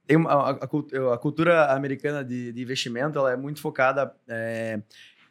tem 0.06 0.18
uma, 0.18 0.32
a, 0.32 0.50
a, 0.52 1.14
a, 1.14 1.18
cultura 1.18 1.72
americana 1.72 2.24
de, 2.24 2.52
de, 2.52 2.62
investimento 2.62 3.18
ela 3.18 3.32
é 3.32 3.36
muito 3.36 3.62
focada 3.62 4.12
é, 4.28 4.80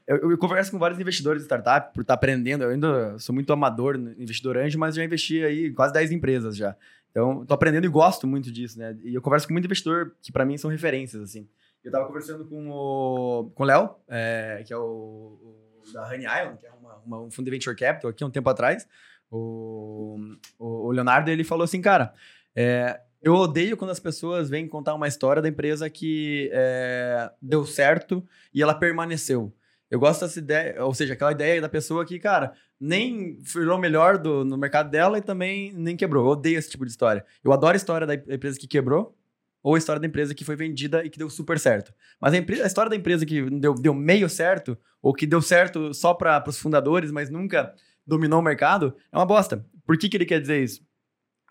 eu, 0.09 0.31
eu, 0.31 0.39
converso 0.39 0.71
com 0.71 0.79
vários 0.79 0.99
investidores 0.99 1.43
de 1.43 1.47
startup 1.47 1.93
por 1.93 2.01
estar 2.01 2.13
tá 2.13 2.15
aprendendo. 2.15 2.65
Eu 2.65 2.71
ainda 2.71 3.19
sou 3.19 3.35
muito 3.35 3.53
amador, 3.53 3.97
investidor 4.19 4.57
anjo, 4.57 4.79
mas 4.79 4.95
já 4.95 5.05
investi 5.05 5.45
aí 5.45 5.67
em 5.67 5.73
quase 5.75 5.93
10 5.93 6.13
empresas 6.13 6.57
já. 6.57 6.75
Então, 7.11 7.43
estou 7.43 7.55
aprendendo 7.55 7.85
e 7.85 7.89
gosto 7.89 8.27
muito 8.27 8.53
disso, 8.53 8.79
né? 8.79 8.97
E 9.03 9.15
eu 9.15 9.23
converso 9.23 9.47
com 9.47 9.53
muito 9.53 9.65
investidor 9.65 10.15
que 10.21 10.31
para 10.31 10.45
mim 10.45 10.57
são 10.57 10.71
referências, 10.71 11.23
assim. 11.23 11.49
Eu 11.83 11.89
estava 11.89 12.07
conversando 12.07 12.45
com 12.45 12.71
o 12.71 13.51
com 13.55 13.65
Léo, 13.65 13.95
é, 14.09 14.63
que 14.67 14.73
é 14.73 14.77
o, 14.77 14.81
o, 14.83 15.83
da 15.93 16.07
Honey 16.07 16.27
Island, 16.27 16.59
que 16.59 16.67
é 16.67 16.73
uma, 16.73 16.97
uma, 17.07 17.21
um 17.23 17.31
fundo 17.31 17.47
de 17.47 17.51
venture 17.51 17.75
capital 17.75 18.11
aqui 18.11 18.25
um 18.25 18.31
tempo 18.31 18.49
atrás. 18.51 18.87
O, 19.31 20.19
o, 20.59 20.91
Leonardo, 20.91 21.31
ele 21.31 21.45
falou 21.45 21.65
assim, 21.65 21.81
cara, 21.81 22.13
é, 22.55 23.01
eu 23.23 23.35
odeio 23.35 23.77
quando 23.77 23.91
as 23.91 24.01
pessoas 24.01 24.49
vêm 24.49 24.69
contar 24.69 24.95
uma 24.95 25.09
história 25.09 25.43
da 25.43 25.49
empresa 25.49 25.89
que 25.91 26.51
é, 26.53 27.31
deu 27.41 27.65
certo 27.65 28.27
e 28.53 28.63
ela 28.63 28.75
permaneceu. 28.75 29.53
Eu 29.91 29.99
gosto 29.99 30.21
dessa 30.21 30.39
ideia, 30.39 30.85
ou 30.85 30.93
seja, 30.93 31.15
aquela 31.15 31.33
ideia 31.33 31.61
da 31.61 31.69
pessoa 31.69 32.05
que, 32.05 32.19
cara, 32.19 32.53
nem 32.79 33.39
virou 33.41 33.79
melhor 33.79 34.19
do, 34.19 34.45
no 34.45 34.59
mercado 34.59 34.91
dela 34.91 35.19
e 35.19 35.23
também 35.23 35.73
nem 35.73 35.97
quebrou. 35.97 36.25
Eu 36.27 36.33
odeio 36.33 36.59
esse 36.59 36.71
tipo 36.71 36.85
de 36.85 36.91
história. 36.91 37.25
Eu 37.43 37.53
adoro 37.53 37.73
a 37.73 37.77
história 37.77 38.07
da 38.07 38.15
empresa 38.15 38.59
que 38.59 38.67
quebrou 38.67 39.17
ou 39.63 39.75
a 39.75 39.79
história 39.79 40.01
da 40.01 40.07
empresa 40.07 40.35
que 40.35 40.45
foi 40.45 40.57
vendida 40.57 41.05
e 41.05 41.11
que 41.11 41.19
deu 41.19 41.29
super 41.29 41.59
certo. 41.59 41.93
Mas 42.21 42.35
a, 42.35 42.37
a 42.37 42.67
história 42.67 42.91
da 42.91 42.97
empresa 42.97 43.27
que 43.27 43.49
deu, 43.51 43.75
deu 43.75 43.95
meio 43.95 44.29
certo 44.29 44.79
ou 45.03 45.13
que 45.13 45.27
deu 45.27 45.43
certo 45.43 45.93
só 45.95 46.15
para 46.15 46.43
os 46.47 46.59
fundadores, 46.59 47.11
mas 47.11 47.31
nunca 47.31 47.75
dominou 48.07 48.41
o 48.41 48.43
mercado, 48.43 48.95
é 49.13 49.17
uma 49.17 49.27
bosta. 49.27 49.65
Por 49.87 49.99
que, 49.99 50.09
que 50.09 50.17
ele 50.17 50.27
quer 50.27 50.41
dizer 50.41 50.63
isso? 50.63 50.87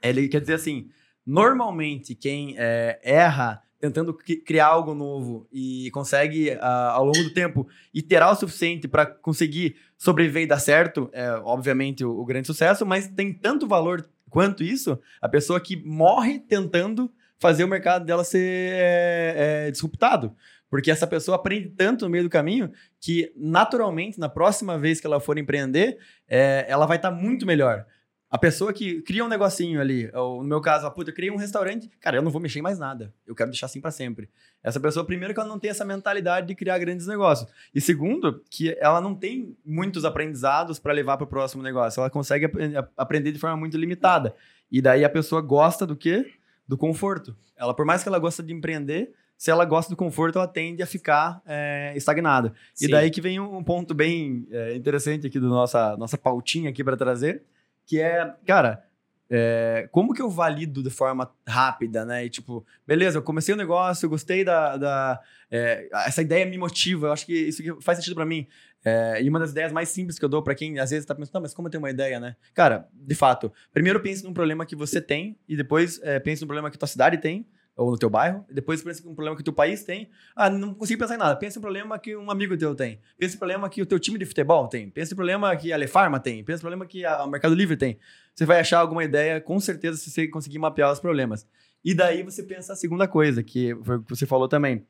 Ele 0.01 0.27
quer 0.27 0.41
dizer 0.41 0.55
assim, 0.55 0.89
normalmente 1.25 2.15
quem 2.15 2.55
é, 2.57 2.99
erra 3.03 3.61
tentando 3.79 4.13
criar 4.13 4.67
algo 4.67 4.93
novo 4.93 5.47
e 5.51 5.89
consegue, 5.91 6.51
uh, 6.51 6.91
ao 6.91 7.05
longo 7.05 7.23
do 7.23 7.33
tempo, 7.33 7.67
iterar 7.93 8.31
o 8.31 8.35
suficiente 8.35 8.87
para 8.87 9.05
conseguir 9.05 9.75
sobreviver 9.97 10.43
e 10.43 10.47
dar 10.47 10.59
certo, 10.59 11.09
é 11.13 11.31
obviamente 11.43 12.03
o, 12.03 12.11
o, 12.11 12.25
grande 12.25 12.47
sucesso, 12.47 12.85
mas 12.85 13.07
tem 13.07 13.33
tanto 13.33 13.67
valor 13.67 14.07
quanto 14.29 14.63
isso, 14.63 14.99
a 15.21 15.29
pessoa 15.29 15.59
que 15.59 15.75
morre 15.75 16.39
tentando 16.39 17.11
fazer 17.39 17.63
o 17.63 17.67
mercado 17.67 18.05
dela 18.05 18.23
ser 18.23 18.73
é, 18.73 19.65
é, 19.67 19.71
disruptado. 19.71 20.35
Porque 20.69 20.91
essa 20.91 21.07
pessoa 21.07 21.37
aprende 21.37 21.69
tanto 21.69 22.03
no 22.05 22.11
meio 22.11 22.25
do 22.25 22.29
caminho 22.29 22.71
que, 22.99 23.31
naturalmente, 23.37 24.19
na 24.19 24.27
próxima 24.27 24.77
vez 24.77 24.99
que 24.99 25.07
ela 25.07 25.19
for 25.19 25.37
empreender, 25.37 25.97
é, 26.27 26.65
ela 26.67 26.85
vai 26.85 26.97
estar 26.97 27.09
tá 27.09 27.15
muito 27.15 27.45
melhor. 27.45 27.85
A 28.29 28.37
pessoa 28.37 28.73
que 28.73 29.01
cria 29.03 29.23
um 29.23 29.27
negocinho 29.29 29.79
ali, 29.79 30.11
ou 30.13 30.43
no 30.43 30.49
meu 30.49 30.59
caso, 30.59 30.85
a 30.85 30.91
puta, 30.91 31.11
eu 31.11 31.15
criei 31.15 31.31
um 31.31 31.37
restaurante, 31.37 31.89
cara, 32.01 32.17
eu 32.17 32.21
não 32.21 32.29
vou 32.29 32.41
mexer 32.41 32.59
em 32.59 32.61
mais 32.61 32.77
nada. 32.77 33.13
Eu 33.25 33.33
quero 33.33 33.49
deixar 33.49 33.67
assim 33.67 33.79
para 33.79 33.89
sempre. 33.89 34.29
Essa 34.61 34.81
pessoa, 34.81 35.05
primeiro, 35.05 35.33
que 35.33 35.39
ela 35.39 35.47
não 35.47 35.57
tem 35.57 35.69
essa 35.69 35.85
mentalidade 35.85 36.45
de 36.45 36.53
criar 36.53 36.77
grandes 36.77 37.07
negócios. 37.07 37.49
E 37.73 37.79
segundo, 37.79 38.43
que 38.49 38.75
ela 38.81 38.99
não 38.99 39.15
tem 39.15 39.55
muitos 39.65 40.03
aprendizados 40.03 40.77
para 40.77 40.91
levar 40.91 41.15
para 41.15 41.23
o 41.23 41.27
próximo 41.27 41.63
negócio. 41.63 42.01
Ela 42.01 42.09
consegue 42.09 42.45
ap 42.45 42.89
aprender 42.97 43.31
de 43.31 43.39
forma 43.39 43.55
muito 43.55 43.77
limitada. 43.77 44.35
E 44.69 44.81
daí 44.81 45.05
a 45.05 45.09
pessoa 45.09 45.41
gosta 45.41 45.87
do 45.87 45.95
quê? 45.95 46.29
Do 46.67 46.77
conforto. 46.77 47.33
Ela, 47.55 47.73
por 47.73 47.85
mais 47.85 48.03
que 48.03 48.09
ela 48.09 48.19
gosta 48.19 48.43
de 48.43 48.53
empreender, 48.53 49.13
se 49.37 49.51
ela 49.51 49.63
gosta 49.63 49.89
do 49.89 49.95
conforto, 49.95 50.37
ela 50.37 50.47
tende 50.47 50.83
a 50.83 50.85
ficar 50.85 51.41
é, 51.45 51.93
estagnada. 51.95 52.53
Sim. 52.73 52.85
E 52.85 52.89
daí 52.89 53.09
que 53.09 53.21
vem 53.21 53.39
um 53.39 53.63
ponto 53.63 53.93
bem 53.93 54.47
é, 54.51 54.75
interessante 54.75 55.27
aqui 55.27 55.39
da 55.39 55.47
nossa, 55.47 55.95
nossa 55.95 56.17
pautinha 56.17 56.69
aqui 56.69 56.83
para 56.83 56.97
trazer, 56.97 57.43
que 57.87 57.99
é, 58.01 58.35
cara, 58.45 58.83
é, 59.29 59.89
como 59.91 60.13
que 60.13 60.21
eu 60.21 60.29
valido 60.29 60.83
de 60.83 60.89
forma 60.89 61.31
rápida, 61.47 62.05
né? 62.05 62.25
E 62.25 62.29
tipo, 62.29 62.65
beleza, 62.85 63.17
eu 63.17 63.21
comecei 63.21 63.53
o 63.53 63.57
negócio, 63.57 64.05
eu 64.05 64.09
gostei 64.09 64.43
da. 64.43 64.77
da 64.77 65.21
é, 65.49 65.89
essa 66.05 66.21
ideia 66.21 66.45
me 66.45 66.57
motiva, 66.57 67.07
eu 67.07 67.11
acho 67.11 67.25
que 67.25 67.33
isso 67.33 67.63
faz 67.81 67.97
sentido 67.97 68.15
para 68.15 68.25
mim. 68.25 68.47
É, 68.85 69.21
e 69.21 69.29
uma 69.29 69.39
das 69.39 69.51
ideias 69.51 69.71
mais 69.71 69.89
simples 69.89 70.19
que 70.19 70.23
eu 70.23 70.29
dou 70.29 70.43
para 70.43 70.55
quem 70.55 70.79
às 70.79 70.91
vezes 70.91 71.05
tá 71.05 71.15
pensando, 71.15 71.41
mas 71.41 71.53
como 71.53 71.67
eu 71.67 71.71
tenho 71.71 71.81
uma 71.81 71.89
ideia, 71.89 72.19
né? 72.19 72.35
Cara, 72.53 72.87
de 72.93 73.15
fato, 73.15 73.51
primeiro 73.73 73.99
pense 73.99 74.23
num 74.23 74.33
problema 74.33 74.65
que 74.65 74.75
você 74.75 75.01
tem 75.01 75.37
e 75.47 75.57
depois 75.57 75.99
é, 76.03 76.19
pense 76.19 76.41
num 76.41 76.47
problema 76.47 76.69
que 76.69 76.77
tua 76.77 76.87
cidade 76.87 77.17
tem 77.17 77.45
ou 77.77 77.91
no 77.91 77.97
teu 77.97 78.09
bairro, 78.09 78.43
e 78.49 78.53
depois 78.55 78.81
pensa 78.81 79.07
um 79.07 79.13
problema 79.13 79.35
que 79.35 79.41
o 79.41 79.45
teu 79.45 79.53
país 79.53 79.83
tem. 79.83 80.09
Ah, 80.35 80.49
não 80.49 80.73
consigo 80.73 80.99
pensar 80.99 81.13
em 81.13 81.19
nada. 81.19 81.35
Pensa 81.35 81.59
um 81.59 81.61
problema 81.61 81.99
que 81.99 82.17
um 82.17 82.31
amigo 82.31 82.57
teu 82.57 82.73
tem. 82.73 82.99
Pensa 83.19 83.35
um 83.35 83.37
problema 83.37 83.69
que 83.69 83.79
o 83.83 83.85
teu 83.85 83.99
time 83.99 84.17
de 84.17 84.25
futebol 84.25 84.67
tem. 84.67 84.89
Pensa 84.89 85.13
um 85.13 85.15
problema 85.15 85.55
que 85.55 85.71
a 85.71 85.77
Lefarma 85.77 86.19
tem. 86.19 86.43
Pensa 86.43 86.57
um 86.57 86.61
problema 86.61 86.87
que 86.87 87.05
a, 87.05 87.23
o 87.23 87.29
Mercado 87.29 87.53
Livre 87.53 87.77
tem. 87.77 87.99
Você 88.33 88.45
vai 88.45 88.59
achar 88.59 88.79
alguma 88.79 89.03
ideia, 89.03 89.39
com 89.39 89.59
certeza, 89.59 89.95
se 89.95 90.09
você 90.09 90.27
conseguir 90.27 90.57
mapear 90.57 90.91
os 90.91 90.99
problemas. 90.99 91.45
E 91.85 91.93
daí 91.93 92.23
você 92.23 92.41
pensa 92.41 92.73
a 92.73 92.75
segunda 92.75 93.07
coisa, 93.07 93.43
que 93.43 93.77
foi 93.83 93.97
o 93.97 94.01
que 94.01 94.09
você 94.09 94.25
falou 94.25 94.47
também. 94.47 94.83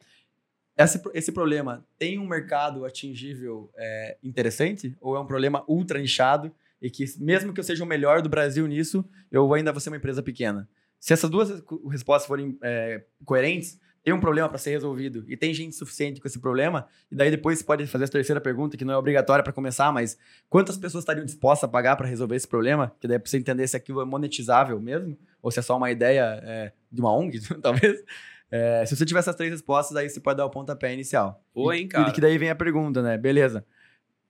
Esse, 0.78 1.02
esse 1.13 1.32
problema 1.34 1.86
tem 2.00 2.17
um 2.17 2.26
mercado 2.26 2.86
atingível 2.86 3.69
é, 3.76 4.17
interessante? 4.23 4.95
Ou 5.02 5.17
é 5.17 5.19
um 5.19 5.26
problema 5.26 5.62
ultra 5.67 6.00
nichado 6.00 6.54
e 6.82 6.89
que, 6.89 7.04
mesmo 7.19 7.52
que 7.52 7.60
eu 7.60 7.63
seja 7.63 7.84
o 7.84 7.88
melhor 7.88 8.21
do 8.21 8.30
Brasil 8.30 8.65
nisso, 8.65 9.04
eu 9.30 9.54
ainda 9.54 9.73
vou 9.73 9.82
ser 9.82 9.89
uma 9.89 9.97
empresa 9.97 10.23
pequena? 10.23 10.69
Se 11.00 11.14
essas 11.14 11.30
duas 11.30 11.64
respostas 11.90 12.28
forem 12.28 12.58
é, 12.62 13.04
coerentes, 13.26 13.80
tem 14.08 14.14
um 14.14 14.20
problema 14.22 14.48
para 14.48 14.58
ser 14.58 14.70
resolvido 14.72 15.26
e 15.28 15.36
tem 15.36 15.54
gente 15.54 15.76
suficiente 15.76 16.22
com 16.22 16.28
esse 16.30 16.40
problema, 16.40 16.88
e 17.12 17.16
daí 17.16 17.30
depois 17.30 17.60
você 17.60 17.66
pode 17.66 17.86
fazer 17.88 18.06
a 18.06 18.08
terceira 18.08 18.40
pergunta, 18.40 18.78
que 18.78 18.86
não 18.86 18.94
é 18.94 18.98
obrigatória 18.98 19.44
para 19.44 19.52
começar, 19.52 19.92
mas 19.92 20.18
quantas 20.50 20.78
pessoas 20.78 21.02
estariam 21.02 21.26
dispostas 21.26 21.68
a 21.68 21.72
pagar 21.72 21.98
para 21.98 22.08
resolver 22.08 22.38
esse 22.38 22.48
problema? 22.48 22.96
Que 23.02 23.08
daí 23.08 23.18
é 23.18 23.20
para 23.20 23.30
você 23.30 23.38
entender 23.38 23.68
se 23.68 23.76
aquilo 23.76 24.00
é 24.00 24.06
monetizável 24.06 24.80
mesmo, 24.80 25.18
ou 25.42 25.52
se 25.52 25.60
é 25.60 25.62
só 25.62 25.76
uma 25.76 25.92
ideia 25.92 26.40
é, 26.42 26.72
de 26.90 27.02
uma 27.02 27.14
ONG, 27.14 27.42
talvez. 27.62 28.02
É, 28.50 28.86
se 28.86 28.96
você 28.96 29.06
tiver 29.06 29.20
essas 29.20 29.36
três 29.36 29.52
respostas, 29.52 29.98
aí 29.98 30.10
você 30.10 30.22
pode 30.22 30.38
dar 30.38 30.46
o 30.46 30.50
pontapé 30.50 30.94
inicial. 30.94 31.44
Oi, 31.54 31.80
hein, 31.80 31.88
cara. 31.90 32.10
E 32.10 32.14
que 32.14 32.22
daí 32.22 32.38
vem 32.38 32.50
a 32.50 32.56
pergunta, 32.56 33.02
né? 33.02 33.18
Beleza. 33.18 33.66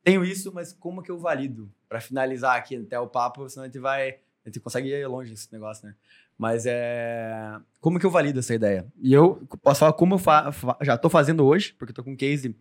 Tenho 0.03 0.25
isso, 0.25 0.51
mas 0.51 0.73
como 0.73 1.03
que 1.03 1.11
eu 1.11 1.19
valido? 1.19 1.71
Para 1.87 2.01
finalizar 2.01 2.55
aqui 2.55 2.77
até 2.77 2.99
o 2.99 3.07
papo, 3.07 3.47
senão 3.47 3.65
a 3.65 3.67
gente 3.67 3.77
vai. 3.77 4.17
A 4.43 4.49
gente 4.49 4.59
consegue 4.59 4.89
ir 4.89 5.05
longe 5.05 5.29
nesse 5.29 5.51
negócio, 5.53 5.85
né? 5.85 5.93
Mas 6.37 6.65
é. 6.65 7.57
Como 7.81 7.99
que 7.99 8.05
eu 8.05 8.11
valido 8.11 8.39
essa 8.39 8.53
ideia? 8.53 8.85
E 9.01 9.13
eu 9.13 9.47
posso 9.61 9.79
falar 9.79 9.93
como 9.93 10.15
eu 10.15 10.19
fa 10.19 10.53
já 10.81 10.95
estou 10.95 11.09
fazendo 11.09 11.45
hoje, 11.45 11.73
porque 11.73 11.91
estou 11.91 12.03
com 12.03 12.11
um 12.11 12.15
case 12.15 12.55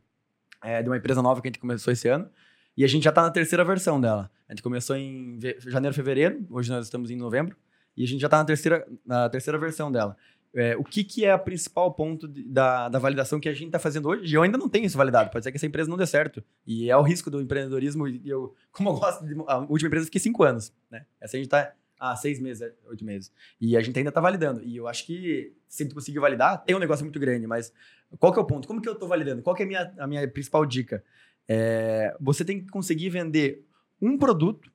é, 0.62 0.82
de 0.82 0.88
uma 0.88 0.96
empresa 0.96 1.20
nova 1.20 1.40
que 1.42 1.48
a 1.48 1.50
gente 1.50 1.58
começou 1.60 1.92
esse 1.92 2.08
ano. 2.08 2.28
E 2.76 2.84
a 2.84 2.86
gente 2.86 3.04
já 3.04 3.10
está 3.10 3.22
na 3.22 3.30
terceira 3.30 3.64
versão 3.64 4.00
dela. 4.00 4.30
A 4.48 4.52
gente 4.52 4.62
começou 4.62 4.96
em 4.96 5.38
janeiro, 5.66 5.94
fevereiro, 5.94 6.46
hoje 6.50 6.70
nós 6.70 6.86
estamos 6.86 7.10
em 7.10 7.16
novembro, 7.16 7.56
e 7.96 8.04
a 8.04 8.06
gente 8.06 8.20
já 8.20 8.26
está 8.26 8.38
na 8.38 8.44
terceira, 8.44 8.86
na 9.04 9.28
terceira 9.28 9.58
versão 9.58 9.90
dela. 9.90 10.16
É, 10.54 10.74
o 10.76 10.84
que, 10.84 11.04
que 11.04 11.24
é 11.24 11.34
o 11.34 11.38
principal 11.38 11.92
ponto 11.92 12.26
de, 12.26 12.42
da, 12.44 12.88
da 12.88 12.98
validação 12.98 13.38
que 13.38 13.48
a 13.48 13.52
gente 13.52 13.66
está 13.66 13.78
fazendo 13.78 14.08
hoje? 14.08 14.32
E 14.32 14.34
eu 14.34 14.42
ainda 14.42 14.56
não 14.56 14.68
tenho 14.70 14.86
isso 14.86 14.96
validado. 14.96 15.30
Pode 15.30 15.44
ser 15.44 15.50
que 15.50 15.56
essa 15.56 15.66
empresa 15.66 15.90
não 15.90 15.98
dê 15.98 16.06
certo. 16.06 16.42
E 16.66 16.90
é 16.90 16.96
o 16.96 17.02
risco 17.02 17.30
do 17.30 17.42
empreendedorismo. 17.42 18.08
E 18.08 18.22
eu, 18.24 18.54
como 18.72 18.90
eu 18.90 18.94
gosto 18.94 19.26
de. 19.26 19.34
A 19.46 19.58
última 19.58 19.88
empresa, 19.88 20.04
eu 20.04 20.06
fiquei 20.06 20.20
cinco 20.20 20.44
anos. 20.44 20.72
Né? 20.90 21.04
Essa 21.20 21.36
a 21.36 21.38
gente 21.38 21.46
está 21.46 21.74
ah, 21.98 22.14
seis 22.16 22.38
meses, 22.38 22.72
oito 22.86 23.04
meses. 23.04 23.32
E 23.60 23.76
a 23.76 23.80
gente 23.80 23.98
ainda 23.98 24.10
está 24.10 24.20
validando. 24.20 24.62
E 24.62 24.76
eu 24.76 24.86
acho 24.86 25.06
que 25.06 25.52
se 25.68 25.86
tu 25.86 25.94
conseguir 25.94 26.18
validar, 26.18 26.62
tem 26.64 26.76
um 26.76 26.78
negócio 26.78 27.04
muito 27.04 27.18
grande, 27.18 27.46
mas 27.46 27.72
qual 28.18 28.32
que 28.32 28.38
é 28.38 28.42
o 28.42 28.46
ponto? 28.46 28.68
Como 28.68 28.80
que 28.80 28.88
eu 28.88 28.92
estou 28.92 29.08
validando? 29.08 29.42
Qual 29.42 29.54
que 29.54 29.62
é 29.62 29.64
a 29.64 29.68
minha, 29.68 29.94
a 29.98 30.06
minha 30.06 30.28
principal 30.28 30.64
dica? 30.64 31.02
É, 31.48 32.16
você 32.20 32.44
tem 32.44 32.60
que 32.60 32.68
conseguir 32.68 33.08
vender 33.10 33.64
um 34.00 34.18
produto 34.18 34.70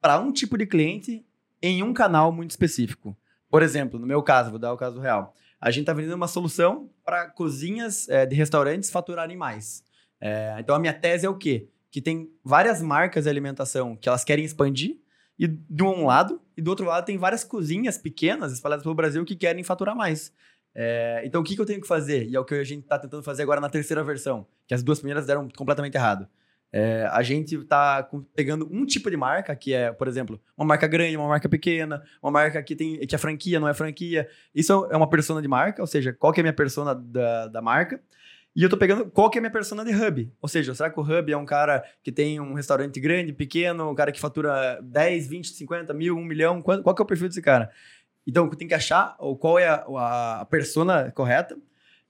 para 0.00 0.18
um 0.18 0.32
tipo 0.32 0.56
de 0.56 0.66
cliente 0.66 1.24
em 1.62 1.82
um 1.82 1.92
canal 1.92 2.32
muito 2.32 2.50
específico. 2.50 3.16
Por 3.50 3.62
exemplo, 3.62 3.98
no 3.98 4.06
meu 4.06 4.22
caso, 4.22 4.50
vou 4.50 4.58
dar 4.58 4.72
o 4.72 4.76
caso 4.76 5.00
real. 5.00 5.34
A 5.60 5.70
gente 5.70 5.82
está 5.82 5.92
vendendo 5.92 6.14
uma 6.14 6.28
solução 6.28 6.88
para 7.04 7.28
cozinhas 7.28 8.08
é, 8.08 8.24
de 8.24 8.34
restaurantes 8.34 8.90
faturarem 8.90 9.36
mais. 9.36 9.84
É, 10.20 10.56
então, 10.58 10.74
a 10.74 10.78
minha 10.78 10.92
tese 10.92 11.26
é 11.26 11.28
o 11.28 11.36
quê? 11.36 11.68
Que 11.90 12.00
tem 12.00 12.30
várias 12.44 12.80
marcas 12.80 13.24
de 13.24 13.30
alimentação 13.30 13.96
que 13.96 14.08
elas 14.08 14.24
querem 14.24 14.44
expandir, 14.44 14.98
e 15.40 15.48
de 15.48 15.82
um 15.82 16.04
lado, 16.04 16.38
e 16.54 16.60
do 16.60 16.68
outro 16.68 16.84
lado 16.84 17.06
tem 17.06 17.16
várias 17.16 17.42
cozinhas 17.42 17.96
pequenas 17.96 18.52
espalhadas 18.52 18.82
pelo 18.82 18.94
Brasil 18.94 19.24
que 19.24 19.34
querem 19.34 19.64
faturar 19.64 19.96
mais. 19.96 20.30
É, 20.74 21.22
então, 21.24 21.40
o 21.40 21.44
que, 21.44 21.54
que 21.54 21.60
eu 21.62 21.64
tenho 21.64 21.80
que 21.80 21.88
fazer? 21.88 22.28
E 22.28 22.36
é 22.36 22.38
o 22.38 22.44
que 22.44 22.54
a 22.54 22.62
gente 22.62 22.82
está 22.82 22.98
tentando 22.98 23.22
fazer 23.22 23.42
agora 23.42 23.58
na 23.58 23.70
terceira 23.70 24.04
versão, 24.04 24.46
que 24.66 24.74
as 24.74 24.82
duas 24.82 24.98
primeiras 24.98 25.24
deram 25.24 25.48
completamente 25.48 25.94
errado. 25.94 26.28
É, 26.70 27.08
a 27.10 27.22
gente 27.22 27.56
está 27.56 28.06
pegando 28.34 28.68
um 28.70 28.84
tipo 28.84 29.10
de 29.10 29.16
marca, 29.16 29.56
que 29.56 29.72
é, 29.72 29.90
por 29.90 30.06
exemplo, 30.06 30.38
uma 30.56 30.66
marca 30.66 30.86
grande, 30.86 31.16
uma 31.16 31.26
marca 31.26 31.48
pequena, 31.48 32.02
uma 32.22 32.30
marca 32.30 32.62
que 32.62 32.76
tem 32.76 32.98
que 32.98 33.14
é 33.14 33.18
franquia, 33.18 33.58
não 33.58 33.66
é 33.66 33.72
franquia. 33.72 34.28
Isso 34.54 34.86
é 34.90 34.96
uma 34.96 35.08
persona 35.08 35.40
de 35.40 35.48
marca, 35.48 35.82
ou 35.82 35.86
seja, 35.86 36.12
qual 36.12 36.34
que 36.34 36.40
é 36.40 36.42
a 36.42 36.44
minha 36.44 36.52
persona 36.52 36.94
da, 36.94 37.48
da 37.48 37.62
marca. 37.62 37.98
E 38.54 38.62
eu 38.62 38.68
tô 38.68 38.76
pegando 38.76 39.08
qual 39.10 39.30
que 39.30 39.38
é 39.38 39.40
a 39.40 39.42
minha 39.42 39.50
persona 39.50 39.84
de 39.84 39.94
hub. 39.94 40.32
Ou 40.40 40.48
seja, 40.48 40.74
será 40.74 40.90
que 40.90 40.98
o 40.98 41.02
hub 41.02 41.32
é 41.32 41.36
um 41.36 41.46
cara 41.46 41.84
que 42.02 42.10
tem 42.10 42.40
um 42.40 42.54
restaurante 42.54 42.98
grande, 42.98 43.32
pequeno, 43.32 43.90
um 43.90 43.94
cara 43.94 44.10
que 44.10 44.20
fatura 44.20 44.80
10, 44.82 45.28
20, 45.28 45.48
50 45.50 45.94
mil, 45.94 46.16
1 46.16 46.24
milhão? 46.24 46.62
Qual, 46.62 46.82
qual 46.82 46.94
que 46.94 47.00
é 47.00 47.04
o 47.04 47.06
perfil 47.06 47.28
desse 47.28 47.42
cara? 47.42 47.70
Então, 48.26 48.48
tem 48.50 48.68
que 48.68 48.74
achar 48.74 49.16
qual 49.38 49.58
é 49.58 49.68
a, 49.68 50.40
a 50.40 50.44
persona 50.46 51.10
correta, 51.12 51.56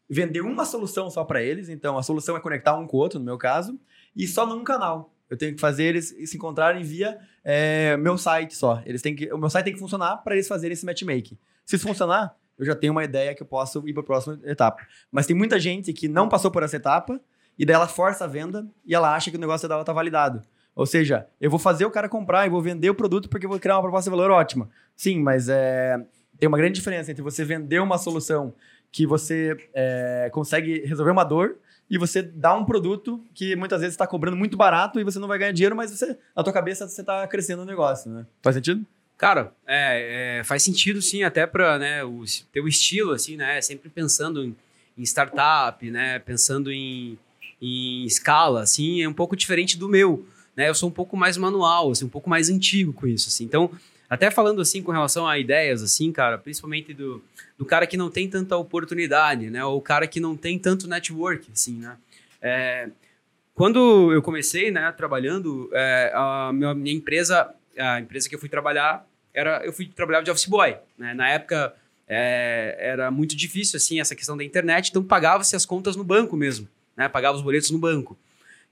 vender 0.08 0.40
uma 0.40 0.64
solução 0.64 1.10
só 1.10 1.24
para 1.24 1.42
eles. 1.42 1.68
Então, 1.68 1.98
a 1.98 2.02
solução 2.02 2.36
é 2.36 2.40
conectar 2.40 2.76
um 2.76 2.86
com 2.86 2.96
o 2.96 3.00
outro, 3.00 3.18
no 3.18 3.24
meu 3.24 3.38
caso, 3.38 3.78
e 4.16 4.26
só 4.26 4.46
num 4.46 4.64
canal. 4.64 5.14
Eu 5.28 5.36
tenho 5.36 5.54
que 5.54 5.60
fazer 5.60 5.84
eles 5.84 6.08
se 6.08 6.36
encontrarem 6.36 6.82
via 6.82 7.18
é, 7.44 7.96
meu 7.96 8.18
site 8.18 8.56
só. 8.56 8.82
Eles 8.84 9.00
têm 9.00 9.14
que, 9.14 9.32
o 9.32 9.38
meu 9.38 9.48
site 9.48 9.66
tem 9.66 9.74
que 9.74 9.78
funcionar 9.78 10.16
para 10.18 10.34
eles 10.34 10.48
fazerem 10.48 10.72
esse 10.72 10.84
matchmaking. 10.84 11.38
Se 11.64 11.76
isso 11.76 11.86
funcionar, 11.86 12.34
eu 12.60 12.66
já 12.66 12.74
tenho 12.74 12.92
uma 12.92 13.02
ideia 13.02 13.34
que 13.34 13.42
eu 13.42 13.46
posso 13.46 13.82
ir 13.88 13.92
para 13.92 14.02
a 14.02 14.06
próxima 14.06 14.38
etapa. 14.44 14.86
Mas 15.10 15.26
tem 15.26 15.34
muita 15.34 15.58
gente 15.58 15.92
que 15.92 16.06
não 16.06 16.28
passou 16.28 16.50
por 16.50 16.62
essa 16.62 16.76
etapa 16.76 17.20
e 17.58 17.64
daí 17.64 17.74
ela 17.74 17.88
força 17.88 18.24
a 18.24 18.28
venda 18.28 18.68
e 18.84 18.94
ela 18.94 19.14
acha 19.14 19.30
que 19.30 19.36
o 19.36 19.40
negócio 19.40 19.66
dela 19.66 19.80
está 19.80 19.92
validado. 19.92 20.42
Ou 20.74 20.86
seja, 20.86 21.26
eu 21.40 21.50
vou 21.50 21.58
fazer 21.58 21.84
o 21.84 21.90
cara 21.90 22.08
comprar 22.08 22.46
e 22.46 22.50
vou 22.50 22.62
vender 22.62 22.90
o 22.90 22.94
produto 22.94 23.28
porque 23.28 23.46
eu 23.46 23.50
vou 23.50 23.58
criar 23.58 23.76
uma 23.76 23.82
proposta 23.82 24.10
de 24.10 24.16
valor 24.16 24.30
ótima. 24.30 24.68
Sim, 24.94 25.20
mas 25.20 25.48
é, 25.48 25.96
tem 26.38 26.48
uma 26.48 26.58
grande 26.58 26.74
diferença 26.74 27.10
entre 27.10 27.22
você 27.22 27.44
vender 27.44 27.80
uma 27.80 27.98
solução 27.98 28.54
que 28.92 29.06
você 29.06 29.56
é, 29.74 30.30
consegue 30.32 30.84
resolver 30.86 31.12
uma 31.12 31.24
dor 31.24 31.56
e 31.88 31.98
você 31.98 32.22
dá 32.22 32.54
um 32.54 32.64
produto 32.64 33.24
que 33.34 33.56
muitas 33.56 33.80
vezes 33.80 33.94
está 33.94 34.06
cobrando 34.06 34.36
muito 34.36 34.56
barato 34.56 35.00
e 35.00 35.04
você 35.04 35.18
não 35.18 35.26
vai 35.26 35.38
ganhar 35.38 35.52
dinheiro, 35.52 35.74
mas 35.74 35.90
você, 35.90 36.16
na 36.36 36.42
tua 36.42 36.52
cabeça 36.52 36.86
você 36.86 37.00
está 37.00 37.26
crescendo 37.26 37.62
o 37.62 37.66
negócio, 37.66 38.10
né? 38.10 38.26
Faz 38.42 38.54
sentido? 38.54 38.86
Cara, 39.20 39.52
é, 39.66 40.38
é, 40.38 40.44
faz 40.44 40.62
sentido 40.62 41.02
sim, 41.02 41.22
até 41.22 41.46
para 41.46 41.78
né, 41.78 42.02
o 42.02 42.24
teu 42.50 42.66
estilo, 42.66 43.12
assim, 43.12 43.36
né? 43.36 43.60
Sempre 43.60 43.90
pensando 43.90 44.42
em, 44.42 44.56
em 44.96 45.02
startup, 45.02 45.90
né? 45.90 46.18
Pensando 46.20 46.72
em, 46.72 47.18
em, 47.60 48.06
escala, 48.06 48.62
assim, 48.62 49.02
é 49.02 49.06
um 49.06 49.12
pouco 49.12 49.36
diferente 49.36 49.76
do 49.76 49.90
meu, 49.90 50.26
né? 50.56 50.70
Eu 50.70 50.74
sou 50.74 50.88
um 50.88 50.92
pouco 50.92 51.18
mais 51.18 51.36
manual, 51.36 51.90
assim, 51.90 52.06
um 52.06 52.08
pouco 52.08 52.30
mais 52.30 52.48
antigo 52.48 52.94
com 52.94 53.06
isso, 53.06 53.28
assim. 53.28 53.44
Então, 53.44 53.70
até 54.08 54.30
falando 54.30 54.62
assim 54.62 54.82
com 54.82 54.90
relação 54.90 55.28
a 55.28 55.38
ideias, 55.38 55.82
assim, 55.82 56.10
cara, 56.10 56.38
principalmente 56.38 56.94
do, 56.94 57.22
do 57.58 57.66
cara 57.66 57.86
que 57.86 57.98
não 57.98 58.10
tem 58.10 58.26
tanta 58.26 58.56
oportunidade, 58.56 59.50
né? 59.50 59.62
Ou 59.62 59.76
o 59.76 59.82
cara 59.82 60.06
que 60.06 60.18
não 60.18 60.34
tem 60.34 60.58
tanto 60.58 60.88
network, 60.88 61.46
assim, 61.52 61.74
né? 61.74 61.98
É, 62.40 62.88
quando 63.52 64.14
eu 64.14 64.22
comecei, 64.22 64.70
né, 64.70 64.90
trabalhando, 64.92 65.68
é, 65.74 66.10
a 66.14 66.50
minha, 66.54 66.74
minha 66.74 66.96
empresa, 66.96 67.54
a 67.78 68.00
empresa 68.00 68.26
que 68.26 68.34
eu 68.34 68.38
fui 68.38 68.48
trabalhar, 68.48 69.09
era 69.32 69.64
eu 69.64 69.72
fui 69.72 69.86
trabalhar 69.86 70.22
de 70.22 70.30
office 70.30 70.46
boy. 70.46 70.76
Né? 70.98 71.14
Na 71.14 71.28
época 71.28 71.74
é, 72.06 72.76
era 72.78 73.10
muito 73.10 73.36
difícil 73.36 73.76
assim 73.76 74.00
essa 74.00 74.14
questão 74.14 74.36
da 74.36 74.44
internet, 74.44 74.88
então 74.88 75.02
pagava-se 75.02 75.54
as 75.54 75.64
contas 75.64 75.96
no 75.96 76.04
banco 76.04 76.36
mesmo, 76.36 76.68
né? 76.96 77.08
Pagava 77.08 77.36
os 77.36 77.42
boletos 77.42 77.70
no 77.70 77.78
banco. 77.78 78.18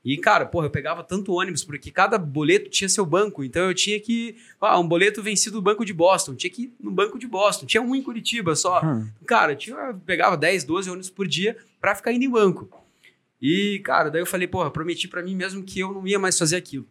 E, 0.05 0.16
cara, 0.16 0.47
porra, 0.47 0.66
eu 0.66 0.71
pegava 0.71 1.03
tanto 1.03 1.33
ônibus, 1.33 1.64
porque 1.64 1.90
cada 1.90 2.16
boleto 2.16 2.71
tinha 2.71 2.88
seu 2.88 3.05
banco. 3.05 3.42
Então 3.42 3.64
eu 3.64 3.75
tinha 3.75 3.99
que. 3.99 4.37
Ah, 4.61 4.79
um 4.79 4.87
boleto 4.87 5.23
vencido 5.23 5.59
do 5.59 5.62
banco 5.62 5.85
de 5.85 5.92
Boston. 5.92 6.35
Tinha 6.35 6.51
que 6.51 6.62
ir 6.62 6.75
no 6.81 6.90
banco 6.90 7.18
de 7.18 7.27
Boston. 7.27 7.66
Tinha 7.66 7.83
um 7.83 7.94
em 7.94 8.03
Curitiba 8.03 8.55
só. 8.55 8.81
Hum. 8.85 9.09
Cara, 9.27 9.57
tinha, 9.57 9.77
eu 9.77 9.94
pegava 10.07 10.37
10, 10.37 10.64
12 10.64 10.88
ônibus 10.88 11.11
por 11.11 11.27
dia 11.27 11.57
para 11.81 11.94
ficar 11.94 12.12
indo 12.12 12.25
em 12.25 12.31
banco. 12.31 12.71
E, 13.40 13.81
cara, 13.85 14.11
daí 14.11 14.23
eu 14.23 14.27
falei, 14.27 14.49
porra, 14.49 14.71
prometi 14.71 15.07
para 15.09 15.23
mim 15.23 15.35
mesmo 15.35 15.62
que 15.62 15.81
eu 15.81 15.92
não 15.92 16.07
ia 16.07 16.18
mais 16.18 16.38
fazer 16.38 16.57
aquilo. 16.57 16.87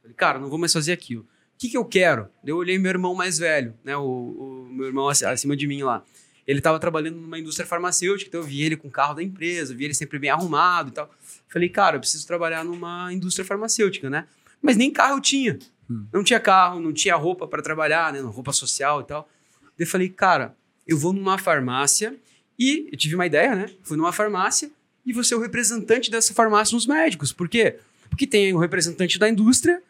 Falei, 0.00 0.14
cara, 0.14 0.38
não 0.38 0.48
vou 0.48 0.58
mais 0.58 0.72
fazer 0.72 0.92
aquilo. 0.92 1.26
O 1.60 1.62
que, 1.62 1.68
que 1.68 1.76
eu 1.76 1.84
quero? 1.84 2.26
Eu 2.42 2.56
olhei 2.56 2.78
meu 2.78 2.88
irmão 2.88 3.14
mais 3.14 3.36
velho, 3.36 3.74
né? 3.84 3.94
O, 3.94 4.02
o 4.02 4.68
meu 4.72 4.86
irmão 4.86 5.08
acima 5.08 5.54
de 5.54 5.66
mim 5.66 5.82
lá. 5.82 6.02
Ele 6.46 6.58
estava 6.58 6.78
trabalhando 6.78 7.16
numa 7.16 7.38
indústria 7.38 7.66
farmacêutica, 7.66 8.30
então 8.30 8.40
eu 8.40 8.46
vi 8.46 8.62
ele 8.62 8.78
com 8.78 8.88
o 8.88 8.90
carro 8.90 9.12
da 9.12 9.22
empresa, 9.22 9.74
vi 9.74 9.84
ele 9.84 9.92
sempre 9.92 10.18
bem 10.18 10.30
arrumado 10.30 10.88
e 10.88 10.92
tal. 10.92 11.10
Falei, 11.48 11.68
cara, 11.68 11.96
eu 11.96 12.00
preciso 12.00 12.26
trabalhar 12.26 12.64
numa 12.64 13.12
indústria 13.12 13.44
farmacêutica, 13.44 14.08
né? 14.08 14.26
Mas 14.62 14.78
nem 14.78 14.90
carro 14.90 15.18
eu 15.18 15.20
tinha. 15.20 15.58
Hum. 15.90 16.06
Não 16.10 16.24
tinha 16.24 16.40
carro, 16.40 16.80
não 16.80 16.94
tinha 16.94 17.14
roupa 17.14 17.46
para 17.46 17.60
trabalhar, 17.60 18.10
né? 18.10 18.20
Roupa 18.20 18.54
social 18.54 19.02
e 19.02 19.04
tal. 19.04 19.28
Daí 19.60 19.86
eu 19.86 19.86
falei, 19.86 20.08
cara, 20.08 20.56
eu 20.88 20.96
vou 20.96 21.12
numa 21.12 21.36
farmácia 21.36 22.16
e 22.58 22.88
eu 22.90 22.96
tive 22.96 23.16
uma 23.16 23.26
ideia, 23.26 23.54
né? 23.54 23.70
Fui 23.82 23.98
numa 23.98 24.14
farmácia 24.14 24.70
e 25.04 25.12
vou 25.12 25.22
ser 25.22 25.34
o 25.34 25.40
representante 25.40 26.10
dessa 26.10 26.32
farmácia 26.32 26.74
nos 26.74 26.86
médicos. 26.86 27.34
Por 27.34 27.50
quê? 27.50 27.76
Porque 28.08 28.26
tem 28.26 28.54
o 28.54 28.58
representante 28.58 29.18
da 29.18 29.28
indústria 29.28 29.82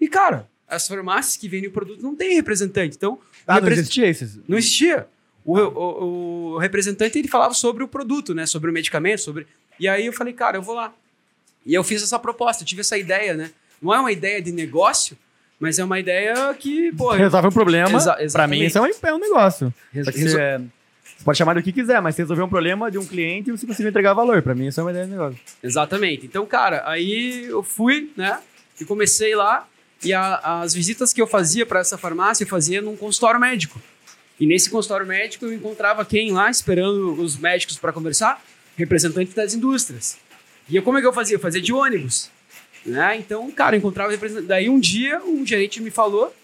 e, 0.00 0.08
cara, 0.08 0.50
as 0.72 0.88
farmácias 0.88 1.36
que 1.36 1.48
vendem 1.48 1.68
o 1.68 1.72
produto 1.72 2.02
não 2.02 2.16
tem 2.16 2.34
representante. 2.34 2.96
Então, 2.96 3.18
ah, 3.46 3.54
repre... 3.54 3.70
não 3.70 3.76
existia 3.76 4.06
esses? 4.06 4.38
Não 4.48 4.58
existia. 4.58 5.06
O, 5.44 5.58
o, 5.58 6.52
o, 6.54 6.58
representante 6.58 7.18
ele 7.18 7.28
falava 7.28 7.52
sobre 7.52 7.82
o 7.82 7.88
produto, 7.88 8.34
né? 8.34 8.46
Sobre 8.46 8.70
o 8.70 8.72
medicamento, 8.72 9.20
sobre. 9.20 9.46
E 9.78 9.88
aí 9.88 10.06
eu 10.06 10.12
falei, 10.12 10.32
cara, 10.32 10.56
eu 10.56 10.62
vou 10.62 10.74
lá. 10.74 10.92
E 11.66 11.74
eu 11.74 11.84
fiz 11.84 12.02
essa 12.02 12.18
proposta, 12.18 12.64
tive 12.64 12.80
essa 12.80 12.96
ideia, 12.96 13.34
né? 13.34 13.50
Não 13.80 13.92
é 13.92 14.00
uma 14.00 14.12
ideia 14.12 14.40
de 14.40 14.52
negócio, 14.52 15.16
mas 15.58 15.78
é 15.78 15.84
uma 15.84 15.98
ideia 15.98 16.54
que, 16.54 16.92
pô. 16.92 17.10
Resolve 17.10 17.48
um 17.48 17.52
problema. 17.52 17.96
Exa 17.96 18.16
pra 18.32 18.46
mim, 18.46 18.62
isso 18.62 18.78
é 18.78 18.80
um, 18.80 18.86
é 18.86 19.14
um 19.14 19.18
negócio. 19.18 19.74
Resol... 19.92 20.12
Você, 20.12 20.60
você 21.22 21.24
pode 21.24 21.38
chamar 21.38 21.54
do 21.54 21.62
que 21.62 21.72
quiser, 21.72 22.00
mas 22.00 22.14
você 22.14 22.22
resolver 22.22 22.42
um 22.42 22.48
problema 22.48 22.90
de 22.90 22.98
um 22.98 23.06
cliente 23.06 23.50
e 23.50 23.52
você 23.52 23.66
conseguir 23.66 23.88
entregar 23.88 24.14
valor. 24.14 24.42
Pra 24.42 24.54
mim, 24.54 24.68
isso 24.68 24.80
é 24.80 24.82
uma 24.82 24.90
ideia 24.90 25.06
de 25.06 25.12
negócio. 25.12 25.38
Exatamente. 25.62 26.26
Então, 26.26 26.46
cara, 26.46 26.82
aí 26.86 27.44
eu 27.44 27.62
fui, 27.62 28.10
né? 28.16 28.40
E 28.80 28.84
comecei 28.84 29.34
lá. 29.34 29.66
E 30.04 30.12
a, 30.12 30.60
as 30.62 30.74
visitas 30.74 31.12
que 31.12 31.20
eu 31.22 31.26
fazia 31.26 31.64
para 31.64 31.80
essa 31.80 31.96
farmácia, 31.96 32.44
eu 32.44 32.48
fazia 32.48 32.80
num 32.82 32.96
consultório 32.96 33.38
médico. 33.38 33.80
E 34.38 34.46
nesse 34.46 34.68
consultório 34.70 35.06
médico 35.06 35.44
eu 35.44 35.52
encontrava 35.52 36.04
quem 36.04 36.32
lá, 36.32 36.50
esperando 36.50 37.12
os 37.20 37.36
médicos 37.36 37.76
para 37.78 37.92
conversar? 37.92 38.42
Representante 38.76 39.34
das 39.34 39.54
indústrias. 39.54 40.18
E 40.68 40.76
eu, 40.76 40.82
como 40.82 40.98
é 40.98 41.00
que 41.00 41.06
eu 41.06 41.12
fazia? 41.12 41.36
Eu 41.36 41.40
fazia 41.40 41.60
de 41.60 41.72
ônibus. 41.72 42.30
Né? 42.84 43.16
Então, 43.16 43.50
cara, 43.50 43.76
eu 43.76 43.78
encontrava 43.78 44.10
representante. 44.10 44.46
Daí 44.46 44.68
um 44.68 44.80
dia 44.80 45.20
um 45.24 45.46
gerente 45.46 45.80
me 45.80 45.90
falou 45.90 46.34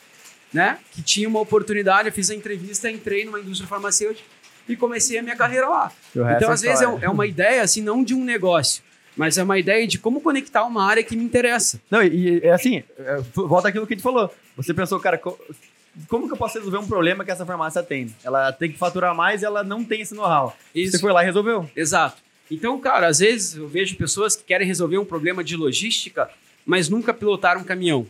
né, 0.52 0.78
que 0.92 1.02
tinha 1.02 1.28
uma 1.28 1.40
oportunidade, 1.40 2.08
eu 2.08 2.12
fiz 2.12 2.30
a 2.30 2.34
entrevista, 2.34 2.90
entrei 2.90 3.24
numa 3.24 3.40
indústria 3.40 3.68
farmacêutica 3.68 4.26
e 4.68 4.76
comecei 4.76 5.18
a 5.18 5.22
minha 5.22 5.36
carreira 5.36 5.68
lá. 5.68 5.92
Então, 6.36 6.50
às 6.50 6.60
vezes, 6.60 6.82
é, 6.82 6.84
é 7.02 7.08
uma 7.08 7.26
ideia, 7.26 7.62
assim, 7.62 7.82
não 7.82 8.02
de 8.02 8.14
um 8.14 8.24
negócio, 8.24 8.82
mas 9.18 9.36
é 9.36 9.42
uma 9.42 9.58
ideia 9.58 9.86
de 9.86 9.98
como 9.98 10.20
conectar 10.20 10.64
uma 10.64 10.84
área 10.84 11.02
que 11.02 11.16
me 11.16 11.24
interessa. 11.24 11.80
Não, 11.90 12.02
e 12.02 12.38
é 12.42 12.52
assim, 12.52 12.84
é, 12.96 13.20
volta 13.34 13.68
aquilo 13.68 13.84
que 13.84 13.94
a 13.94 13.96
gente 13.96 14.02
falou. 14.02 14.32
Você 14.56 14.72
pensou, 14.72 15.00
cara, 15.00 15.18
como 15.18 16.28
que 16.28 16.32
eu 16.32 16.36
posso 16.36 16.56
resolver 16.56 16.78
um 16.78 16.86
problema 16.86 17.24
que 17.24 17.30
essa 17.30 17.44
farmácia 17.44 17.82
tem? 17.82 18.14
Ela 18.22 18.52
tem 18.52 18.70
que 18.70 18.78
faturar 18.78 19.14
mais 19.16 19.42
e 19.42 19.44
ela 19.44 19.64
não 19.64 19.84
tem 19.84 20.02
esse 20.02 20.14
know-how. 20.14 20.56
Você 20.72 21.00
foi 21.00 21.12
lá 21.12 21.22
e 21.22 21.26
resolveu. 21.26 21.68
Exato. 21.74 22.22
Então, 22.48 22.78
cara, 22.78 23.08
às 23.08 23.18
vezes 23.18 23.56
eu 23.56 23.66
vejo 23.66 23.96
pessoas 23.96 24.36
que 24.36 24.44
querem 24.44 24.66
resolver 24.66 24.98
um 24.98 25.04
problema 25.04 25.42
de 25.42 25.56
logística, 25.56 26.30
mas 26.64 26.88
nunca 26.88 27.12
pilotaram 27.12 27.62
um 27.62 27.64
caminhão. 27.64 28.06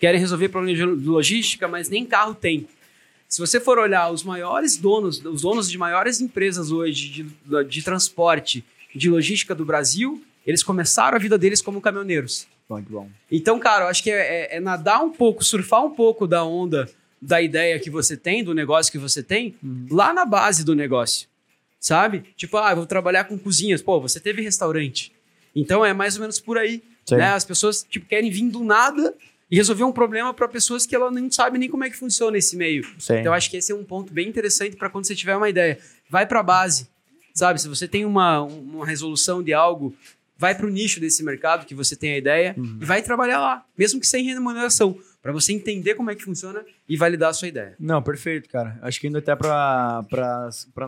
Querem 0.00 0.20
resolver 0.20 0.48
problema 0.48 0.76
de 0.76 0.84
logística, 1.08 1.68
mas 1.68 1.88
nem 1.88 2.04
carro 2.04 2.34
tem. 2.34 2.66
Se 3.28 3.38
você 3.40 3.60
for 3.60 3.78
olhar 3.78 4.10
os 4.10 4.24
maiores 4.24 4.76
donos, 4.76 5.24
os 5.24 5.42
donos 5.42 5.70
de 5.70 5.78
maiores 5.78 6.20
empresas 6.20 6.72
hoje 6.72 7.08
de, 7.08 7.64
de 7.64 7.82
transporte, 7.82 8.64
de 8.94 9.08
logística 9.08 9.54
do 9.54 9.64
Brasil, 9.64 10.22
eles 10.46 10.62
começaram 10.62 11.16
a 11.16 11.20
vida 11.20 11.38
deles 11.38 11.60
como 11.62 11.80
caminhoneiros. 11.80 12.46
Muito 12.68 12.90
bom. 12.90 13.08
Então, 13.30 13.58
cara, 13.58 13.84
eu 13.84 13.88
acho 13.88 14.02
que 14.02 14.10
é, 14.10 14.54
é, 14.54 14.56
é 14.56 14.60
nadar 14.60 15.02
um 15.02 15.10
pouco, 15.10 15.44
surfar 15.44 15.84
um 15.84 15.90
pouco 15.90 16.26
da 16.26 16.44
onda 16.44 16.88
da 17.20 17.40
ideia 17.40 17.78
que 17.78 17.88
você 17.88 18.16
tem, 18.16 18.42
do 18.42 18.52
negócio 18.52 18.90
que 18.90 18.98
você 18.98 19.22
tem, 19.22 19.54
uhum. 19.62 19.86
lá 19.90 20.12
na 20.12 20.24
base 20.24 20.64
do 20.64 20.74
negócio. 20.74 21.28
Sabe? 21.78 22.24
Tipo, 22.36 22.56
ah, 22.56 22.74
vou 22.74 22.86
trabalhar 22.86 23.24
com 23.24 23.38
cozinhas. 23.38 23.80
Pô, 23.80 24.00
você 24.00 24.18
teve 24.18 24.42
restaurante. 24.42 25.12
Então 25.54 25.84
é 25.84 25.92
mais 25.92 26.16
ou 26.16 26.20
menos 26.20 26.40
por 26.40 26.58
aí. 26.58 26.82
Né? 27.10 27.26
As 27.26 27.44
pessoas 27.44 27.84
tipo, 27.88 28.06
querem 28.06 28.30
vir 28.30 28.48
do 28.48 28.64
nada 28.64 29.14
e 29.50 29.56
resolver 29.56 29.84
um 29.84 29.92
problema 29.92 30.32
para 30.32 30.48
pessoas 30.48 30.86
que 30.86 30.94
ela 30.94 31.10
não 31.10 31.30
sabe 31.30 31.58
nem 31.58 31.68
como 31.68 31.84
é 31.84 31.90
que 31.90 31.96
funciona 31.96 32.38
esse 32.38 32.56
meio. 32.56 32.84
Sim. 32.98 33.16
Então 33.16 33.32
acho 33.32 33.50
que 33.50 33.56
esse 33.56 33.70
é 33.70 33.74
um 33.74 33.84
ponto 33.84 34.12
bem 34.12 34.28
interessante 34.28 34.76
para 34.76 34.88
quando 34.88 35.06
você 35.06 35.14
tiver 35.14 35.36
uma 35.36 35.48
ideia. 35.48 35.78
Vai 36.08 36.26
para 36.26 36.40
a 36.40 36.42
base. 36.42 36.88
Sabe? 37.34 37.60
Se 37.60 37.68
você 37.68 37.86
tem 37.88 38.04
uma, 38.04 38.42
uma 38.42 38.86
resolução 38.86 39.42
de 39.42 39.52
algo, 39.52 39.94
vai 40.36 40.54
para 40.54 40.66
o 40.66 40.70
nicho 40.70 41.00
desse 41.00 41.22
mercado 41.22 41.66
que 41.66 41.74
você 41.74 41.94
tem 41.94 42.14
a 42.14 42.18
ideia 42.18 42.54
uhum. 42.56 42.78
e 42.80 42.84
vai 42.84 43.02
trabalhar 43.02 43.38
lá, 43.38 43.64
mesmo 43.76 44.00
que 44.00 44.06
sem 44.06 44.24
remuneração 44.24 44.98
para 45.22 45.30
você 45.30 45.52
entender 45.52 45.94
como 45.94 46.10
é 46.10 46.16
que 46.16 46.24
funciona 46.24 46.64
e 46.88 46.96
validar 46.96 47.30
a 47.30 47.32
sua 47.32 47.46
ideia. 47.46 47.76
Não, 47.78 48.02
perfeito, 48.02 48.48
cara. 48.48 48.76
Acho 48.82 49.00
que 49.00 49.06
indo 49.06 49.18
até 49.18 49.36
para 49.36 50.02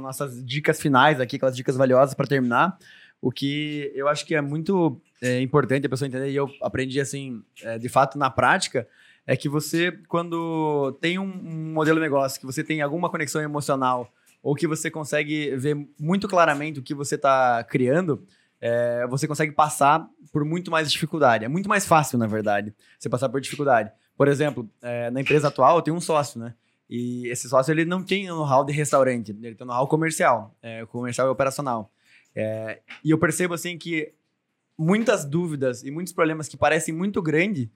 nossas 0.00 0.44
dicas 0.44 0.80
finais 0.80 1.20
aqui, 1.20 1.37
aquelas 1.37 1.57
dicas 1.57 1.76
valiosas 1.76 2.14
para 2.14 2.26
terminar, 2.26 2.76
o 3.22 3.30
que 3.30 3.92
eu 3.94 4.09
acho 4.09 4.26
que 4.26 4.35
é 4.35 4.40
muito 4.40 5.00
é, 5.22 5.40
importante 5.40 5.87
a 5.87 5.88
pessoa 5.88 6.09
entender, 6.09 6.30
e 6.30 6.37
eu 6.37 6.50
aprendi 6.61 7.00
assim, 7.00 7.42
é, 7.62 7.78
de 7.78 7.88
fato, 7.88 8.18
na 8.18 8.28
prática, 8.28 8.88
é 9.24 9.37
que 9.37 9.48
você, 9.48 9.92
quando 10.09 10.92
tem 11.00 11.18
um, 11.18 11.22
um 11.22 11.72
modelo 11.72 11.98
de 11.98 12.02
negócio, 12.02 12.40
que 12.40 12.44
você 12.44 12.64
tem 12.64 12.83
alguma 12.83 13.09
conexão 13.09 13.40
emocional, 13.40 14.12
ou 14.42 14.54
que 14.54 14.66
você 14.66 14.90
consegue 14.90 15.57
ver 15.57 15.74
muito 15.98 16.28
claramente 16.28 16.80
o 16.80 16.83
que 16.83 16.92
você 16.92 17.14
está 17.14 17.64
criando, 17.64 18.22
é, 18.66 19.07
você 19.09 19.29
consegue 19.29 19.53
passar 19.53 20.09
por 20.33 20.42
muito 20.42 20.70
mais 20.70 20.90
dificuldade. 20.90 21.44
É 21.44 21.48
muito 21.48 21.68
mais 21.68 21.85
fácil, 21.85 22.16
na 22.16 22.27
verdade, 22.27 22.74
você 22.98 23.11
passar 23.11 23.29
por 23.29 23.38
dificuldade. 23.38 23.92
Por 24.16 24.27
exemplo, 24.27 24.66
é, 24.81 25.11
na 25.11 25.20
empresa 25.20 25.48
atual 25.48 25.77
eu 25.77 25.83
tenho 25.83 25.94
um 25.94 26.00
sócio, 26.00 26.40
né? 26.40 26.55
E 26.88 27.29
esse 27.29 27.46
sócio 27.46 27.70
ele 27.70 27.85
não 27.85 28.03
tem 28.03 28.27
know-how 28.27 28.64
de 28.64 28.72
restaurante, 28.72 29.33
ele 29.33 29.55
tem 29.55 29.66
know-how 29.66 29.87
comercial, 29.87 30.57
é, 30.62 30.87
comercial 30.87 31.27
e 31.29 31.31
operacional. 31.31 31.90
É, 32.35 32.81
e 33.05 33.11
eu 33.11 33.18
percebo 33.18 33.53
assim 33.53 33.77
que 33.77 34.14
muitas 34.79 35.27
dúvidas 35.27 35.85
e 35.85 35.90
muitos 35.90 36.14
problemas 36.14 36.48
que 36.48 36.57
parecem 36.57 36.94
muito 36.94 37.20
grandes, 37.20 37.68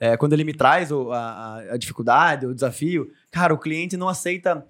é, 0.00 0.16
quando 0.16 0.32
ele 0.32 0.42
me 0.42 0.52
traz 0.54 0.90
o, 0.90 1.12
a, 1.12 1.58
a, 1.58 1.76
dificuldade, 1.76 2.46
o 2.46 2.54
desafio, 2.54 3.12
cara, 3.30 3.54
o 3.54 3.58
cliente 3.58 3.96
não 3.96 4.08
aceita. 4.08 4.66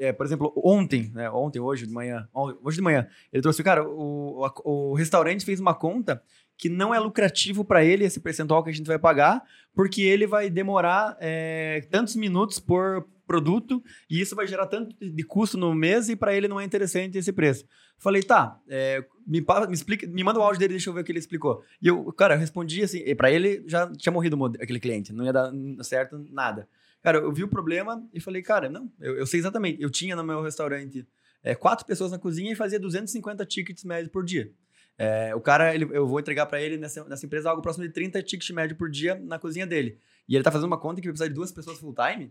É, 0.00 0.14
por 0.14 0.24
exemplo, 0.24 0.50
ontem, 0.56 1.10
né, 1.14 1.30
ontem, 1.30 1.60
hoje 1.60 1.86
de 1.86 1.92
manhã, 1.92 2.26
hoje 2.34 2.78
de 2.78 2.82
manhã, 2.82 3.06
ele 3.30 3.42
trouxe, 3.42 3.62
cara, 3.62 3.86
o, 3.86 4.46
o, 4.64 4.90
o 4.90 4.94
restaurante 4.94 5.44
fez 5.44 5.60
uma 5.60 5.74
conta 5.74 6.22
que 6.56 6.70
não 6.70 6.94
é 6.94 6.98
lucrativo 6.98 7.64
para 7.64 7.84
ele 7.84 8.04
esse 8.04 8.18
percentual 8.18 8.64
que 8.64 8.70
a 8.70 8.72
gente 8.72 8.86
vai 8.86 8.98
pagar, 8.98 9.42
porque 9.74 10.00
ele 10.00 10.26
vai 10.26 10.48
demorar 10.48 11.18
é, 11.20 11.86
tantos 11.90 12.16
minutos 12.16 12.58
por 12.58 13.06
produto 13.26 13.82
e 14.08 14.20
isso 14.20 14.34
vai 14.34 14.46
gerar 14.46 14.66
tanto 14.66 14.96
de 14.98 15.22
custo 15.22 15.56
no 15.56 15.74
mês 15.74 16.08
e 16.08 16.16
para 16.16 16.34
ele 16.34 16.48
não 16.48 16.58
é 16.58 16.64
interessante 16.64 17.16
esse 17.16 17.32
preço. 17.32 17.66
Falei, 17.98 18.22
tá, 18.22 18.58
é, 18.68 19.04
me, 19.26 19.40
me, 19.40 19.74
explica, 19.74 20.06
me 20.06 20.24
manda 20.24 20.40
o 20.40 20.42
áudio 20.42 20.58
dele, 20.58 20.72
deixa 20.72 20.88
eu 20.88 20.94
ver 20.94 21.02
o 21.02 21.04
que 21.04 21.12
ele 21.12 21.18
explicou. 21.18 21.62
E 21.80 21.88
eu, 21.88 22.10
cara, 22.14 22.34
eu 22.34 22.38
respondi 22.38 22.82
assim, 22.82 23.14
para 23.14 23.30
ele 23.30 23.62
já 23.66 23.90
tinha 23.92 24.12
morrido 24.12 24.36
aquele 24.60 24.80
cliente, 24.80 25.12
não 25.12 25.24
ia 25.24 25.32
dar 25.32 25.52
certo 25.82 26.26
nada. 26.30 26.66
Cara, 27.02 27.18
eu 27.18 27.32
vi 27.32 27.42
o 27.42 27.48
problema 27.48 28.06
e 28.12 28.20
falei, 28.20 28.42
cara, 28.42 28.68
não, 28.68 28.90
eu, 29.00 29.16
eu 29.16 29.26
sei 29.26 29.40
exatamente. 29.40 29.82
Eu 29.82 29.90
tinha 29.90 30.14
no 30.14 30.22
meu 30.22 30.42
restaurante 30.42 31.06
é, 31.42 31.54
quatro 31.54 31.86
pessoas 31.86 32.10
na 32.10 32.18
cozinha 32.18 32.52
e 32.52 32.56
fazia 32.56 32.78
250 32.78 33.44
tickets 33.46 33.84
médios 33.84 34.12
por 34.12 34.24
dia. 34.24 34.52
É, 34.98 35.34
o 35.34 35.40
cara, 35.40 35.74
ele, 35.74 35.88
eu 35.92 36.06
vou 36.06 36.20
entregar 36.20 36.44
para 36.44 36.60
ele 36.60 36.76
nessa, 36.76 37.02
nessa 37.04 37.24
empresa 37.24 37.48
algo 37.48 37.62
próximo 37.62 37.86
de 37.86 37.92
30 37.92 38.22
tickets 38.22 38.50
médio 38.50 38.76
por 38.76 38.90
dia 38.90 39.14
na 39.14 39.38
cozinha 39.38 39.66
dele. 39.66 39.98
E 40.28 40.34
ele 40.36 40.44
tá 40.44 40.52
fazendo 40.52 40.66
uma 40.66 40.78
conta 40.78 41.00
que 41.00 41.06
vai 41.06 41.12
precisar 41.12 41.28
de 41.28 41.34
duas 41.34 41.50
pessoas 41.50 41.78
full 41.78 41.94
time. 41.94 42.30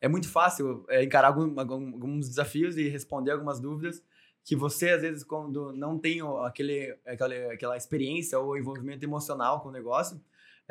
É 0.00 0.08
muito 0.08 0.28
fácil 0.28 0.84
é, 0.88 1.04
encarar 1.04 1.28
algum, 1.28 1.58
alguns 1.60 2.28
desafios 2.28 2.76
e 2.76 2.88
responder 2.88 3.30
algumas 3.30 3.60
dúvidas 3.60 4.02
que 4.44 4.56
você, 4.56 4.90
às 4.90 5.02
vezes, 5.02 5.22
quando 5.22 5.72
não 5.72 5.98
tem 5.98 6.20
aquele, 6.44 6.96
aquela, 7.06 7.34
aquela 7.52 7.76
experiência 7.76 8.38
ou 8.38 8.56
envolvimento 8.56 9.04
emocional 9.04 9.60
com 9.60 9.68
o 9.68 9.72
negócio, 9.72 10.20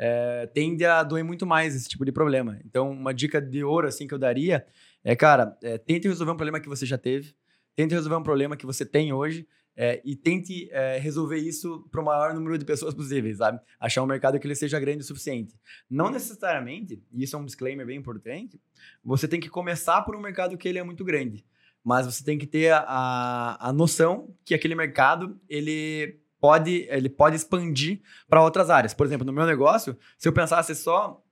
é, 0.02 0.46
tende 0.46 0.82
a 0.86 1.02
doer 1.02 1.22
muito 1.22 1.46
mais 1.46 1.76
esse 1.76 1.86
tipo 1.86 2.06
de 2.06 2.10
problema. 2.10 2.58
Então, 2.64 2.90
uma 2.90 3.12
dica 3.12 3.38
de 3.38 3.62
ouro, 3.62 3.86
assim, 3.86 4.06
que 4.06 4.14
eu 4.14 4.18
daria 4.18 4.66
é, 5.04 5.14
cara, 5.14 5.54
é, 5.62 5.76
tente 5.76 6.08
resolver 6.08 6.32
um 6.32 6.36
problema 6.36 6.58
que 6.58 6.68
você 6.68 6.86
já 6.86 6.96
teve, 6.96 7.34
tente 7.76 7.94
resolver 7.94 8.16
um 8.16 8.22
problema 8.22 8.56
que 8.56 8.64
você 8.64 8.86
tem 8.86 9.12
hoje, 9.12 9.46
é, 9.76 10.00
e 10.02 10.16
tente 10.16 10.70
é, 10.72 10.98
resolver 10.98 11.36
isso 11.36 11.86
para 11.90 12.00
o 12.00 12.04
maior 12.04 12.34
número 12.34 12.56
de 12.56 12.64
pessoas 12.64 12.94
possíveis, 12.94 13.38
sabe? 13.38 13.60
Achar 13.78 14.02
um 14.02 14.06
mercado 14.06 14.38
que 14.40 14.46
ele 14.46 14.54
seja 14.54 14.80
grande 14.80 15.02
o 15.02 15.06
suficiente. 15.06 15.54
Não 15.88 16.10
necessariamente, 16.10 17.02
e 17.12 17.22
isso 17.22 17.36
é 17.36 17.38
um 17.38 17.44
disclaimer 17.44 17.86
bem 17.86 17.98
importante, 17.98 18.58
você 19.04 19.28
tem 19.28 19.38
que 19.38 19.50
começar 19.50 20.00
por 20.02 20.16
um 20.16 20.20
mercado 20.20 20.56
que 20.56 20.66
ele 20.66 20.78
é 20.78 20.82
muito 20.82 21.04
grande. 21.04 21.44
Mas 21.84 22.06
você 22.06 22.24
tem 22.24 22.38
que 22.38 22.46
ter 22.46 22.72
a, 22.72 23.56
a 23.60 23.72
noção 23.72 24.34
que 24.44 24.54
aquele 24.54 24.74
mercado, 24.74 25.40
ele 25.48 26.20
pode, 26.40 26.86
ele 26.90 27.08
pode 27.08 27.36
expandir 27.36 28.00
para 28.28 28.42
outras 28.42 28.70
áreas. 28.70 28.94
Por 28.94 29.06
exemplo, 29.06 29.26
no 29.26 29.32
meu 29.32 29.46
negócio, 29.46 29.96
se 30.18 30.28
eu 30.28 30.32
pensasse 30.32 30.74
só 30.74 31.22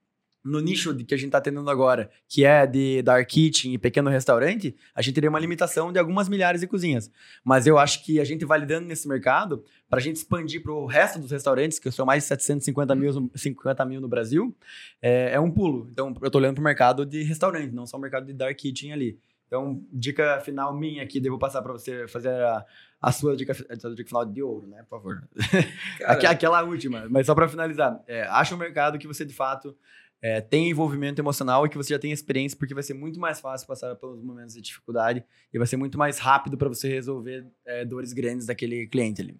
no 0.45 0.61
nicho 0.61 0.95
que 1.05 1.15
a 1.15 1.17
gente 1.17 1.29
está 1.29 1.41
tendo 1.41 1.69
agora, 1.69 2.11
que 2.29 2.45
é 2.45 2.67
de 2.67 3.03
dark 3.03 3.29
kitchen 3.29 3.75
e 3.75 3.79
pequeno 3.79 4.09
restaurante, 4.09 4.75
a 4.95 5.03
gente 5.03 5.15
teria 5.15 5.29
uma 5.29 5.39
limitação 5.39 5.93
de 5.93 5.99
algumas 5.99 6.29
milhares 6.29 6.61
de 6.61 6.67
cozinhas. 6.67 7.11
Mas 7.45 7.67
eu 7.67 7.79
acho 7.79 8.05
que 8.05 8.21
a 8.21 8.25
gente 8.25 8.45
validando 8.45 8.87
nesse 8.87 9.07
mercado, 9.07 9.65
para 9.89 9.99
a 9.99 10.03
gente 10.03 10.17
expandir 10.17 10.63
para 10.63 10.73
o 10.73 10.87
resto 10.87 11.19
dos 11.19 11.31
restaurantes, 11.31 11.79
que 11.79 11.91
são 11.91 12.07
mais 12.07 12.23
de 12.23 12.29
750 12.29 12.95
mil, 12.95 13.31
50 13.35 13.85
mil 13.85 14.01
no 14.01 14.09
Brasil, 14.09 14.57
é, 15.03 15.33
é 15.33 15.41
um 15.41 15.51
pulo. 15.51 15.89
Então, 15.91 16.15
eu 16.21 16.27
estou 16.27 16.41
olhando 16.41 16.55
para 16.55 16.63
o 16.63 16.65
mercado 16.65 17.05
de 17.05 17.23
restaurante, 17.23 17.75
não 17.75 17.87
só 17.87 17.97
o 17.97 18.01
mercado 18.01 18.27
de 18.27 18.33
dark 18.33 18.57
kitchen 18.57 18.93
ali. 18.93 19.19
Então, 19.49 19.83
dica 19.91 20.41
final 20.41 20.77
minha 20.77 21.03
aqui, 21.03 21.19
devo 21.19 21.39
passar 21.39 21.63
para 21.63 21.73
você 21.73 22.07
fazer 22.07 22.29
a, 22.29 22.65
a 23.01 23.11
sua 23.11 23.35
dica, 23.35 23.53
a 23.53 23.81
sua 23.81 23.95
dica 23.95 24.07
final 24.07 24.25
de 24.25 24.43
ouro, 24.43 24.67
né? 24.67 24.83
Por 24.83 24.99
favor. 24.99 25.29
Aquela 26.05 26.63
última, 26.63 27.09
mas 27.09 27.27
só 27.27 27.35
para 27.35 27.49
finalizar. 27.49 27.99
É, 28.07 28.23
acha 28.25 28.55
um 28.55 28.59
mercado 28.59 28.99
que 28.99 29.07
você, 29.07 29.25
de 29.25 29.33
fato, 29.33 29.75
é, 30.21 30.43
tem 30.43 30.69
envolvimento 30.69 31.21
emocional 31.21 31.65
e 31.65 31.71
que 31.71 31.79
você 31.79 31.95
já 31.95 31.99
tem 31.99 32.13
experiência, 32.13 32.59
porque 32.59 32.75
vai 32.75 32.83
ser 32.83 32.93
muito 32.93 33.19
mais 33.19 33.41
fácil 33.41 33.67
passar 33.67 33.95
pelos 33.97 34.23
momentos 34.23 34.55
de 34.55 34.61
dificuldade 34.61 35.25
e 35.53 35.57
vai 35.57 35.67
ser 35.67 35.79
muito 35.79 35.97
mais 35.97 36.19
rápido 36.19 36.59
para 36.59 36.69
você 36.69 36.87
resolver 36.89 37.47
é, 37.65 37.87
dores 37.87 38.13
grandes 38.13 38.47
daquele 38.47 38.87
cliente 38.87 39.23
ali. 39.23 39.35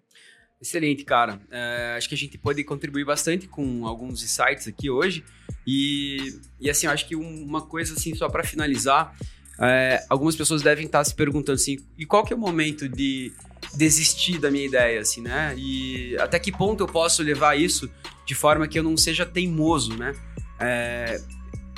Excelente, 0.61 1.05
cara. 1.05 1.39
É, 1.51 1.95
acho 1.97 2.09
que 2.09 2.15
a 2.15 2.17
gente 2.17 2.37
pode 2.37 2.63
contribuir 2.63 3.05
bastante 3.05 3.47
com 3.47 3.85
alguns 3.85 4.23
insights 4.23 4.67
aqui 4.67 4.89
hoje. 4.89 5.23
E, 5.65 6.37
e 6.59 6.69
assim, 6.69 6.87
acho 6.87 7.07
que 7.07 7.15
uma 7.15 7.61
coisa 7.61 7.93
assim, 7.93 8.13
só 8.13 8.27
para 8.27 8.43
finalizar, 8.43 9.15
é, 9.61 10.05
algumas 10.09 10.35
pessoas 10.35 10.61
devem 10.61 10.85
estar 10.85 11.03
se 11.03 11.13
perguntando 11.13 11.55
assim, 11.55 11.77
e 11.97 12.05
qual 12.05 12.23
que 12.23 12.33
é 12.33 12.35
o 12.35 12.39
momento 12.39 12.87
de 12.87 13.31
desistir 13.75 14.39
da 14.39 14.49
minha 14.49 14.65
ideia, 14.65 15.01
assim, 15.01 15.21
né? 15.21 15.53
E 15.57 16.17
até 16.19 16.39
que 16.39 16.51
ponto 16.51 16.83
eu 16.83 16.87
posso 16.87 17.21
levar 17.21 17.59
isso 17.59 17.89
de 18.25 18.35
forma 18.35 18.67
que 18.67 18.79
eu 18.79 18.83
não 18.83 18.95
seja 18.95 19.25
teimoso, 19.25 19.97
né? 19.97 20.15
é, 20.59 21.21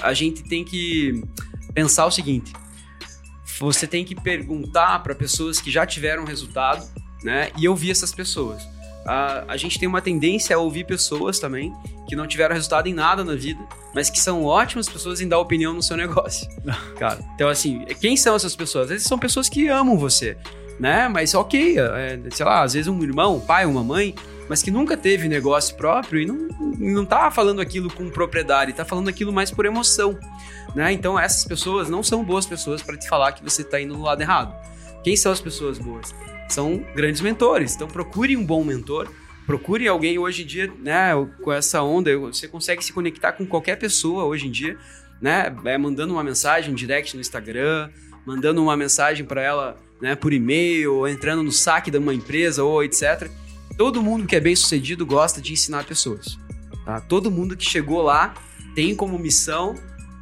a 0.02 0.14
gente 0.14 0.44
tem 0.44 0.66
que 0.66 1.24
pensar 1.74 2.06
o 2.06 2.12
seguinte: 2.12 2.52
você 3.60 3.86
tem 3.86 4.04
que 4.04 4.16
perguntar 4.16 5.00
para 5.04 5.14
pessoas 5.14 5.62
que 5.62 5.70
já 5.70 5.86
tiveram 5.86 6.26
resultado, 6.26 6.88
né? 7.24 7.52
E 7.58 7.68
ouvir 7.68 7.92
essas 7.92 8.12
pessoas. 8.12 8.68
A, 9.06 9.46
a 9.48 9.58
gente 9.58 9.80
tem 9.80 9.88
uma 9.88 10.02
tendência 10.02 10.56
a 10.56 10.60
ouvir 10.60 10.86
pessoas 10.86 11.40
também 11.40 11.74
que 12.08 12.16
não 12.16 12.28
tiveram 12.28 12.54
resultado 12.54 12.88
em 12.88 12.94
nada 12.94 13.24
na 13.24 13.36
vida, 13.36 13.60
mas 13.96 14.10
que 14.10 14.20
são 14.20 14.44
ótimas 14.44 14.88
pessoas 14.88 15.22
em 15.22 15.28
dar 15.28 15.40
opinião 15.40 15.74
no 15.74 15.82
seu 15.82 15.96
negócio. 15.98 16.48
Cara, 16.98 17.20
então 17.36 17.50
assim, 17.50 17.86
quem 18.00 18.16
são 18.16 18.36
essas 18.36 18.56
pessoas? 18.56 18.86
Às 18.86 18.90
vezes 18.90 19.08
são 19.08 19.18
pessoas 19.18 19.50
que 19.50 19.68
amam 19.68 19.98
você, 19.98 20.38
né? 20.80 21.08
Mas 21.08 21.34
ok, 21.34 21.78
é, 21.80 22.20
sei 22.32 22.46
lá, 22.46 22.64
às 22.64 22.74
vezes 22.74 22.88
um 22.88 23.02
irmão, 23.02 23.38
um 23.38 23.40
pai, 23.40 23.66
uma 23.66 23.84
mãe, 23.84 24.14
mas 24.48 24.62
que 24.62 24.70
nunca 24.70 24.98
teve 24.98 25.28
negócio 25.28 25.76
próprio 25.76 26.22
e 26.22 26.26
não, 26.26 26.50
não 26.78 27.06
tá 27.06 27.32
falando 27.32 27.62
aquilo 27.62 27.90
com 27.92 28.10
propriedade, 28.10 28.74
tá 28.74 28.84
falando 28.84 29.08
aquilo 29.08 29.32
mais 29.32 29.50
por 29.50 29.66
emoção, 29.66 30.18
né? 30.76 30.92
Então 30.92 31.18
essas 31.18 31.46
pessoas 31.46 31.90
não 31.90 32.04
são 32.04 32.24
boas 32.24 32.46
pessoas 32.46 32.82
para 32.82 32.98
te 32.98 33.08
falar 33.08 33.32
que 33.32 33.44
você 33.44 33.64
tá 33.64 33.80
indo 33.80 33.96
no 33.96 34.04
lado 34.04 34.22
errado. 34.22 34.54
Quem 35.04 35.16
são 35.16 35.32
as 35.32 35.42
pessoas 35.42 35.80
boas? 35.80 36.14
São 36.52 36.86
grandes 36.94 37.22
mentores. 37.22 37.76
Então 37.76 37.88
procure 37.88 38.36
um 38.36 38.46
bom 38.46 38.64
mentor, 38.64 39.10
procure 39.46 39.88
alguém 39.88 40.20
hoje 40.20 40.44
em 40.44 40.46
dia, 40.46 40.72
né, 40.80 41.12
com 41.42 41.52
essa 41.52 41.82
onda, 41.82 42.16
você 42.18 42.48
consegue 42.48 42.84
se 42.84 42.92
conectar 42.92 43.32
com 43.32 43.46
qualquer 43.46 43.78
pessoa 43.78 44.26
hoje 44.26 44.48
em 44.48 44.52
dia, 44.52 44.78
né, 45.22 45.56
é, 45.66 45.78
mandando 45.78 46.14
uma 46.14 46.24
mensagem, 46.24 46.74
direct 46.76 47.16
no 47.16 47.22
Instagram, 47.22 47.90
mandando 48.26 48.62
uma 48.62 48.76
mensagem 48.76 49.26
para 49.26 49.42
ela, 49.42 49.78
né, 50.02 50.16
por 50.16 50.34
e-mail, 50.34 51.08
entrando 51.08 51.42
no 51.42 51.52
saque 51.52 51.90
de 51.90 51.98
uma 51.98 52.14
empresa 52.14 52.64
ou 52.64 52.84
etc. 52.84 53.30
Todo 53.78 54.04
mundo 54.04 54.28
que 54.28 54.36
é 54.36 54.40
bem 54.40 54.56
sucedido 54.56 55.06
gosta 55.06 55.42
de 55.42 55.54
ensinar 55.54 55.86
pessoas. 55.86 56.38
Tá? 56.86 57.00
Todo 57.00 57.32
mundo 57.32 57.56
que 57.56 57.64
chegou 57.64 58.02
lá 58.02 58.34
tem 58.76 58.96
como 58.96 59.18
missão 59.18 59.76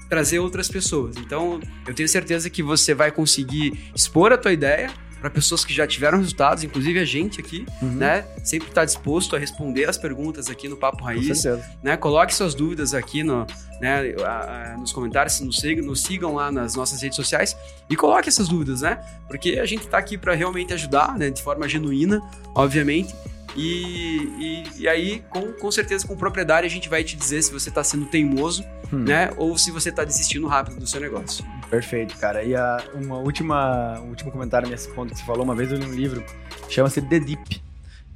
trazer 0.10 0.40
outras 0.40 0.68
pessoas. 0.70 1.18
Então, 1.18 1.60
eu 1.88 1.94
tenho 1.94 2.10
certeza 2.10 2.50
que 2.50 2.64
você 2.64 2.94
vai 2.94 3.12
conseguir 3.12 3.92
expor 3.96 4.32
a 4.32 4.38
tua 4.38 4.52
ideia 4.52 4.92
para 5.20 5.30
pessoas 5.30 5.66
que 5.66 5.74
já 5.74 5.86
tiveram 5.86 6.18
resultados, 6.18 6.64
inclusive 6.64 7.00
a 7.00 7.06
gente 7.06 7.40
aqui, 7.40 7.66
uhum. 7.82 7.90
né? 7.90 8.26
Sempre 8.44 8.70
está 8.70 8.86
disposto 8.86 9.36
a 9.36 9.40
responder 9.40 9.88
as 9.90 9.98
perguntas 9.98 10.50
aqui 10.50 10.68
no 10.68 10.78
Papo 10.78 11.04
Raiz, 11.04 11.44
né? 11.84 11.98
Coloque 11.98 12.34
suas 12.34 12.56
dúvidas 12.56 12.94
aqui 12.94 13.24
no, 13.24 13.46
né, 13.82 14.16
a, 14.24 14.74
a, 14.74 14.78
nos 14.78 14.92
comentários, 14.92 15.40
nos 15.42 15.58
sigam, 15.58 15.86
nos 15.86 16.04
sigam 16.04 16.36
lá 16.36 16.52
nas 16.52 16.76
nossas 16.76 17.02
redes 17.02 17.16
sociais 17.16 17.56
e 17.90 17.96
coloque 17.96 18.30
essas 18.30 18.48
dúvidas, 18.48 18.82
né? 18.82 19.00
Porque 19.28 19.60
a 19.60 19.66
gente 19.66 19.86
está 19.86 19.98
aqui 19.98 20.18
para 20.18 20.34
realmente 20.34 20.74
ajudar, 20.74 21.18
né? 21.18 21.30
De 21.30 21.42
forma 21.42 21.68
genuína, 21.68 22.22
obviamente. 22.56 23.14
E, 23.56 24.64
e, 24.76 24.82
e, 24.82 24.88
aí, 24.88 25.24
com, 25.30 25.52
com 25.54 25.72
certeza, 25.72 26.08
com 26.08 26.16
propriedade, 26.16 26.66
a 26.66 26.70
gente 26.70 26.88
vai 26.88 27.04
te 27.04 27.16
dizer 27.16 27.42
se 27.42 27.52
você 27.52 27.70
está 27.70 27.84
sendo 27.84 28.06
teimoso, 28.06 28.64
hum. 28.92 29.00
né? 29.00 29.32
Ou 29.38 29.58
se 29.58 29.72
você 29.72 29.90
está 29.90 30.04
desistindo 30.04 30.48
rápido 30.48 30.80
do 30.80 30.88
seu 30.88 31.00
negócio. 31.00 31.44
Perfeito, 31.70 32.18
cara. 32.18 32.44
E 32.44 32.56
a, 32.56 32.84
uma 32.94 33.18
última, 33.18 34.00
um 34.02 34.10
último 34.10 34.32
comentário 34.32 34.70
nesse 34.70 34.90
ponto 34.90 35.14
que 35.14 35.20
você 35.20 35.26
falou, 35.26 35.44
uma 35.44 35.56
vez 35.56 35.72
eu 35.72 35.78
li 35.78 35.86
um 35.86 35.94
livro, 35.94 36.24
chama-se 36.70 37.02
The 37.02 37.20
Deep. 37.20 37.62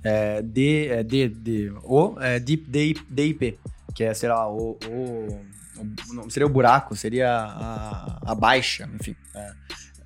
É, 0.03 0.41
D, 0.41 0.88
é, 0.88 1.03
D, 1.03 1.29
D, 1.29 1.73
O, 1.84 2.19
é, 2.19 2.38
Deep 2.38 2.69
DIP, 3.09 3.57
que 3.95 4.03
é, 4.03 4.13
sei 4.13 4.27
lá, 4.27 4.49
o, 4.49 4.77
o, 4.86 5.41
o 6.25 6.29
seria 6.29 6.45
o 6.45 6.49
buraco, 6.49 6.93
seria 6.95 7.31
a, 7.31 8.19
a 8.25 8.36
baixa, 8.36 8.89
enfim. 8.99 9.15
É. 9.34 9.51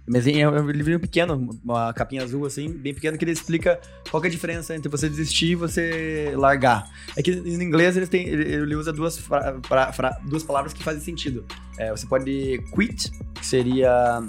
Mas 0.07 0.25
é 0.25 0.49
um 0.49 0.69
livrinho 0.69 0.99
pequeno, 1.01 1.59
uma 1.63 1.93
capinha 1.93 2.23
azul 2.23 2.45
assim, 2.45 2.71
bem 2.71 2.93
pequeno, 2.93 3.17
que 3.17 3.25
ele 3.25 3.31
explica 3.31 3.77
qual 4.09 4.23
é 4.23 4.27
a 4.27 4.29
diferença 4.29 4.73
entre 4.73 4.87
você 4.87 5.09
desistir 5.09 5.47
e 5.47 5.55
você 5.55 6.31
largar. 6.35 6.89
É 7.17 7.21
que 7.21 7.31
em 7.31 7.61
inglês 7.61 7.97
ele, 7.97 8.07
tem, 8.07 8.25
ele 8.25 8.75
usa 8.75 8.93
duas, 8.93 9.17
fra, 9.17 9.59
fra, 9.67 9.91
fra, 9.91 10.17
duas 10.23 10.43
palavras 10.43 10.71
que 10.71 10.81
fazem 10.81 11.01
sentido. 11.01 11.45
É, 11.77 11.91
você 11.91 12.07
pode 12.07 12.63
quit, 12.73 13.11
que 13.35 13.45
seria 13.45 14.23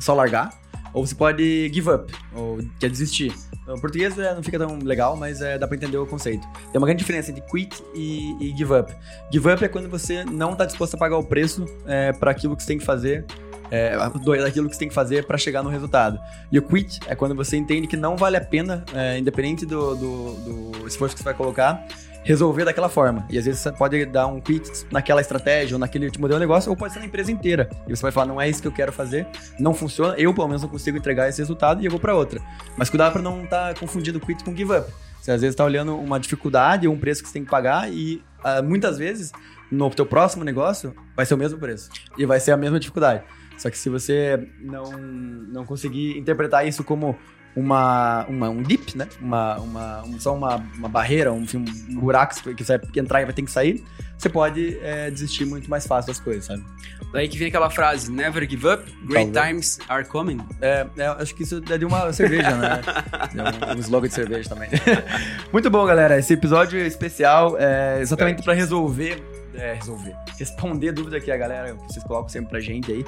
só 0.00 0.14
largar, 0.14 0.58
ou 0.94 1.06
você 1.06 1.14
pode 1.14 1.70
give 1.72 1.90
up, 1.90 2.10
ou 2.34 2.58
que 2.80 2.86
é 2.86 2.88
desistir. 2.88 3.34
O 3.66 3.80
português 3.80 4.18
é, 4.18 4.34
não 4.34 4.42
fica 4.42 4.58
tão 4.58 4.78
legal, 4.78 5.16
mas 5.16 5.40
é, 5.40 5.56
dá 5.56 5.68
pra 5.68 5.76
entender 5.76 5.96
o 5.96 6.06
conceito. 6.06 6.46
Tem 6.72 6.80
uma 6.80 6.86
grande 6.86 6.98
diferença 6.98 7.30
entre 7.30 7.42
quit 7.42 7.82
e, 7.94 8.36
e 8.40 8.56
give 8.56 8.72
up. 8.74 8.92
Give 9.30 9.48
up 9.50 9.64
é 9.64 9.68
quando 9.68 9.88
você 9.88 10.24
não 10.24 10.56
tá 10.56 10.64
disposto 10.64 10.94
a 10.94 10.98
pagar 10.98 11.16
o 11.16 11.24
preço 11.24 11.64
é, 11.86 12.12
para 12.12 12.30
aquilo 12.30 12.56
que 12.56 12.62
você 12.62 12.68
tem 12.68 12.78
que 12.78 12.84
fazer 12.84 13.24
é, 13.72 13.96
daquilo 14.42 14.68
que 14.68 14.74
você 14.74 14.80
tem 14.80 14.88
que 14.88 14.94
fazer 14.94 15.24
para 15.24 15.38
chegar 15.38 15.62
no 15.62 15.70
resultado. 15.70 16.20
E 16.52 16.58
o 16.58 16.62
quit 16.62 17.00
é 17.06 17.14
quando 17.14 17.34
você 17.34 17.56
entende 17.56 17.86
que 17.86 17.96
não 17.96 18.18
vale 18.18 18.36
a 18.36 18.40
pena, 18.40 18.84
é, 18.94 19.18
independente 19.18 19.64
do, 19.64 19.94
do, 19.94 20.34
do, 20.34 20.86
esforço 20.86 21.14
que 21.14 21.22
você 21.22 21.24
vai 21.24 21.32
colocar, 21.32 21.82
resolver 22.22 22.66
daquela 22.66 22.90
forma. 22.90 23.26
E 23.30 23.38
às 23.38 23.46
vezes 23.46 23.62
você 23.62 23.72
pode 23.72 24.04
dar 24.04 24.26
um 24.26 24.42
quit 24.42 24.70
naquela 24.90 25.22
estratégia 25.22 25.74
ou 25.74 25.78
naquele 25.78 26.06
modelo 26.18 26.38
de 26.38 26.40
negócio, 26.40 26.68
ou 26.68 26.76
pode 26.76 26.92
ser 26.92 26.98
na 26.98 27.06
empresa 27.06 27.32
inteira. 27.32 27.70
E 27.88 27.96
você 27.96 28.02
vai 28.02 28.12
falar, 28.12 28.26
não 28.26 28.38
é 28.38 28.46
isso 28.46 28.60
que 28.60 28.68
eu 28.68 28.72
quero 28.72 28.92
fazer, 28.92 29.26
não 29.58 29.72
funciona, 29.72 30.14
eu 30.18 30.34
pelo 30.34 30.48
menos 30.48 30.60
não 30.60 30.68
consigo 30.68 30.98
entregar 30.98 31.30
esse 31.30 31.38
resultado 31.38 31.80
e 31.80 31.86
eu 31.86 31.90
vou 31.90 31.98
para 31.98 32.14
outra. 32.14 32.42
Mas 32.76 32.90
cuidado 32.90 33.12
para 33.12 33.22
não 33.22 33.44
estar 33.44 33.72
tá 33.72 33.80
confundindo 33.80 34.20
quit 34.20 34.44
com 34.44 34.54
give 34.54 34.70
up. 34.70 34.92
Você 35.18 35.30
às 35.30 35.40
vezes 35.40 35.54
está 35.54 35.64
olhando 35.64 35.96
uma 35.96 36.20
dificuldade 36.20 36.86
ou 36.86 36.92
um 36.92 36.98
preço 36.98 37.22
que 37.22 37.28
você 37.28 37.34
tem 37.34 37.44
que 37.44 37.50
pagar 37.50 37.90
e 37.90 38.22
uh, 38.44 38.62
muitas 38.62 38.98
vezes 38.98 39.32
no 39.70 39.88
teu 39.88 40.04
próximo 40.04 40.44
negócio 40.44 40.94
vai 41.16 41.24
ser 41.24 41.32
o 41.32 41.38
mesmo 41.38 41.58
preço 41.58 41.88
e 42.18 42.26
vai 42.26 42.38
ser 42.38 42.52
a 42.52 42.56
mesma 42.56 42.78
dificuldade. 42.78 43.22
Só 43.62 43.70
que 43.70 43.78
se 43.78 43.88
você 43.88 44.48
não, 44.60 44.90
não 44.90 45.64
conseguir 45.64 46.18
interpretar 46.18 46.66
isso 46.66 46.82
como 46.82 47.16
uma, 47.54 48.26
uma, 48.26 48.48
um 48.48 48.60
dip, 48.60 48.96
né? 48.98 49.06
Uma, 49.20 49.56
uma, 49.58 50.02
um, 50.02 50.18
só 50.18 50.34
uma, 50.34 50.56
uma 50.76 50.88
barreira, 50.88 51.32
um, 51.32 51.46
um 51.54 52.00
buraco 52.00 52.34
que 52.54 52.64
você 52.64 52.76
vai 52.76 52.88
entrar 52.96 53.22
e 53.22 53.24
vai 53.24 53.32
ter 53.32 53.42
que 53.42 53.50
sair, 53.52 53.84
você 54.18 54.28
pode 54.28 54.78
é, 54.82 55.12
desistir 55.12 55.44
muito 55.44 55.70
mais 55.70 55.86
fácil 55.86 56.08
das 56.08 56.18
coisas, 56.18 56.46
sabe? 56.46 56.64
Daí 57.12 57.28
que 57.28 57.38
vem 57.38 57.48
aquela 57.48 57.70
frase, 57.70 58.10
never 58.10 58.48
give 58.50 58.66
up, 58.66 58.82
great 59.04 59.30
Talvez. 59.30 59.76
times 59.76 59.78
are 59.88 60.04
coming. 60.04 60.40
É, 60.60 60.84
é, 60.96 61.06
acho 61.06 61.36
que 61.36 61.44
isso 61.44 61.62
é 61.70 61.78
de 61.78 61.84
uma 61.84 62.12
cerveja, 62.12 62.50
né? 62.56 62.80
É 63.32 63.74
um, 63.74 63.76
um 63.76 63.80
slogan 63.80 64.08
de 64.08 64.14
cerveja 64.14 64.48
também. 64.48 64.70
muito 65.52 65.70
bom, 65.70 65.86
galera. 65.86 66.18
Esse 66.18 66.32
episódio 66.32 66.78
especial 66.80 67.56
é 67.58 68.00
exatamente 68.00 68.42
para 68.42 68.54
resolver 68.54 69.22
é, 69.54 69.74
resolver, 69.74 70.16
responder 70.38 70.92
dúvida 70.92 71.20
que 71.20 71.30
a 71.30 71.36
galera, 71.36 71.74
vocês 71.74 72.04
colocam 72.04 72.28
sempre 72.28 72.50
pra 72.50 72.60
gente 72.60 72.90
aí. 72.90 73.04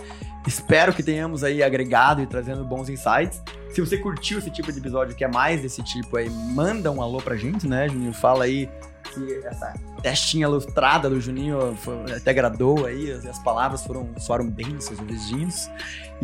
Espero 0.47 0.93
que 0.93 1.03
tenhamos 1.03 1.43
aí 1.43 1.63
agregado 1.63 2.23
e 2.23 2.27
trazendo 2.27 2.65
bons 2.65 2.89
insights. 2.89 3.43
Se 3.71 3.81
você 3.81 3.99
curtiu 3.99 4.39
esse 4.39 4.51
tipo 4.51 4.73
de 4.73 4.79
episódio, 4.79 5.15
que 5.17 5.25
é 5.25 5.29
mais 5.29 5.63
desse 5.63 5.83
tipo 5.83 6.17
aí, 6.17 6.29
manda 6.31 6.91
um 6.91 7.03
alô 7.03 7.19
pra 7.19 7.37
gente, 7.37 7.67
né, 7.67 7.89
Juninho? 7.89 8.13
Fala 8.13 8.45
aí 8.45 8.69
que 9.13 9.47
essa 9.47 9.75
testinha 10.03 10.49
lustrada 10.49 11.09
do 11.09 11.21
Juninho 11.21 11.75
foi, 11.77 12.13
até 12.13 12.31
agradou 12.31 12.87
aí, 12.87 13.11
as, 13.11 13.25
as 13.27 13.39
palavras 13.41 13.85
foram, 13.85 14.09
soaram 14.19 14.49
bem 14.49 14.69
nos 14.69 14.85
seus 14.85 15.01
vizinhos. 15.01 15.71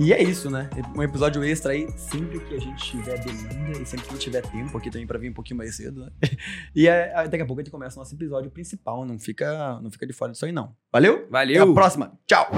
E 0.02 0.14
é 0.14 0.22
isso, 0.22 0.48
né? 0.48 0.70
Um 0.96 1.02
episódio 1.02 1.44
extra 1.44 1.72
aí, 1.72 1.86
sempre 1.94 2.40
que 2.40 2.54
a 2.54 2.58
gente 2.58 2.82
tiver 2.82 3.18
demanda 3.18 3.78
e 3.78 3.84
sempre 3.84 4.06
que 4.06 4.16
tiver 4.16 4.40
tempo 4.40 4.78
aqui 4.78 4.90
também 4.90 5.06
pra 5.06 5.18
vir 5.18 5.30
um 5.30 5.34
pouquinho 5.34 5.58
mais 5.58 5.76
cedo, 5.76 6.06
né? 6.06 6.10
E 6.74 6.88
é, 6.88 7.12
daqui 7.28 7.42
a 7.42 7.46
pouco 7.46 7.60
a 7.60 7.62
gente 7.62 7.70
começa 7.70 7.98
o 7.98 8.00
nosso 8.00 8.14
episódio 8.14 8.50
principal, 8.50 9.04
não 9.04 9.18
fica, 9.18 9.78
não 9.82 9.90
fica 9.90 10.06
de 10.06 10.14
fora 10.14 10.32
disso 10.32 10.46
aí 10.46 10.52
não. 10.52 10.74
Valeu? 10.90 11.28
Valeu! 11.30 11.62
Até 11.62 11.70
a 11.70 11.74
próxima. 11.74 12.18
Tchau! 12.26 12.50